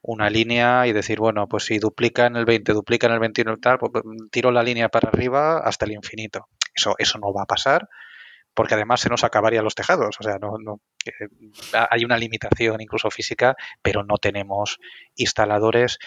una 0.03 0.31
línea 0.31 0.87
y 0.87 0.93
decir, 0.93 1.19
bueno, 1.19 1.49
pues 1.49 1.65
si 1.65 1.79
duplica 1.79 2.27
en 2.27 2.37
el 2.37 2.45
20, 2.45 2.73
duplica 2.73 3.07
en 3.07 3.15
el 3.15 3.21
21 3.21 3.55
y 3.55 3.61
tal, 3.61 3.79
pues, 3.79 3.93
pues 3.93 4.05
tiro 4.31 4.51
la 4.53 4.63
línea 4.63 4.89
para 4.89 5.09
arriba 5.09 5.59
hasta 5.59 5.87
el 5.87 5.93
infinito. 5.93 6.49
Eso, 6.75 6.95
eso 6.99 7.19
no 7.19 7.33
va 7.33 7.43
a 7.43 7.47
pasar 7.47 7.89
porque 8.55 8.75
además 8.75 9.01
se 9.01 9.09
nos 9.09 9.25
acabarían 9.25 9.65
los 9.65 9.75
tejados. 9.75 10.17
O 10.19 10.23
sea, 10.23 10.39
no, 10.39 10.59
no 10.59 10.81
hay 11.73 12.05
una 12.05 12.19
limitación 12.19 12.81
incluso 12.81 13.11
física, 13.11 13.57
pero 13.83 14.05
no 14.05 14.19
tenemos 14.19 14.79
instaladores. 15.17 15.99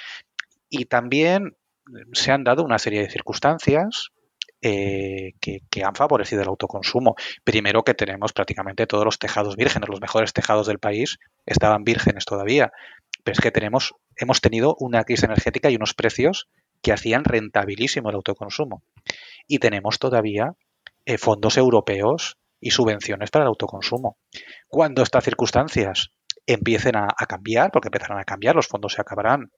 Y 0.70 0.86
también 0.86 1.56
se 2.14 2.32
han 2.32 2.44
dado 2.44 2.64
una 2.64 2.80
serie 2.80 3.02
de 3.02 3.10
circunstancias 3.10 4.10
eh, 4.66 5.34
que, 5.42 5.84
han 5.84 5.96
favorecido 5.96 6.42
el 6.42 6.48
autoconsumo. 6.48 7.16
Primero 7.44 7.84
que 7.84 7.94
tenemos 7.94 8.32
prácticamente 8.32 8.88
todos 8.88 9.04
los 9.04 9.20
tejados 9.20 9.58
vírgenes, 9.58 9.90
los 9.90 10.00
mejores 10.00 10.32
tejados 10.32 10.68
del 10.68 10.80
país 10.80 11.20
estaban 11.46 11.84
vírgenes 11.84 12.24
todavía. 12.24 12.72
Pero 13.24 13.34
es 13.34 13.42
que 13.42 13.52
tenemos, 13.52 13.94
hemos 14.16 14.40
tenido 14.40 14.76
una 14.80 15.04
crisis 15.04 15.26
energética 15.26 15.70
y 15.70 15.76
unos 15.76 15.94
precios 15.94 16.48
que 16.82 16.94
hacían 16.94 17.26
rentabilísimo 17.26 18.10
el 18.10 18.16
autoconsumo. 18.16 18.84
Y 19.48 19.60
tenemos 19.60 20.00
todavía 20.00 20.54
eh, 21.06 21.18
fondos 21.18 21.58
europeos 21.58 22.38
y 22.60 22.72
subvenciones 22.72 23.30
para 23.30 23.44
el 23.44 23.50
autoconsumo. 23.50 24.18
Cuando 24.68 25.04
estas 25.04 25.24
circunstancias 25.24 26.12
empiecen 26.46 26.96
a, 26.96 27.08
a 27.16 27.26
cambiar, 27.26 27.72
porque 27.72 27.88
empezarán 27.88 28.20
a 28.20 28.26
cambiar, 28.26 28.56
los 28.56 28.68
fondos 28.68 28.94
se 28.94 29.02
acabarán 29.02 29.52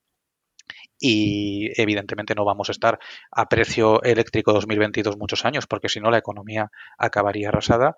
y 1.00 1.70
evidentemente 1.80 2.36
no 2.36 2.46
vamos 2.46 2.70
a 2.70 2.72
estar 2.72 3.00
a 3.32 3.48
precio 3.48 4.02
eléctrico 4.04 4.54
2022 4.54 5.18
muchos 5.18 5.46
años 5.46 5.68
porque 5.68 5.90
si 5.90 6.00
no 6.00 6.10
la 6.10 6.18
economía 6.18 6.72
acabaría 6.98 7.50
arrasada. 7.50 7.96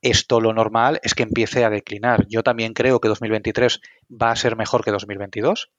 Esto 0.00 0.40
lo 0.40 0.52
normal 0.52 0.98
es 1.04 1.14
que 1.14 1.22
empiece 1.22 1.64
a 1.64 1.70
declinar. 1.70 2.26
Yo 2.28 2.42
también 2.42 2.72
creo 2.72 2.98
que 2.98 3.08
2023 3.08 3.80
va 4.10 4.32
a 4.32 4.36
ser 4.36 4.56
mejor 4.56 4.84
que 4.84 4.90
2022. 4.90 5.70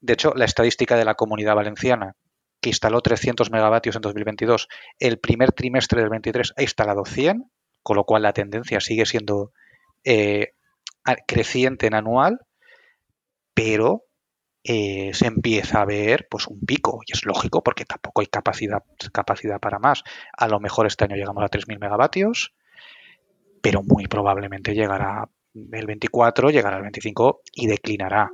De 0.00 0.14
hecho, 0.14 0.32
la 0.34 0.46
estadística 0.46 0.96
de 0.96 1.04
la 1.04 1.14
comunidad 1.14 1.56
valenciana, 1.56 2.14
que 2.60 2.70
instaló 2.70 3.00
300 3.00 3.50
megavatios 3.50 3.96
en 3.96 4.02
2022, 4.02 4.68
el 4.98 5.18
primer 5.18 5.52
trimestre 5.52 6.00
del 6.00 6.10
23 6.10 6.54
ha 6.56 6.62
instalado 6.62 7.04
100, 7.04 7.50
con 7.82 7.96
lo 7.96 8.04
cual 8.04 8.22
la 8.22 8.32
tendencia 8.32 8.80
sigue 8.80 9.06
siendo 9.06 9.52
eh, 10.04 10.52
creciente 11.26 11.86
en 11.86 11.94
anual, 11.94 12.40
pero 13.54 14.04
eh, 14.62 15.12
se 15.14 15.26
empieza 15.26 15.80
a 15.80 15.86
ver 15.86 16.26
pues 16.30 16.46
un 16.46 16.60
pico 16.60 17.00
y 17.06 17.12
es 17.12 17.24
lógico 17.24 17.62
porque 17.62 17.86
tampoco 17.86 18.20
hay 18.20 18.26
capacidad, 18.26 18.82
capacidad 19.12 19.58
para 19.58 19.78
más. 19.78 20.02
A 20.36 20.48
lo 20.48 20.60
mejor 20.60 20.86
este 20.86 21.04
año 21.04 21.16
llegamos 21.16 21.42
a 21.42 21.48
3.000 21.48 21.78
megavatios, 21.78 22.54
pero 23.62 23.82
muy 23.82 24.06
probablemente 24.06 24.74
llegará 24.74 25.28
el 25.54 25.86
24, 25.86 26.50
llegará 26.50 26.76
el 26.76 26.82
25 26.82 27.40
y 27.54 27.66
declinará. 27.66 28.30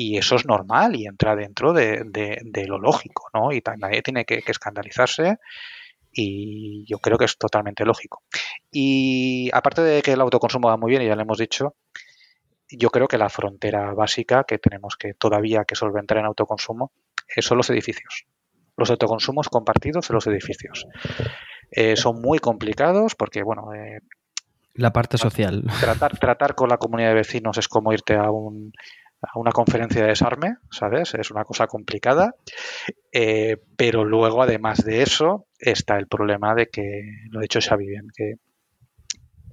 Y 0.00 0.16
eso 0.16 0.36
es 0.36 0.46
normal 0.46 0.94
y 0.94 1.06
entra 1.06 1.34
dentro 1.34 1.72
de, 1.72 2.06
lo 2.68 2.78
lógico, 2.78 3.30
¿no? 3.34 3.50
Y 3.50 3.60
nadie 3.78 4.00
tiene 4.00 4.24
que, 4.24 4.42
que 4.42 4.52
escandalizarse 4.52 5.38
y 6.12 6.84
yo 6.88 7.00
creo 7.00 7.18
que 7.18 7.24
es 7.24 7.36
totalmente 7.36 7.84
lógico. 7.84 8.22
Y 8.70 9.50
aparte 9.52 9.82
de 9.82 10.00
que 10.02 10.12
el 10.12 10.20
autoconsumo 10.20 10.68
va 10.68 10.76
muy 10.76 10.90
bien, 10.90 11.02
y 11.02 11.06
ya 11.06 11.16
lo 11.16 11.22
hemos 11.22 11.38
dicho, 11.38 11.74
yo 12.70 12.90
creo 12.90 13.08
que 13.08 13.18
la 13.18 13.28
frontera 13.28 13.92
básica 13.92 14.44
que 14.44 14.58
tenemos 14.58 14.96
que 14.96 15.14
todavía 15.14 15.64
que 15.64 15.74
solventar 15.74 16.18
en 16.18 16.26
autoconsumo 16.26 16.92
eh, 17.34 17.42
son 17.42 17.56
los 17.56 17.68
edificios. 17.70 18.26
Los 18.76 18.90
autoconsumos 18.90 19.48
compartidos 19.48 20.08
en 20.10 20.14
los 20.14 20.28
edificios. 20.28 20.86
Eh, 21.72 21.96
son 21.96 22.20
muy 22.22 22.38
complicados 22.38 23.16
porque, 23.16 23.42
bueno... 23.42 23.74
Eh, 23.74 23.98
la 24.74 24.92
parte 24.92 25.18
social. 25.18 25.64
Tratar, 25.80 26.16
tratar 26.18 26.54
con 26.54 26.68
la 26.68 26.76
comunidad 26.76 27.08
de 27.08 27.14
vecinos 27.16 27.58
es 27.58 27.66
como 27.66 27.92
irte 27.92 28.14
a, 28.14 28.30
un, 28.30 28.72
a 29.22 29.38
una 29.38 29.52
conferencia 29.52 30.02
de 30.02 30.08
desarme, 30.08 30.56
¿sabes? 30.70 31.14
Es 31.14 31.30
una 31.30 31.44
cosa 31.44 31.66
complicada. 31.66 32.34
pero 33.76 34.04
luego, 34.04 34.42
además 34.42 34.84
de 34.84 35.02
eso, 35.02 35.46
está 35.58 35.96
el 35.98 36.06
problema 36.06 36.54
de 36.54 36.68
que, 36.68 37.02
lo 37.30 37.40
he 37.40 37.42
dicho 37.42 37.60
Xavi 37.60 37.86
bien, 37.86 38.08
que, 38.14 38.34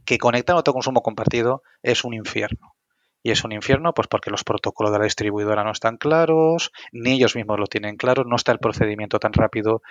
que 0.05 0.17
conectar 0.17 0.55
autoconsumo 0.55 1.01
compartido 1.01 1.63
es 1.81 2.03
un 2.03 2.13
infierno. 2.13 2.75
Y 3.23 3.31
es 3.31 3.43
un 3.43 3.53
infierno, 3.53 3.91
pues 3.95 4.07
porque 4.07 4.29
los 4.29 4.43
protocolos 4.43 4.93
de 4.93 4.99
la 4.99 5.05
distribuidora 5.05 5.63
no 5.63 5.71
están 5.71 5.97
claros, 5.97 6.71
ni 6.91 7.13
ellos 7.13 7.35
mismos 7.35 7.59
lo 7.59 7.65
tienen 7.65 7.97
claro, 7.97 8.23
no 8.23 8.35
está 8.35 8.51
el 8.51 8.59
procedimiento 8.59 9.17
tan 9.17 9.33
rápido 9.33 9.81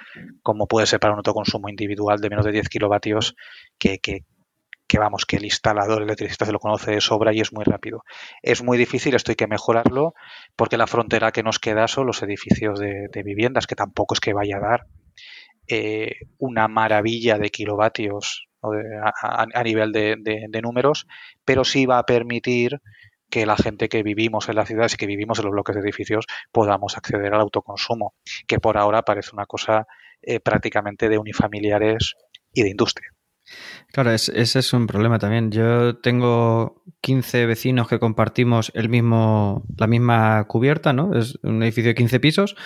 como 0.44 0.68
puede 0.68 0.86
ser 0.86 1.00
para 1.00 1.14
un 1.14 1.18
autoconsumo 1.18 1.68
individual 1.68 2.20
de 2.20 2.30
menos 2.30 2.44
de 2.44 2.52
10 2.52 2.68
kilovatios, 2.68 3.34
que, 3.76 3.98
que, 3.98 4.20
vamos, 4.98 5.26
que 5.26 5.36
el 5.36 5.44
instalador 5.44 6.02
electricista 6.02 6.44
se 6.44 6.52
lo 6.52 6.58
conoce 6.58 6.92
de 6.92 7.00
sobra 7.00 7.32
y 7.32 7.40
es 7.40 7.52
muy 7.52 7.64
rápido. 7.64 8.04
Es 8.42 8.62
muy 8.62 8.78
difícil, 8.78 9.14
esto 9.14 9.32
hay 9.32 9.36
que 9.36 9.46
mejorarlo, 9.46 10.14
porque 10.56 10.76
la 10.76 10.86
frontera 10.86 11.32
que 11.32 11.42
nos 11.42 11.58
queda 11.58 11.88
son 11.88 12.06
los 12.06 12.22
edificios 12.22 12.78
de, 12.78 13.22
viviendas, 13.24 13.66
que 13.66 13.74
tampoco 13.74 14.14
es 14.14 14.20
que 14.20 14.32
vaya 14.32 14.56
a 14.56 14.60
dar 14.60 14.86
eh, 15.68 16.12
una 16.38 16.68
maravilla 16.68 17.38
de 17.38 17.50
kilovatios 17.50 18.48
a, 18.62 19.62
nivel 19.62 19.92
de, 19.92 20.16
de, 20.18 20.62
números, 20.62 21.06
pero 21.44 21.64
sí 21.64 21.84
va 21.84 21.98
a 21.98 22.06
permitir 22.06 22.80
que 23.30 23.44
la 23.44 23.56
gente 23.56 23.88
que 23.88 24.02
vivimos 24.02 24.48
en 24.48 24.56
las 24.56 24.68
ciudades 24.68 24.94
y 24.94 24.96
que 24.96 25.06
vivimos 25.06 25.38
en 25.38 25.46
los 25.46 25.52
bloques 25.52 25.74
de 25.74 25.82
edificios 25.82 26.24
podamos 26.50 26.96
acceder 26.96 27.34
al 27.34 27.40
autoconsumo, 27.40 28.14
que 28.46 28.60
por 28.60 28.78
ahora 28.78 29.02
parece 29.02 29.30
una 29.32 29.44
cosa 29.44 29.86
eh, 30.22 30.40
prácticamente 30.40 31.08
de 31.08 31.18
unifamiliares 31.18 32.14
y 32.52 32.62
de 32.62 32.70
industria. 32.70 33.13
Claro, 33.92 34.10
ese 34.12 34.58
es 34.58 34.72
un 34.72 34.86
problema 34.86 35.18
también. 35.18 35.50
Yo 35.50 35.96
tengo 35.98 36.82
15 37.00 37.46
vecinos 37.46 37.86
que 37.86 37.98
compartimos 37.98 38.72
el 38.74 38.88
mismo, 38.88 39.64
la 39.76 39.86
misma 39.86 40.44
cubierta, 40.48 40.92
¿no? 40.92 41.14
Es 41.14 41.38
un 41.42 41.62
edificio 41.62 41.90
de 41.90 41.94
15 41.94 42.20
pisos, 42.20 42.56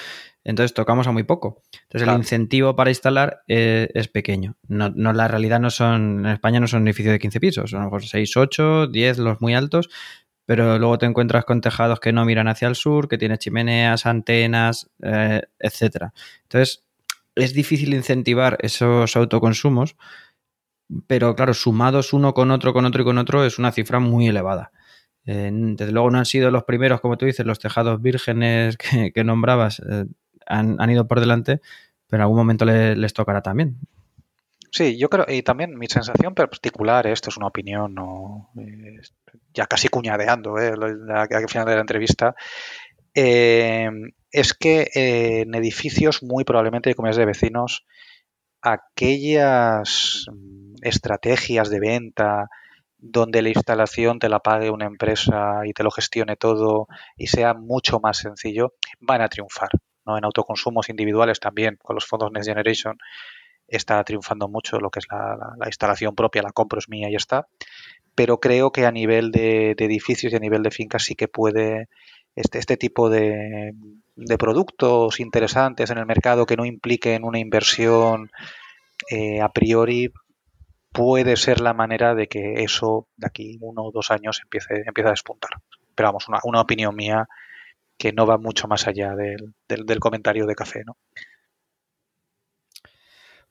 entonces 0.44 0.72
tocamos 0.74 1.06
a 1.06 1.12
muy 1.12 1.24
poco. 1.24 1.62
Entonces 1.82 2.08
el 2.08 2.14
incentivo 2.14 2.76
para 2.76 2.90
instalar 2.90 3.42
eh, 3.48 3.88
es 3.94 4.08
pequeño. 4.08 4.56
No, 4.68 4.90
no, 4.90 5.12
la 5.12 5.28
realidad 5.28 5.60
no 5.60 5.70
son, 5.70 6.20
en 6.20 6.32
España 6.32 6.60
no 6.60 6.68
son 6.68 6.86
edificios 6.86 7.12
de 7.12 7.18
15 7.18 7.40
pisos, 7.40 7.70
son 7.70 7.80
a 7.80 7.84
lo 7.84 7.90
mejor 7.90 8.04
6, 8.06 8.36
8, 8.36 8.86
10 8.86 9.18
los 9.18 9.40
muy 9.40 9.54
altos, 9.54 9.90
pero 10.46 10.78
luego 10.78 10.96
te 10.96 11.04
encuentras 11.04 11.44
con 11.44 11.60
tejados 11.60 12.00
que 12.00 12.12
no 12.12 12.24
miran 12.24 12.48
hacia 12.48 12.68
el 12.68 12.74
sur, 12.74 13.08
que 13.08 13.18
tienen 13.18 13.36
chimeneas, 13.36 14.06
antenas, 14.06 14.88
eh, 15.02 15.42
etcétera. 15.58 16.14
Entonces, 16.44 16.84
es 17.34 17.52
difícil 17.52 17.92
incentivar 17.92 18.56
esos 18.62 19.14
autoconsumos, 19.16 19.96
pero 21.06 21.34
claro, 21.34 21.54
sumados 21.54 22.12
uno 22.12 22.34
con 22.34 22.50
otro, 22.50 22.72
con 22.72 22.84
otro 22.84 23.02
y 23.02 23.04
con 23.04 23.18
otro, 23.18 23.44
es 23.44 23.58
una 23.58 23.72
cifra 23.72 23.98
muy 23.98 24.28
elevada. 24.28 24.72
Eh, 25.26 25.50
desde 25.52 25.92
luego 25.92 26.10
no 26.10 26.18
han 26.18 26.26
sido 26.26 26.50
los 26.50 26.64
primeros, 26.64 27.00
como 27.00 27.18
tú 27.18 27.26
dices, 27.26 27.44
los 27.44 27.58
tejados 27.58 28.00
vírgenes 28.00 28.76
que, 29.14 29.24
nombrabas 29.24 29.80
eh, 29.80 30.06
han, 30.46 30.90
ido 30.90 31.06
por 31.06 31.20
delante, 31.20 31.60
pero 32.06 32.20
en 32.20 32.22
algún 32.22 32.38
momento 32.38 32.64
les 32.64 33.12
tocará 33.12 33.42
también. 33.42 33.76
Sí, 34.70 34.98
yo 34.98 35.08
creo, 35.08 35.24
y 35.28 35.42
también 35.42 35.78
mi 35.78 35.86
sensación 35.86 36.34
particular, 36.34 37.06
esto 37.06 37.30
es 37.30 37.36
una 37.38 37.46
opinión, 37.46 37.94
no, 37.94 38.50
ya 39.54 39.66
casi 39.66 39.88
cuñadeando 39.88 40.58
¿eh? 40.58 40.72
al 41.08 41.48
final 41.48 41.66
de 41.66 41.74
la 41.74 41.80
entrevista, 41.80 42.34
eh, 43.14 43.90
es 44.30 44.54
que 44.54 44.90
eh, 44.94 45.40
en 45.40 45.54
edificios 45.54 46.22
muy 46.22 46.44
probablemente 46.44 46.90
de 46.90 46.94
comunidades 46.94 47.18
de 47.18 47.26
vecinos, 47.26 47.86
aquellas 48.62 50.26
mm, 50.32 50.74
estrategias 50.82 51.70
de 51.70 51.80
venta 51.80 52.48
donde 52.98 53.42
la 53.42 53.50
instalación 53.50 54.18
te 54.18 54.28
la 54.28 54.40
pague 54.40 54.70
una 54.70 54.86
empresa 54.86 55.60
y 55.64 55.72
te 55.72 55.84
lo 55.84 55.90
gestione 55.90 56.36
todo 56.36 56.88
y 57.16 57.28
sea 57.28 57.54
mucho 57.54 58.00
más 58.00 58.18
sencillo, 58.18 58.74
van 59.00 59.22
a 59.22 59.28
triunfar. 59.28 59.70
¿no? 60.04 60.18
En 60.18 60.24
autoconsumos 60.24 60.88
individuales 60.88 61.38
también, 61.38 61.78
con 61.80 61.94
los 61.94 62.06
fondos 62.06 62.32
Next 62.32 62.48
Generation, 62.48 62.98
está 63.68 64.02
triunfando 64.02 64.48
mucho 64.48 64.80
lo 64.80 64.90
que 64.90 64.98
es 64.98 65.06
la, 65.10 65.66
instalación 65.66 66.14
propia, 66.14 66.42
la 66.42 66.52
compro 66.52 66.78
es 66.78 66.88
mía 66.88 67.08
y 67.10 67.14
está. 67.14 67.46
Pero 68.14 68.40
creo 68.40 68.72
que 68.72 68.86
a 68.86 68.90
nivel 68.90 69.30
de, 69.30 69.72
edificios 69.78 70.32
y 70.32 70.36
a 70.36 70.40
nivel 70.40 70.62
de 70.62 70.72
fincas 70.72 71.04
sí 71.04 71.14
que 71.14 71.28
puede 71.28 71.88
este, 72.40 72.58
este 72.58 72.76
tipo 72.76 73.10
de, 73.10 73.72
de, 74.16 74.38
productos 74.38 75.20
interesantes 75.20 75.90
en 75.90 75.98
el 75.98 76.06
mercado 76.06 76.46
que 76.46 76.56
no 76.56 76.64
impliquen 76.64 77.24
una 77.24 77.38
inversión 77.38 78.30
eh, 79.10 79.40
a 79.40 79.50
priori 79.50 80.12
puede 80.92 81.36
ser 81.36 81.60
la 81.60 81.74
manera 81.74 82.14
de 82.14 82.28
que 82.28 82.62
eso 82.62 83.08
de 83.16 83.26
aquí 83.26 83.58
uno 83.60 83.82
o 83.84 83.92
dos 83.92 84.10
años 84.10 84.40
empiece, 84.42 84.82
empiece 84.86 85.08
a 85.08 85.12
despuntar. 85.12 85.50
Pero 85.94 86.08
vamos, 86.08 86.28
una, 86.28 86.40
una 86.44 86.60
opinión 86.60 86.94
mía 86.94 87.28
que 87.96 88.12
no 88.12 88.26
va 88.26 88.38
mucho 88.38 88.68
más 88.68 88.86
allá 88.86 89.14
del, 89.14 89.54
del 89.68 90.00
comentario 90.00 90.46
de 90.46 90.54
café, 90.54 90.82
¿no? 90.86 90.96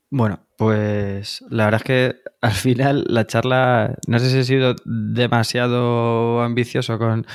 Bueno, 0.10 0.40
pues 0.58 1.44
la 1.50 1.66
verdad 1.66 1.82
es 1.82 1.86
que 1.86 2.16
al 2.40 2.54
final 2.54 3.04
la 3.10 3.28
charla, 3.28 3.96
no 4.08 4.20
sé 4.20 4.30
si 4.30 4.38
he 4.38 4.44
sido 4.46 4.74
demasiado 4.86 6.42
ambicioso 6.42 6.98
con, 6.98 7.28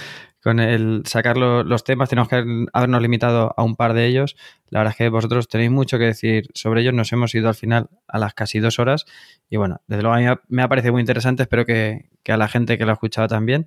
el 0.51 1.03
sacar 1.07 1.36
los 1.36 1.84
temas, 1.84 2.09
tenemos 2.09 2.28
que 2.28 2.66
habernos 2.72 3.03
limitado 3.03 3.55
a 3.57 3.62
un 3.62 3.76
par 3.76 3.95
de 3.95 4.07
ellos. 4.07 4.36
La 4.68 4.80
verdad 4.80 4.93
es 4.93 4.99
que 4.99 5.09
vosotros 5.09 5.49
tenéis 5.49 5.70
mucho 5.70 5.99
que 5.99 6.05
decir 6.05 6.49
sobre 6.55 6.82
ellos, 6.82 6.95
nos 6.95 7.12
hemos 7.12 7.34
ido 7.34 7.49
al 7.49 7.55
final 7.55 7.88
a 8.09 8.18
las 8.18 8.34
casi 8.34 8.59
dos 8.59 8.78
horas 8.78 9.07
y 9.49 9.57
bueno, 9.57 9.80
desde 9.86 10.03
luego 10.03 10.16
a 10.16 10.18
mí 10.18 10.40
me 10.49 10.62
ha 10.62 10.68
parecido 10.68 10.93
muy 10.93 11.01
interesante, 11.01 11.43
espero 11.43 11.64
que, 11.66 12.11
a 12.26 12.36
la 12.36 12.49
gente 12.49 12.78
que 12.78 12.84
lo 12.84 12.90
ha 12.90 12.95
escuchado 12.95 13.28
también. 13.28 13.66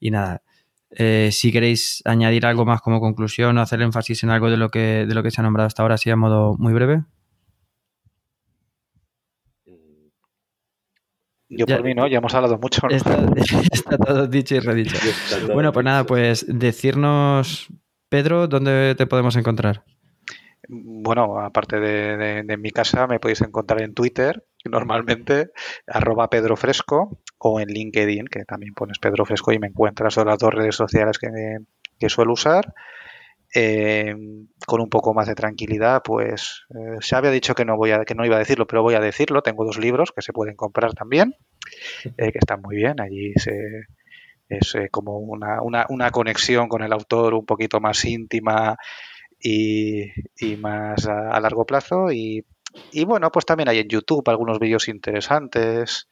Y 0.00 0.10
nada, 0.10 0.42
eh, 0.90 1.30
si 1.32 1.52
queréis 1.52 2.02
añadir 2.04 2.46
algo 2.46 2.64
más 2.64 2.80
como 2.80 3.00
conclusión 3.00 3.58
o 3.58 3.60
hacer 3.60 3.82
énfasis 3.82 4.22
en 4.22 4.30
algo 4.30 4.50
de 4.50 4.56
lo 4.56 4.70
que, 4.70 5.06
de 5.06 5.14
lo 5.14 5.22
que 5.22 5.30
se 5.30 5.40
ha 5.40 5.44
nombrado 5.44 5.66
hasta 5.66 5.82
ahora, 5.82 5.96
así 5.96 6.10
a 6.10 6.16
modo 6.16 6.56
muy 6.58 6.72
breve. 6.72 7.04
Yo 11.56 11.66
por 11.66 11.82
mí 11.82 11.94
no, 11.94 12.06
ya 12.06 12.18
hemos 12.18 12.34
hablado 12.34 12.58
mucho. 12.58 12.86
Está, 12.90 13.98
todo 13.98 14.26
dicho 14.26 14.54
y 14.54 14.60
redicho. 14.60 14.96
Bueno, 15.52 15.72
pues 15.72 15.84
nada, 15.84 16.04
pues 16.04 16.46
decirnos, 16.48 17.68
Pedro, 18.08 18.46
¿dónde 18.46 18.94
te 18.96 19.06
podemos 19.06 19.36
encontrar? 19.36 19.84
Bueno, 20.68 21.38
aparte 21.40 21.78
de, 21.78 22.56
mi 22.56 22.70
casa, 22.70 23.06
me 23.06 23.20
podéis 23.20 23.42
encontrar 23.42 23.82
en 23.82 23.92
Twitter, 23.92 24.44
normalmente, 24.64 25.50
arroba 25.86 26.30
Pedro 26.30 26.56
Fresco, 26.56 27.20
o 27.38 27.60
en 27.60 27.68
LinkedIn, 27.68 28.26
que 28.26 28.44
también 28.44 28.72
pones 28.72 28.98
Pedro 28.98 29.26
Fresco 29.26 29.52
y 29.52 29.58
me 29.58 29.66
encuentras 29.66 30.14
son 30.14 30.28
las 30.28 30.38
dos 30.38 30.54
redes 30.54 30.74
sociales 30.74 31.18
que, 31.18 31.28
que 31.98 32.08
suelo 32.08 32.32
usar. 32.32 32.74
Eh, 33.56 34.16
con 34.66 34.80
un 34.80 34.88
poco 34.88 35.14
más 35.14 35.28
de 35.28 35.36
tranquilidad, 35.36 36.02
pues 36.02 36.64
eh, 36.70 36.96
se 37.00 37.14
había 37.14 37.30
dicho 37.30 37.54
que 37.54 37.64
no 37.64 37.76
voy 37.76 37.92
a, 37.92 38.04
que 38.04 38.16
no 38.16 38.24
iba 38.24 38.34
a 38.34 38.40
decirlo, 38.40 38.66
pero 38.66 38.82
voy 38.82 38.94
a 38.94 39.00
decirlo. 39.00 39.42
Tengo 39.42 39.64
dos 39.64 39.78
libros 39.78 40.10
que 40.10 40.22
se 40.22 40.32
pueden 40.32 40.56
comprar 40.56 40.92
también, 40.92 41.36
eh, 42.04 42.32
que 42.32 42.38
están 42.38 42.62
muy 42.62 42.74
bien. 42.74 43.00
Allí 43.00 43.32
se, 43.36 43.52
es 44.48 44.74
como 44.90 45.18
una, 45.18 45.62
una, 45.62 45.86
una, 45.88 46.10
conexión 46.10 46.68
con 46.68 46.82
el 46.82 46.92
autor 46.92 47.34
un 47.34 47.46
poquito 47.46 47.78
más 47.78 48.04
íntima 48.04 48.76
y, 49.38 50.02
y 50.36 50.56
más 50.56 51.06
a, 51.06 51.38
largo 51.38 51.64
plazo. 51.64 52.10
Y, 52.10 52.44
y, 52.90 53.04
bueno, 53.04 53.30
pues 53.30 53.46
también 53.46 53.68
hay 53.68 53.78
en 53.78 53.88
YouTube 53.88 54.28
algunos 54.30 54.58
vídeos 54.58 54.88
interesantes 54.88 56.08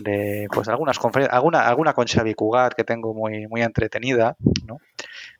de 0.00 0.48
pues 0.52 0.66
algunas 0.68 0.98
conferencias, 0.98 1.36
alguna, 1.36 1.68
alguna 1.68 1.92
con 1.92 2.06
Xavi 2.08 2.34
Cugat 2.34 2.74
que 2.74 2.82
tengo 2.82 3.14
muy, 3.14 3.46
muy 3.46 3.62
entretenida, 3.62 4.36
¿no? 4.66 4.78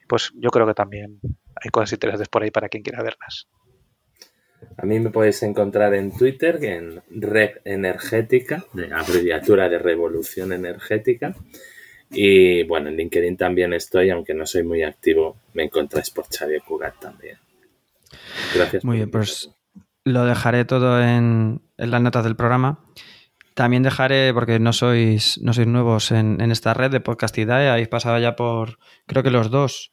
Pues 0.08 0.32
yo 0.34 0.50
creo 0.50 0.66
que 0.66 0.74
también 0.74 1.20
hay 1.56 1.70
cosas 1.70 1.92
interesantes 1.92 2.28
por 2.28 2.42
ahí 2.42 2.50
para 2.50 2.68
quien 2.68 2.82
quiera 2.82 3.02
verlas. 3.02 3.48
A 4.76 4.86
mí 4.86 4.98
me 4.98 5.10
podéis 5.10 5.42
encontrar 5.42 5.94
en 5.94 6.16
Twitter, 6.16 6.62
en 6.64 7.02
Red 7.10 7.58
Energética, 7.64 8.64
de 8.72 8.92
abreviatura 8.92 9.68
de 9.68 9.78
Revolución 9.78 10.52
Energética. 10.52 11.34
Y 12.10 12.62
bueno, 12.64 12.88
en 12.88 12.96
LinkedIn 12.96 13.36
también 13.36 13.72
estoy, 13.72 14.10
aunque 14.10 14.34
no 14.34 14.46
soy 14.46 14.62
muy 14.62 14.82
activo, 14.82 15.36
me 15.52 15.64
encontráis 15.64 16.10
por 16.10 16.26
Xavier 16.26 16.62
Cugat 16.62 16.98
también. 17.00 17.38
Gracias. 18.54 18.84
Muy 18.84 18.98
bien, 18.98 19.10
pues 19.10 19.50
lo 20.04 20.24
dejaré 20.24 20.64
todo 20.64 21.02
en, 21.02 21.62
las 21.76 22.00
notas 22.00 22.24
del 22.24 22.36
programa. 22.36 22.84
También 23.54 23.84
dejaré, 23.84 24.34
porque 24.34 24.58
no 24.58 24.72
sois, 24.72 25.38
no 25.40 25.52
sois 25.52 25.68
nuevos 25.68 26.10
en, 26.10 26.40
esta 26.50 26.74
red 26.74 26.90
de 26.90 27.00
Podcastidae, 27.00 27.70
habéis 27.70 27.86
pasado 27.86 28.18
ya 28.18 28.34
por, 28.34 28.78
creo 29.06 29.22
que 29.22 29.30
los 29.30 29.48
dos, 29.48 29.92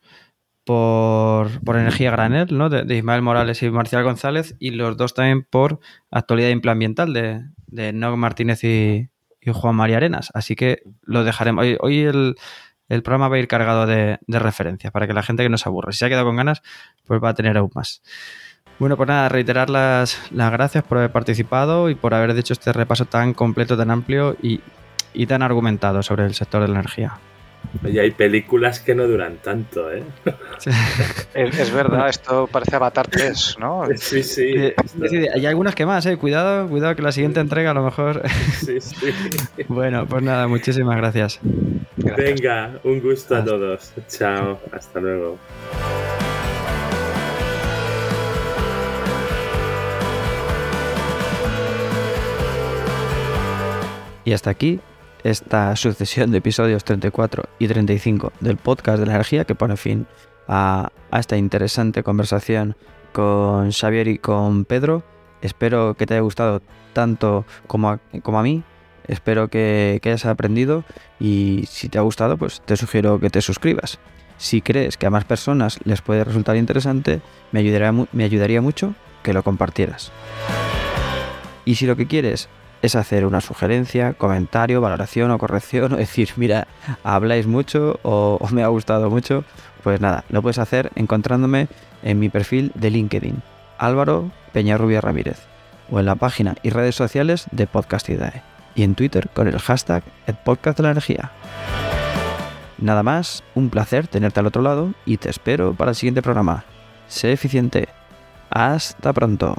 por, 0.66 1.49
Energía 1.68 2.09
Granel, 2.09 2.57
¿no? 2.57 2.70
De, 2.70 2.95
Ismael 2.95 3.22
Morales 3.22 3.62
y 3.62 3.70
Marcial 3.70 4.03
González, 4.03 4.55
y 4.59 4.72
los 4.72 4.97
dos 4.97 5.14
también 5.14 5.43
por 5.43 5.80
Actualidad 6.09 6.49
e 6.49 6.70
Ambiental 6.70 7.14
de, 7.14 7.43
de 7.68 7.93
Nog 7.93 8.18
Martínez 8.18 8.64
y, 8.64 9.09
Juan 9.45 9.76
María 9.76 9.97
Arenas. 9.97 10.30
Así 10.36 10.55
que 10.55 10.84
lo 11.01 11.24
dejaremos. 11.24 11.66
Hoy, 11.82 11.99
el, 12.01 12.36
programa 13.03 13.28
va 13.28 13.38
a 13.38 13.39
ir 13.39 13.47
cargado 13.47 13.88
de, 13.88 14.20
de, 14.28 14.39
referencias 14.39 14.91
para 14.91 15.07
que 15.07 15.14
la 15.14 15.24
gente 15.24 15.43
que 15.43 15.49
no 15.49 15.57
se 15.57 15.68
aburre, 15.68 15.93
si 15.93 15.99
se 15.99 16.05
ha 16.05 16.09
quedado 16.09 16.26
con 16.26 16.36
ganas, 16.36 16.62
pues 17.05 17.22
va 17.24 17.30
a 17.30 17.34
tener 17.34 17.57
aún 17.57 17.72
más. 17.74 18.01
Bueno, 18.82 18.97
pues 18.97 19.09
nada, 19.09 19.29
reiterar 19.29 19.69
las, 19.69 20.19
las 20.32 20.51
gracias 20.51 20.84
por 20.84 20.97
haber 20.97 21.11
participado 21.11 21.91
y 21.91 21.93
por 21.93 22.15
haber 22.15 22.36
hecho 22.36 22.53
este 22.53 22.73
repaso 22.73 23.05
tan 23.05 23.36
completo, 23.36 23.77
tan 23.77 23.91
amplio 23.91 24.36
y, 24.41 24.59
y 25.13 25.27
tan 25.27 25.43
argumentado 25.43 26.01
sobre 26.01 26.25
el 26.25 26.34
sector 26.34 26.63
de 26.63 26.67
la 26.67 26.79
energía. 26.79 27.13
Y 27.86 27.99
hay 27.99 28.09
películas 28.09 28.79
que 28.79 28.95
no 28.95 29.05
duran 29.05 29.36
tanto, 29.36 29.91
¿eh? 29.91 30.01
Es, 31.36 31.71
verdad, 31.71 32.09
esto 32.09 32.49
parece 32.51 32.75
Avatar 32.75 33.07
3, 33.07 33.57
¿no? 33.59 33.84
Sí, 33.97 34.23
sí. 34.23 34.51
Eh, 34.55 34.75
hay 35.32 35.45
algunas 35.45 35.75
que 35.75 35.86
más, 35.86 36.03
¿eh? 36.07 36.17
Cuidado, 36.17 36.67
cuidado 36.67 36.95
que 36.95 37.03
la 37.03 37.11
siguiente 37.11 37.39
entrega 37.39 37.69
a 37.69 37.73
lo 37.75 37.84
mejor... 37.84 38.23
Sí, 38.65 38.82
sí. 38.82 39.13
bueno, 39.67 40.07
pues 40.07 40.23
nada, 40.23 40.47
muchísimas 40.47 40.97
gracias. 40.97 41.39
Venga, 41.97 42.79
un 42.84 42.99
gusto 42.99 43.36
a 43.36 43.45
todos. 43.45 43.93
Chao, 44.07 44.59
hasta 44.71 44.99
luego. 44.99 45.38
Y 54.24 54.34
hasta 54.34 54.49
aquí 54.49 54.80
esta 55.24 55.76
sucesión 55.76 56.32
de 56.32 56.39
episodios 56.39 56.84
34 56.84 57.43
y 57.59 57.67
35 57.67 58.34
del 58.39 58.57
podcast 58.57 58.99
de 58.99 59.05
la 59.05 59.13
energía 59.13 59.45
que 59.45 59.55
pone 59.55 59.78
fin 59.78 60.07
a, 60.47 60.91
esta 61.13 61.38
interesante 61.38 62.03
conversación 62.03 62.76
con 63.13 63.72
Xavier 63.72 64.07
y 64.07 64.17
con 64.17 64.65
Pedro. 64.65 65.03
Espero 65.41 65.95
que 65.95 66.05
te 66.05 66.15
haya 66.15 66.22
gustado 66.22 66.61
tanto 66.93 67.45
como 67.67 67.89
a, 67.89 68.43
mí. 68.43 68.63
Espero 69.07 69.49
que, 69.49 69.99
hayas 70.03 70.26
aprendido 70.26 70.84
y 71.19 71.65
si 71.67 71.89
te 71.89 71.97
ha 71.97 72.01
gustado, 72.01 72.38
pues 72.38 72.61
te 72.61 72.78
sugiero 72.78 73.19
que 73.19 73.30
te 73.30 73.41
suscribas. 73.41 73.99
Si 74.38 74.61
crees 74.61 74.97
que 74.97 75.05
a 75.05 75.11
más 75.11 75.26
personas 75.26 75.80
les 75.84 76.01
puede 76.01 76.24
resultar 76.24 76.55
interesante, 76.55 77.22
me 77.51 77.59
ayudaría 77.59 78.61
mucho 78.61 78.95
que 79.24 79.34
lo 79.34 79.43
compartieras. 79.43 80.11
Y 81.63 81.76
si 81.76 81.86
lo 81.86 81.95
que 81.95 82.07
quieres 82.07 82.49
es 82.82 82.95
hacer 82.95 83.25
una 83.25 83.41
sugerencia, 83.41 84.13
comentario, 84.13 84.82
valoración 84.82 85.32
o 85.32 85.38
corrección, 85.38 85.93
o 85.93 85.97
decir, 85.97 86.29
mira, 86.36 86.67
habláis 87.03 87.47
mucho 87.47 87.99
o, 88.03 88.39
me 88.51 88.63
ha 88.63 88.67
gustado 88.67 89.09
mucho, 89.09 89.43
pues 89.84 90.01
nada, 90.01 90.23
lo 90.29 90.41
puedes 90.41 90.59
hacer 90.59 90.91
encontrándome 90.95 91.67
en 92.03 92.19
mi 92.19 92.29
perfil 92.29 92.71
de 92.75 92.89
LinkedIn, 92.89 93.41
Álvaro 93.77 94.32
Peñarrubia 94.53 95.01
Ramírez, 95.01 95.39
o 95.89 95.99
en 95.99 96.05
la 96.05 96.15
página 96.15 96.55
y 96.63 96.69
redes 96.69 96.95
sociales 96.95 97.45
de 97.51 97.67
Podcast 97.67 98.09
Idae, 98.09 98.43
y 98.75 98.84
en 98.84 98.95
Twitter 98.95 99.29
con 99.34 99.47
el 99.47 99.59
hashtag 99.59 100.03
podcast 100.43 100.77
de 100.77 100.84
la 100.84 100.91
energía. 100.91 101.32
Nada 102.79 103.03
más, 103.03 103.43
un 103.53 103.69
placer 103.69 104.07
tenerte 104.07 104.39
al 104.39 104.47
otro 104.47 104.63
lado 104.63 104.93
y 105.05 105.17
te 105.17 105.29
espero 105.29 105.75
para 105.75 105.91
el 105.91 105.95
siguiente 105.95 106.23
programa. 106.23 106.65
Sé 107.07 107.32
eficiente. 107.32 107.89
Hasta 108.49 109.13
pronto. 109.13 109.55